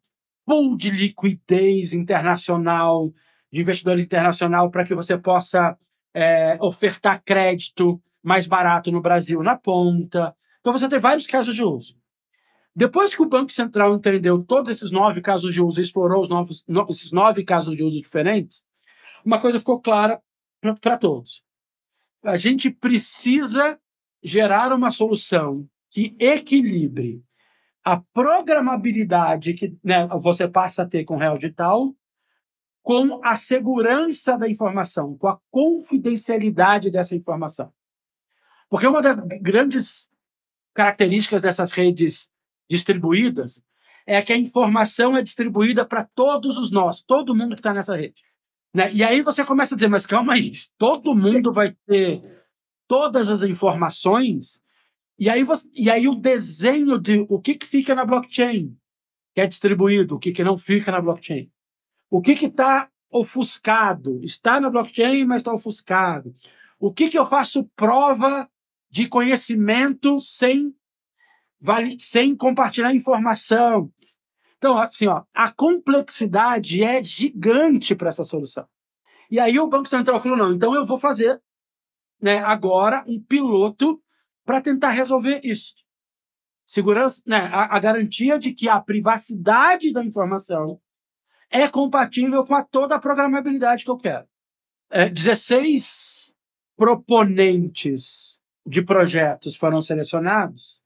pool 0.50 0.76
de 0.76 0.90
liquidez 0.90 1.92
internacional, 1.92 3.14
de 3.52 3.60
investidores 3.60 4.04
internacional, 4.04 4.68
para 4.68 4.84
que 4.84 4.96
você 4.96 5.16
possa 5.16 5.78
é, 6.12 6.58
ofertar 6.60 7.22
crédito 7.24 8.02
mais 8.20 8.48
barato 8.48 8.90
no 8.90 9.00
Brasil 9.00 9.44
na 9.44 9.56
ponta. 9.56 10.34
Então 10.58 10.72
você 10.72 10.88
tem 10.88 10.98
vários 10.98 11.28
casos 11.28 11.54
de 11.54 11.62
uso. 11.62 11.96
Depois 12.74 13.14
que 13.14 13.22
o 13.22 13.28
Banco 13.28 13.52
Central 13.52 13.94
entendeu 13.94 14.42
todos 14.42 14.72
esses 14.72 14.90
nove 14.90 15.20
casos 15.20 15.54
de 15.54 15.62
uso 15.62 15.80
e 15.80 15.84
explorou 15.84 16.20
os 16.20 16.28
novos, 16.28 16.64
no, 16.66 16.84
esses 16.90 17.12
nove 17.12 17.44
casos 17.44 17.76
de 17.76 17.84
uso 17.84 18.02
diferentes, 18.02 18.64
uma 19.24 19.40
coisa 19.40 19.60
ficou 19.60 19.80
clara 19.80 20.20
para 20.80 20.98
todos. 20.98 21.44
A 22.24 22.36
gente 22.36 22.70
precisa 22.70 23.78
gerar 24.20 24.72
uma 24.72 24.90
solução 24.90 25.64
que 25.88 26.16
equilibre 26.18 27.22
a 27.84 27.96
programabilidade 27.96 29.54
que 29.54 29.76
né, 29.82 30.06
você 30.20 30.46
passa 30.46 30.82
a 30.82 30.86
ter 30.86 31.04
com 31.04 31.14
o 31.14 31.18
Real 31.18 31.38
Digital 31.38 31.94
com 32.82 33.20
a 33.24 33.36
segurança 33.36 34.38
da 34.38 34.48
informação, 34.48 35.16
com 35.16 35.28
a 35.28 35.38
confidencialidade 35.50 36.90
dessa 36.90 37.14
informação. 37.14 37.72
Porque 38.68 38.86
uma 38.86 39.02
das 39.02 39.16
grandes 39.40 40.10
características 40.74 41.42
dessas 41.42 41.72
redes 41.72 42.30
distribuídas 42.70 43.62
é 44.06 44.22
que 44.22 44.32
a 44.32 44.38
informação 44.38 45.16
é 45.16 45.22
distribuída 45.22 45.84
para 45.84 46.04
todos 46.04 46.56
os 46.56 46.70
nós, 46.70 47.02
todo 47.02 47.34
mundo 47.34 47.54
que 47.54 47.60
está 47.60 47.74
nessa 47.74 47.96
rede. 47.96 48.22
Né? 48.72 48.92
E 48.92 49.02
aí 49.02 49.20
você 49.20 49.44
começa 49.44 49.74
a 49.74 49.76
dizer, 49.76 49.88
mas 49.88 50.06
calma 50.06 50.34
aí, 50.34 50.52
todo 50.78 51.14
mundo 51.14 51.52
vai 51.52 51.76
ter 51.86 52.22
todas 52.86 53.28
as 53.28 53.42
informações, 53.42 54.62
e 55.20 55.30
aí, 55.30 55.44
você, 55.44 55.68
e 55.74 55.90
aí 55.90 56.08
o 56.08 56.14
desenho 56.14 56.98
de 56.98 57.24
o 57.28 57.40
que, 57.40 57.54
que 57.54 57.66
fica 57.66 57.94
na 57.94 58.04
blockchain, 58.04 58.76
que 59.34 59.40
é 59.40 59.46
distribuído, 59.46 60.16
o 60.16 60.18
que, 60.18 60.32
que 60.32 60.42
não 60.42 60.58
fica 60.58 60.90
na 60.90 61.00
blockchain. 61.00 61.48
O 62.10 62.20
que 62.20 62.32
está 62.32 62.90
ofuscado? 63.10 64.24
Está 64.24 64.60
na 64.60 64.70
blockchain, 64.70 65.24
mas 65.24 65.42
está 65.42 65.52
ofuscado. 65.52 66.34
O 66.78 66.92
que, 66.92 67.08
que 67.08 67.18
eu 67.18 67.24
faço 67.24 67.68
prova 67.76 68.50
de 68.90 69.08
conhecimento 69.08 70.20
sem, 70.20 70.74
sem 71.98 72.36
compartilhar 72.36 72.92
informação. 72.92 73.90
Então, 74.58 74.76
assim, 74.76 75.06
ó, 75.06 75.22
a 75.32 75.50
complexidade 75.52 76.82
é 76.82 77.02
gigante 77.02 77.94
para 77.94 78.08
essa 78.08 78.24
solução. 78.24 78.66
E 79.30 79.38
aí 79.38 79.58
o 79.58 79.68
Banco 79.68 79.88
Central 79.88 80.20
falou: 80.20 80.36
não, 80.36 80.52
então 80.52 80.74
eu 80.74 80.84
vou 80.84 80.98
fazer 80.98 81.40
né, 82.20 82.38
agora 82.38 83.04
um 83.06 83.22
piloto 83.22 84.02
para 84.50 84.60
tentar 84.60 84.90
resolver 84.90 85.40
isso. 85.44 85.76
Segurança, 86.66 87.22
né, 87.24 87.36
a, 87.36 87.76
a, 87.76 87.78
garantia 87.78 88.36
de 88.36 88.52
que 88.52 88.68
a 88.68 88.80
privacidade 88.80 89.92
da 89.92 90.04
informação 90.04 90.80
é 91.48 91.68
compatível 91.68 92.44
com 92.44 92.56
a 92.56 92.64
toda 92.64 92.96
a 92.96 92.98
programabilidade 92.98 93.84
que 93.84 93.90
eu 93.92 93.96
quero. 93.96 94.26
É, 94.90 95.08
16 95.08 96.34
proponentes 96.76 98.40
de 98.66 98.82
projetos 98.82 99.54
foram 99.54 99.80
selecionados, 99.80 100.80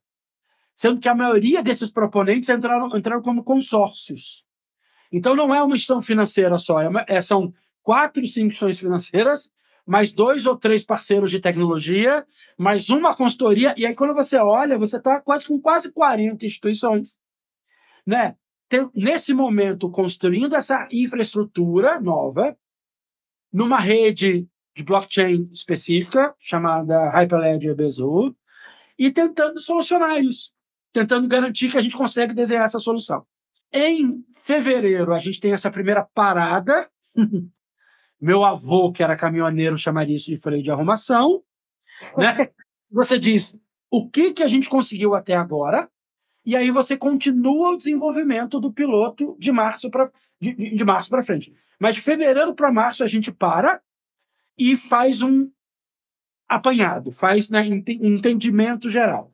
sendo 0.74 1.00
que 1.00 1.08
a 1.08 1.14
maioria 1.14 1.62
desses 1.62 1.90
proponentes 1.90 2.50
entraram, 2.50 2.94
entraram 2.94 3.22
como 3.22 3.42
consórcios. 3.42 4.44
Então, 5.10 5.34
não 5.34 5.54
é 5.54 5.62
uma 5.62 5.74
instituição 5.74 6.02
financeira 6.02 6.58
só, 6.58 6.82
é 6.82 6.88
uma, 6.88 7.02
é, 7.08 7.22
são 7.22 7.50
quatro, 7.82 8.22
instituições 8.22 8.78
financeiras, 8.78 9.50
mais 9.86 10.12
dois 10.12 10.46
ou 10.46 10.56
três 10.56 10.84
parceiros 10.84 11.30
de 11.30 11.40
tecnologia, 11.40 12.26
mais 12.58 12.88
uma 12.88 13.14
consultoria, 13.14 13.74
e 13.76 13.86
aí 13.86 13.94
quando 13.94 14.14
você 14.14 14.38
olha, 14.38 14.78
você 14.78 14.96
está 14.96 15.20
quase 15.20 15.46
com 15.46 15.60
quase 15.60 15.92
40 15.92 16.46
instituições. 16.46 17.18
Né? 18.06 18.36
Tem, 18.68 18.88
nesse 18.94 19.34
momento, 19.34 19.90
construindo 19.90 20.56
essa 20.56 20.88
infraestrutura 20.90 22.00
nova, 22.00 22.56
numa 23.52 23.78
rede 23.78 24.48
de 24.74 24.82
blockchain 24.82 25.48
específica, 25.52 26.34
chamada 26.40 27.10
Hyperledger 27.10 27.76
Bezoar, 27.76 28.32
e 28.98 29.10
tentando 29.10 29.60
solucionar 29.60 30.20
isso, 30.20 30.50
tentando 30.92 31.28
garantir 31.28 31.70
que 31.70 31.78
a 31.78 31.80
gente 31.80 31.96
consegue 31.96 32.34
desenhar 32.34 32.64
essa 32.64 32.80
solução. 32.80 33.24
Em 33.72 34.24
fevereiro, 34.32 35.12
a 35.12 35.18
gente 35.18 35.40
tem 35.40 35.52
essa 35.52 35.70
primeira 35.70 36.02
parada. 36.14 36.88
Meu 38.24 38.42
avô, 38.42 38.90
que 38.90 39.02
era 39.02 39.16
caminhoneiro, 39.16 39.76
chamaria 39.76 40.16
isso 40.16 40.30
de 40.30 40.36
freio 40.38 40.62
de 40.62 40.70
arrumação. 40.70 41.42
Né? 42.16 42.48
Você 42.90 43.18
diz 43.18 43.54
o 43.90 44.08
que, 44.08 44.32
que 44.32 44.42
a 44.42 44.48
gente 44.48 44.66
conseguiu 44.66 45.14
até 45.14 45.34
agora, 45.34 45.90
e 46.44 46.56
aí 46.56 46.70
você 46.70 46.96
continua 46.96 47.70
o 47.70 47.76
desenvolvimento 47.76 48.58
do 48.58 48.72
piloto 48.72 49.36
de 49.38 49.52
março 49.52 49.90
para 49.90 50.10
de, 50.40 50.52
de 50.74 50.84
março 50.84 51.08
para 51.08 51.22
frente. 51.22 51.54
Mas 51.78 51.94
de 51.94 52.00
fevereiro 52.00 52.54
para 52.54 52.72
março 52.72 53.04
a 53.04 53.06
gente 53.06 53.30
para 53.30 53.80
e 54.58 54.76
faz 54.76 55.22
um 55.22 55.50
apanhado, 56.48 57.12
faz 57.12 57.50
né, 57.50 57.62
um 57.62 58.14
entendimento 58.14 58.90
geral. 58.90 59.32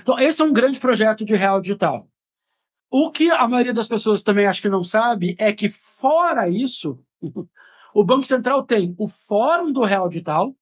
Então, 0.00 0.18
esse 0.18 0.42
é 0.42 0.44
um 0.44 0.52
grande 0.52 0.78
projeto 0.78 1.24
de 1.24 1.34
real 1.34 1.60
digital. 1.60 2.08
o 2.90 3.10
que 3.10 3.30
a 3.30 3.46
maioria 3.48 3.74
das 3.74 3.88
pessoas 3.88 4.22
também 4.22 4.46
acho 4.46 4.62
que 4.62 4.68
não 4.68 4.84
sabe 4.84 5.34
é 5.38 5.52
que, 5.52 5.68
fora 5.68 6.48
isso, 6.48 7.02
o 7.94 8.02
Banco 8.02 8.24
Central 8.24 8.64
tem 8.64 8.94
o 8.98 9.08
Fórum 9.08 9.72
do 9.72 9.84
Real 9.84 10.08
Digital, 10.08 10.54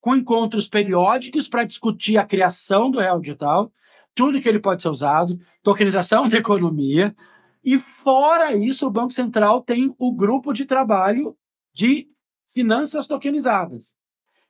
com 0.00 0.16
encontros 0.16 0.68
periódicos 0.68 1.48
para 1.48 1.64
discutir 1.64 2.18
a 2.18 2.26
criação 2.26 2.90
do 2.90 2.98
Real 2.98 3.20
Digital, 3.20 3.72
tudo 4.14 4.40
que 4.40 4.48
ele 4.48 4.58
pode 4.58 4.82
ser 4.82 4.88
usado, 4.88 5.38
tokenização 5.62 6.26
da 6.28 6.38
economia, 6.38 7.14
e 7.62 7.78
fora 7.78 8.54
isso, 8.54 8.86
o 8.86 8.90
Banco 8.90 9.12
Central 9.12 9.62
tem 9.62 9.94
o 9.96 10.12
grupo 10.12 10.52
de 10.52 10.64
trabalho 10.64 11.36
de 11.72 12.08
finanças 12.52 13.06
tokenizadas, 13.06 13.94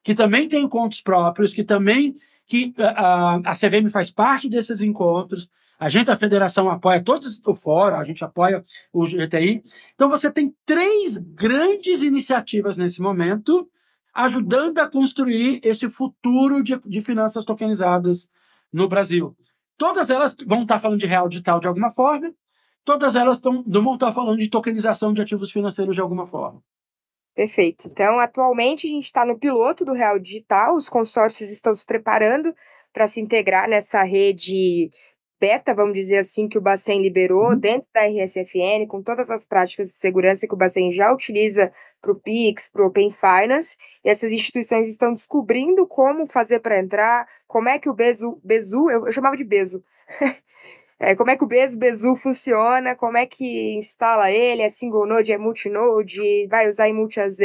que 0.03 0.15
também 0.15 0.49
tem 0.49 0.65
encontros 0.65 1.03
próprios, 1.03 1.53
que 1.53 1.65
também 1.65 2.17
que 2.47 2.73
a, 2.79 3.37
a 3.37 3.53
CVM 3.53 3.91
faz 3.91 4.11
parte 4.11 4.49
desses 4.49 4.81
encontros, 4.81 5.51
a 5.81 5.89
gente, 5.89 6.11
a 6.11 6.17
federação, 6.17 6.69
apoia 6.69 7.03
todos 7.03 7.41
o 7.47 7.55
fórum, 7.55 7.97
a 7.97 8.05
gente 8.05 8.23
apoia 8.23 8.63
o 8.93 9.07
GTI. 9.07 9.63
Então, 9.95 10.11
você 10.11 10.31
tem 10.31 10.55
três 10.67 11.17
grandes 11.17 12.03
iniciativas 12.03 12.77
nesse 12.77 13.01
momento, 13.01 13.67
ajudando 14.13 14.79
a 14.79 14.91
construir 14.91 15.59
esse 15.65 15.89
futuro 15.89 16.63
de, 16.63 16.79
de 16.85 17.01
finanças 17.01 17.47
tokenizadas 17.47 18.31
no 18.71 18.91
Brasil. 18.91 19.35
Todas 19.79 20.11
elas 20.11 20.37
vão 20.47 20.61
estar 20.61 20.79
falando 20.79 21.01
de 21.01 21.07
real 21.07 21.31
digital 21.31 21.59
de 21.59 21.67
alguma 21.67 21.91
forma, 21.91 22.31
todas 22.85 23.17
elas 23.17 23.39
estão, 23.39 23.65
vão 23.67 23.95
estar 23.95 24.13
falando 24.13 24.37
de 24.37 24.51
tokenização 24.51 25.15
de 25.15 25.23
ativos 25.23 25.51
financeiros 25.51 25.95
de 25.95 26.03
alguma 26.03 26.27
forma. 26.27 26.63
Perfeito. 27.35 27.89
Então, 27.89 28.19
atualmente, 28.19 28.87
a 28.87 28.91
gente 28.91 29.07
está 29.07 29.25
no 29.25 29.39
piloto 29.39 29.83
do 29.83 29.95
Real 29.95 30.19
Digital, 30.19 30.75
os 30.75 30.91
consórcios 30.91 31.49
estão 31.49 31.73
se 31.73 31.87
preparando 31.87 32.55
para 32.93 33.09
se 33.09 33.21
integrar 33.21 33.69
nessa 33.69 34.03
rede 34.03 34.91
beta, 35.41 35.75
vamos 35.75 35.95
dizer 35.95 36.19
assim, 36.19 36.47
que 36.47 36.59
o 36.59 36.61
Bacen 36.61 37.01
liberou 37.01 37.51
uhum. 37.51 37.59
dentro 37.59 37.89
da 37.95 38.03
RSFN, 38.07 38.87
com 38.87 39.03
todas 39.03 39.31
as 39.31 39.47
práticas 39.47 39.89
de 39.89 39.95
segurança 39.95 40.47
que 40.47 40.53
o 40.53 40.57
Bacen 40.57 40.91
já 40.93 41.11
utiliza 41.11 41.73
para 42.03 42.13
o 42.13 42.15
PIX, 42.15 42.69
para 42.69 42.83
o 42.83 42.87
Open 42.87 43.11
Finance, 43.11 43.77
e 44.05 44.11
essas 44.11 44.31
instituições 44.33 44.87
estão 44.87 45.15
descobrindo 45.15 45.87
como 45.87 46.31
fazer 46.31 46.61
para 46.61 46.79
entrar, 46.79 47.27
como 47.49 47.71
é 47.71 47.79
que 47.79 47.89
o 47.89 47.95
Bezu, 47.95 48.39
Bezu 48.45 48.91
eu, 48.91 49.07
eu 49.07 49.13
chamava 49.13 49.37
de 49.37 49.45
Bezu, 49.45 49.83
é, 51.01 51.17
como 51.17 51.31
é 51.31 51.37
que 51.37 51.45
o 51.45 51.47
Bezu, 51.47 51.79
Bezu 51.79 52.17
funciona, 52.17 52.95
como 52.95 53.17
é 53.17 53.25
que 53.25 53.75
instala 53.79 54.31
ele, 54.31 54.61
é 54.61 54.69
single 54.69 55.07
node, 55.07 55.33
é 55.33 55.39
multinode, 55.39 56.47
vai 56.49 56.69
usar 56.69 56.87
em 56.87 56.93
multi-AZ. 56.93 57.41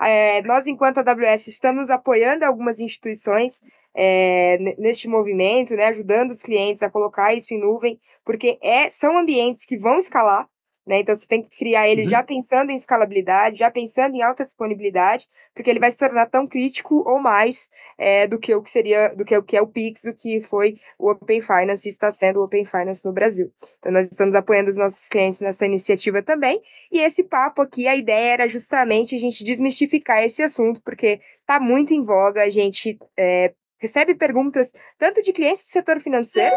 É, 0.00 0.42
nós, 0.42 0.68
enquanto 0.68 0.98
AWS, 0.98 1.48
estamos 1.48 1.90
apoiando 1.90 2.44
algumas 2.44 2.78
instituições 2.78 3.60
é, 3.94 4.58
neste 4.78 5.08
movimento, 5.08 5.74
né, 5.74 5.86
ajudando 5.86 6.30
os 6.30 6.42
clientes 6.42 6.82
a 6.82 6.90
colocar 6.90 7.34
isso 7.34 7.52
em 7.52 7.60
nuvem, 7.60 8.00
porque 8.24 8.58
é, 8.62 8.90
são 8.90 9.18
ambientes 9.18 9.64
que 9.64 9.76
vão 9.76 9.98
escalar, 9.98 10.48
né, 10.84 10.98
então 10.98 11.14
você 11.14 11.26
tem 11.28 11.42
que 11.42 11.56
criar 11.56 11.88
ele 11.88 12.02
uhum. 12.02 12.10
já 12.10 12.24
pensando 12.24 12.70
em 12.70 12.76
escalabilidade, 12.76 13.58
já 13.58 13.70
pensando 13.70 14.16
em 14.16 14.22
alta 14.22 14.44
disponibilidade, 14.44 15.28
porque 15.54 15.70
ele 15.70 15.78
vai 15.78 15.90
se 15.90 15.96
tornar 15.96 16.26
tão 16.26 16.44
crítico 16.44 17.04
ou 17.06 17.20
mais 17.20 17.68
é, 17.96 18.26
do 18.26 18.36
que 18.36 18.52
o 18.52 18.60
que 18.60 18.70
seria, 18.70 19.10
do 19.10 19.24
que 19.24 19.36
o 19.36 19.42
que 19.44 19.56
é 19.56 19.62
o 19.62 19.66
Pix, 19.68 20.02
do 20.02 20.12
que 20.12 20.40
foi 20.40 20.76
o 20.98 21.10
Open 21.10 21.40
Finance 21.40 21.86
e 21.86 21.90
está 21.90 22.10
sendo 22.10 22.40
o 22.40 22.44
Open 22.44 22.64
Finance 22.64 23.04
no 23.04 23.12
Brasil. 23.12 23.52
Então 23.78 23.92
nós 23.92 24.10
estamos 24.10 24.34
apoiando 24.34 24.70
os 24.70 24.76
nossos 24.76 25.08
clientes 25.08 25.38
nessa 25.38 25.64
iniciativa 25.66 26.20
também, 26.20 26.60
e 26.90 26.98
esse 26.98 27.22
papo 27.22 27.62
aqui, 27.62 27.86
a 27.86 27.94
ideia 27.94 28.32
era 28.32 28.48
justamente 28.48 29.14
a 29.14 29.20
gente 29.20 29.44
desmistificar 29.44 30.24
esse 30.24 30.42
assunto, 30.42 30.82
porque 30.82 31.20
está 31.40 31.60
muito 31.60 31.94
em 31.94 32.02
voga, 32.02 32.42
a 32.42 32.50
gente 32.50 32.98
é, 33.16 33.52
recebe 33.82 34.14
perguntas 34.14 34.72
tanto 34.96 35.20
de 35.20 35.32
clientes 35.32 35.64
do 35.64 35.70
setor 35.70 36.00
financeiro 36.00 36.54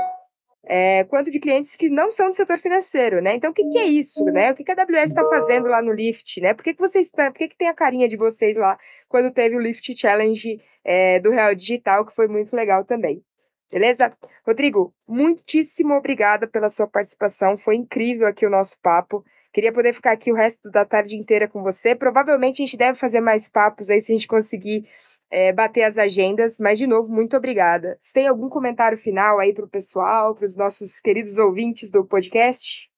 é, 0.67 1.03
quanto 1.03 1.29
de 1.29 1.39
clientes 1.39 1.75
que 1.75 1.89
não 1.89 2.09
são 2.09 2.29
do 2.29 2.35
setor 2.35 2.57
financeiro, 2.57 3.21
né? 3.21 3.35
Então, 3.35 3.51
o 3.51 3.53
que, 3.53 3.63
que 3.69 3.77
é 3.77 3.85
isso, 3.85 4.25
né? 4.25 4.51
O 4.51 4.55
que, 4.55 4.63
que 4.63 4.71
a 4.71 4.75
AWS 4.75 5.09
está 5.09 5.23
fazendo 5.25 5.67
lá 5.67 5.81
no 5.81 5.91
Lift, 5.91 6.41
né? 6.41 6.53
Por 6.53 6.63
que, 6.63 6.73
que 6.73 6.79
vocês 6.79 7.07
estão, 7.07 7.31
por 7.31 7.37
que, 7.37 7.49
que 7.49 7.57
tem 7.57 7.67
a 7.67 7.73
carinha 7.73 8.07
de 8.07 8.17
vocês 8.17 8.57
lá 8.57 8.77
quando 9.07 9.31
teve 9.31 9.55
o 9.55 9.59
Lift 9.59 9.95
Challenge 9.95 10.59
é, 10.83 11.19
do 11.19 11.29
Real 11.29 11.53
Digital, 11.53 12.05
que 12.05 12.15
foi 12.15 12.27
muito 12.27 12.55
legal 12.55 12.83
também. 12.83 13.23
Beleza? 13.71 14.15
Rodrigo, 14.45 14.93
muitíssimo 15.07 15.93
obrigada 15.93 16.47
pela 16.47 16.69
sua 16.69 16.87
participação. 16.87 17.57
Foi 17.57 17.75
incrível 17.75 18.27
aqui 18.27 18.45
o 18.45 18.49
nosso 18.49 18.77
papo. 18.81 19.23
Queria 19.53 19.71
poder 19.71 19.93
ficar 19.93 20.11
aqui 20.11 20.31
o 20.31 20.35
resto 20.35 20.69
da 20.69 20.83
tarde 20.83 21.17
inteira 21.17 21.47
com 21.47 21.61
você. 21.61 21.95
Provavelmente 21.95 22.61
a 22.61 22.65
gente 22.65 22.77
deve 22.77 22.97
fazer 22.97 23.21
mais 23.21 23.47
papos 23.47 23.89
aí 23.89 24.01
se 24.01 24.11
a 24.11 24.15
gente 24.15 24.27
conseguir 24.27 24.87
é, 25.35 25.51
bater 25.51 25.83
as 25.83 25.97
agendas, 25.97 26.57
mas 26.61 26.79
de 26.79 26.87
novo, 26.87 27.13
muito 27.13 27.35
obrigada. 27.35 27.97
Você 27.99 28.13
tem 28.13 28.25
algum 28.25 28.47
comentário 28.47 28.97
final 28.97 29.37
aí 29.37 29.53
para 29.53 29.65
o 29.65 29.69
pessoal, 29.69 30.33
para 30.33 30.45
os 30.45 30.55
nossos 30.55 31.01
queridos 31.01 31.37
ouvintes 31.37 31.91
do 31.91 32.05
podcast? 32.05 32.89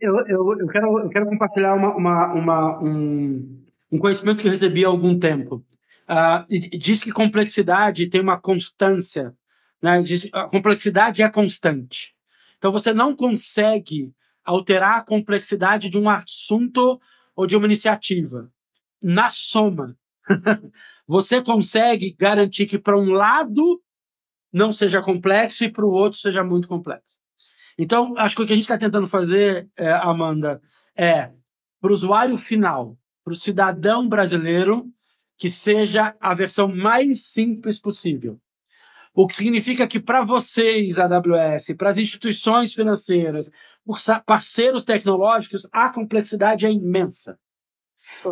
Eu, 0.00 0.24
eu, 0.26 0.58
eu, 0.58 0.66
quero, 0.68 0.98
eu 1.00 1.08
quero 1.10 1.26
compartilhar 1.26 1.74
uma, 1.74 1.94
uma, 1.94 2.32
uma 2.32 2.82
um, 2.82 3.62
um, 3.92 3.98
conhecimento 3.98 4.40
que 4.40 4.48
eu 4.48 4.52
recebi 4.52 4.86
há 4.86 4.88
algum 4.88 5.18
tempo. 5.18 5.62
Uh, 6.08 6.78
diz 6.78 7.04
que 7.04 7.12
complexidade 7.12 8.08
tem 8.08 8.22
uma 8.22 8.40
constância. 8.40 9.34
Né? 9.82 10.00
Diz, 10.00 10.30
a 10.32 10.48
complexidade 10.48 11.22
é 11.22 11.28
constante. 11.28 12.14
Então, 12.56 12.72
você 12.72 12.94
não 12.94 13.14
consegue 13.14 14.14
alterar 14.42 15.00
a 15.00 15.04
complexidade 15.04 15.90
de 15.90 15.98
um 15.98 16.08
assunto 16.08 16.98
ou 17.36 17.46
de 17.46 17.54
uma 17.54 17.66
iniciativa. 17.66 18.50
Na 19.00 19.30
soma, 19.30 19.94
você 21.08 21.42
consegue 21.42 22.14
garantir 22.18 22.66
que 22.66 22.78
para 22.78 22.98
um 22.98 23.10
lado 23.12 23.82
não 24.52 24.72
seja 24.74 25.00
complexo 25.00 25.64
e 25.64 25.72
para 25.72 25.86
o 25.86 25.90
outro 25.90 26.18
seja 26.18 26.44
muito 26.44 26.68
complexo. 26.68 27.18
Então, 27.78 28.14
acho 28.18 28.36
que 28.36 28.42
o 28.42 28.46
que 28.46 28.52
a 28.52 28.56
gente 28.56 28.64
está 28.64 28.76
tentando 28.76 29.06
fazer, 29.06 29.70
é, 29.74 29.90
Amanda, 29.90 30.60
é 30.94 31.30
para 31.80 31.90
o 31.90 31.94
usuário 31.94 32.36
final, 32.36 32.98
para 33.24 33.32
o 33.32 33.36
cidadão 33.36 34.06
brasileiro, 34.06 34.86
que 35.38 35.48
seja 35.48 36.14
a 36.20 36.34
versão 36.34 36.68
mais 36.68 37.26
simples 37.26 37.78
possível. 37.78 38.38
O 39.14 39.26
que 39.26 39.34
significa 39.34 39.86
que 39.86 39.98
para 39.98 40.24
vocês, 40.24 40.98
AWS, 40.98 41.74
para 41.78 41.88
as 41.88 41.96
instituições 41.96 42.74
financeiras, 42.74 43.50
parceiros 44.26 44.84
tecnológicos, 44.84 45.66
a 45.72 45.90
complexidade 45.90 46.66
é 46.66 46.70
imensa. 46.70 47.38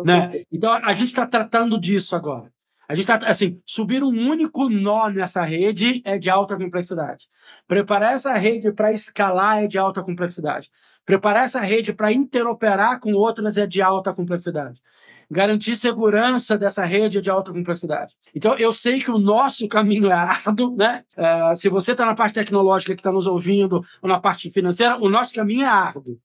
Né? 0.03 0.43
Então, 0.51 0.73
a 0.73 0.93
gente 0.93 1.09
está 1.09 1.25
tratando 1.25 1.79
disso 1.79 2.15
agora. 2.15 2.51
A 2.87 2.95
gente 2.95 3.11
está, 3.11 3.27
assim, 3.27 3.59
subir 3.65 4.01
um 4.01 4.29
único 4.29 4.69
nó 4.69 5.09
nessa 5.09 5.43
rede 5.43 6.01
é 6.05 6.17
de 6.17 6.29
alta 6.29 6.55
complexidade. 6.55 7.25
Preparar 7.67 8.13
essa 8.13 8.33
rede 8.33 8.71
para 8.71 8.93
escalar 8.93 9.63
é 9.63 9.67
de 9.67 9.77
alta 9.77 10.01
complexidade. 10.01 10.69
Preparar 11.05 11.43
essa 11.45 11.59
rede 11.59 11.91
para 11.91 12.13
interoperar 12.13 12.99
com 12.99 13.13
outras 13.13 13.57
é 13.57 13.67
de 13.67 13.81
alta 13.81 14.13
complexidade. 14.13 14.81
Garantir 15.29 15.75
segurança 15.75 16.57
dessa 16.57 16.85
rede 16.85 17.17
é 17.17 17.21
de 17.21 17.29
alta 17.29 17.51
complexidade. 17.51 18.13
Então, 18.33 18.57
eu 18.57 18.71
sei 18.71 19.01
que 19.01 19.11
o 19.11 19.17
nosso 19.17 19.67
caminho 19.67 20.09
é 20.09 20.13
árduo, 20.13 20.73
né? 20.73 21.03
Uh, 21.17 21.55
se 21.57 21.67
você 21.67 21.91
está 21.91 22.05
na 22.05 22.15
parte 22.15 22.35
tecnológica 22.35 22.95
que 22.95 23.01
está 23.01 23.11
nos 23.11 23.27
ouvindo, 23.27 23.83
ou 24.01 24.07
na 24.07 24.21
parte 24.21 24.49
financeira, 24.49 24.95
o 24.97 25.09
nosso 25.09 25.33
caminho 25.33 25.63
é 25.63 25.69
árduo. 25.69 26.17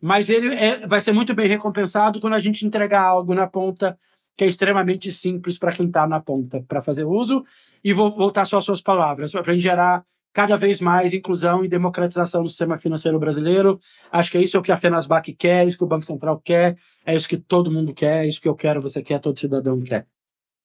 Mas 0.00 0.28
ele 0.28 0.54
é, 0.54 0.86
vai 0.86 1.00
ser 1.00 1.12
muito 1.12 1.34
bem 1.34 1.48
recompensado 1.48 2.20
quando 2.20 2.34
a 2.34 2.40
gente 2.40 2.64
entregar 2.64 3.02
algo 3.02 3.34
na 3.34 3.48
ponta 3.48 3.98
que 4.36 4.44
é 4.44 4.46
extremamente 4.46 5.12
simples 5.12 5.58
para 5.58 5.72
quem 5.72 5.86
está 5.86 6.06
na 6.06 6.20
ponta 6.20 6.62
para 6.66 6.82
fazer 6.82 7.04
uso. 7.04 7.44
E 7.82 7.92
vou 7.92 8.10
voltar 8.10 8.44
só 8.44 8.58
às 8.58 8.64
suas 8.64 8.80
palavras, 8.80 9.32
para 9.32 9.58
gerar 9.58 10.04
cada 10.32 10.56
vez 10.56 10.80
mais 10.80 11.14
inclusão 11.14 11.64
e 11.64 11.68
democratização 11.68 12.42
no 12.42 12.48
sistema 12.48 12.76
financeiro 12.76 13.18
brasileiro. 13.18 13.80
Acho 14.10 14.32
que 14.32 14.38
é 14.38 14.42
isso 14.42 14.60
que 14.60 14.72
a 14.72 14.76
FENASBAC 14.76 15.32
quer, 15.34 15.64
é 15.64 15.68
isso 15.68 15.78
que 15.78 15.84
o 15.84 15.86
Banco 15.86 16.04
Central 16.04 16.40
quer, 16.40 16.76
é 17.06 17.14
isso 17.14 17.28
que 17.28 17.36
todo 17.36 17.70
mundo 17.70 17.94
quer, 17.94 18.24
é 18.24 18.28
isso 18.28 18.40
que 18.40 18.48
eu 18.48 18.54
quero, 18.54 18.82
você 18.82 19.00
quer, 19.00 19.20
todo 19.20 19.38
cidadão 19.38 19.80
quer. 19.80 20.06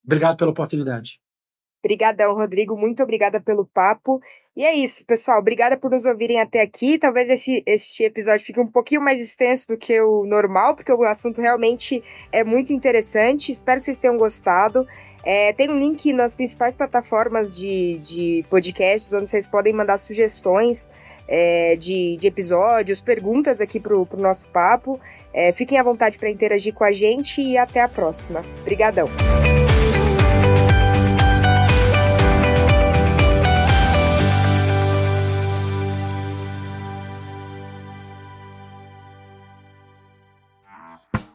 Obrigado 0.04 0.38
pela 0.38 0.52
oportunidade. 0.52 1.20
Obrigadão, 1.84 2.34
Rodrigo. 2.34 2.76
Muito 2.76 3.02
obrigada 3.02 3.40
pelo 3.40 3.66
papo. 3.66 4.22
E 4.56 4.66
é 4.66 4.74
isso, 4.76 5.06
pessoal. 5.06 5.40
Obrigada 5.40 5.78
por 5.78 5.90
nos 5.90 6.04
ouvirem 6.04 6.40
até 6.40 6.62
aqui. 6.62 6.98
Talvez 6.98 7.30
esse, 7.30 7.64
este 7.66 8.04
episódio 8.04 8.46
fique 8.46 8.60
um 8.60 8.68
pouquinho 8.68 9.02
mais 9.02 9.20
extenso 9.20 9.70
do 9.70 9.78
que 9.78 10.00
o 10.02 10.26
normal, 10.26 10.76
porque 10.76 10.92
o 10.92 11.04
assunto 11.04 11.40
realmente 11.40 12.04
é 12.32 12.44
muito 12.44 12.74
interessante. 12.74 13.52
Espero 13.52 13.80
que 13.80 13.86
vocês 13.86 13.98
tenham 13.98 14.18
gostado. 14.18 14.86
É, 15.24 15.54
tem 15.54 15.70
um 15.70 15.80
link 15.80 16.12
nas 16.12 16.36
principais 16.36 16.76
plataformas 16.76 17.56
de, 17.56 18.00
de 18.00 18.46
podcasts, 18.50 19.14
onde 19.14 19.30
vocês 19.30 19.48
podem 19.48 19.74
mandar 19.74 19.98
sugestões 19.98 20.90
é, 21.28 21.78
de, 21.78 22.18
de, 22.18 22.28
episódios, 22.28 23.02
perguntas 23.02 23.62
aqui 23.62 23.80
para 23.80 23.96
o 23.96 24.08
nosso 24.18 24.46
papo. 24.48 25.00
É, 25.34 25.54
fiquem 25.54 25.78
à 25.78 25.84
vontade 25.84 26.18
para 26.18 26.30
interagir 26.30 26.74
com 26.74 26.84
a 26.84 26.92
gente 26.92 27.42
e 27.42 27.58
até 27.58 27.82
a 27.82 27.88
próxima. 27.88 28.44
Obrigadão. 28.62 29.08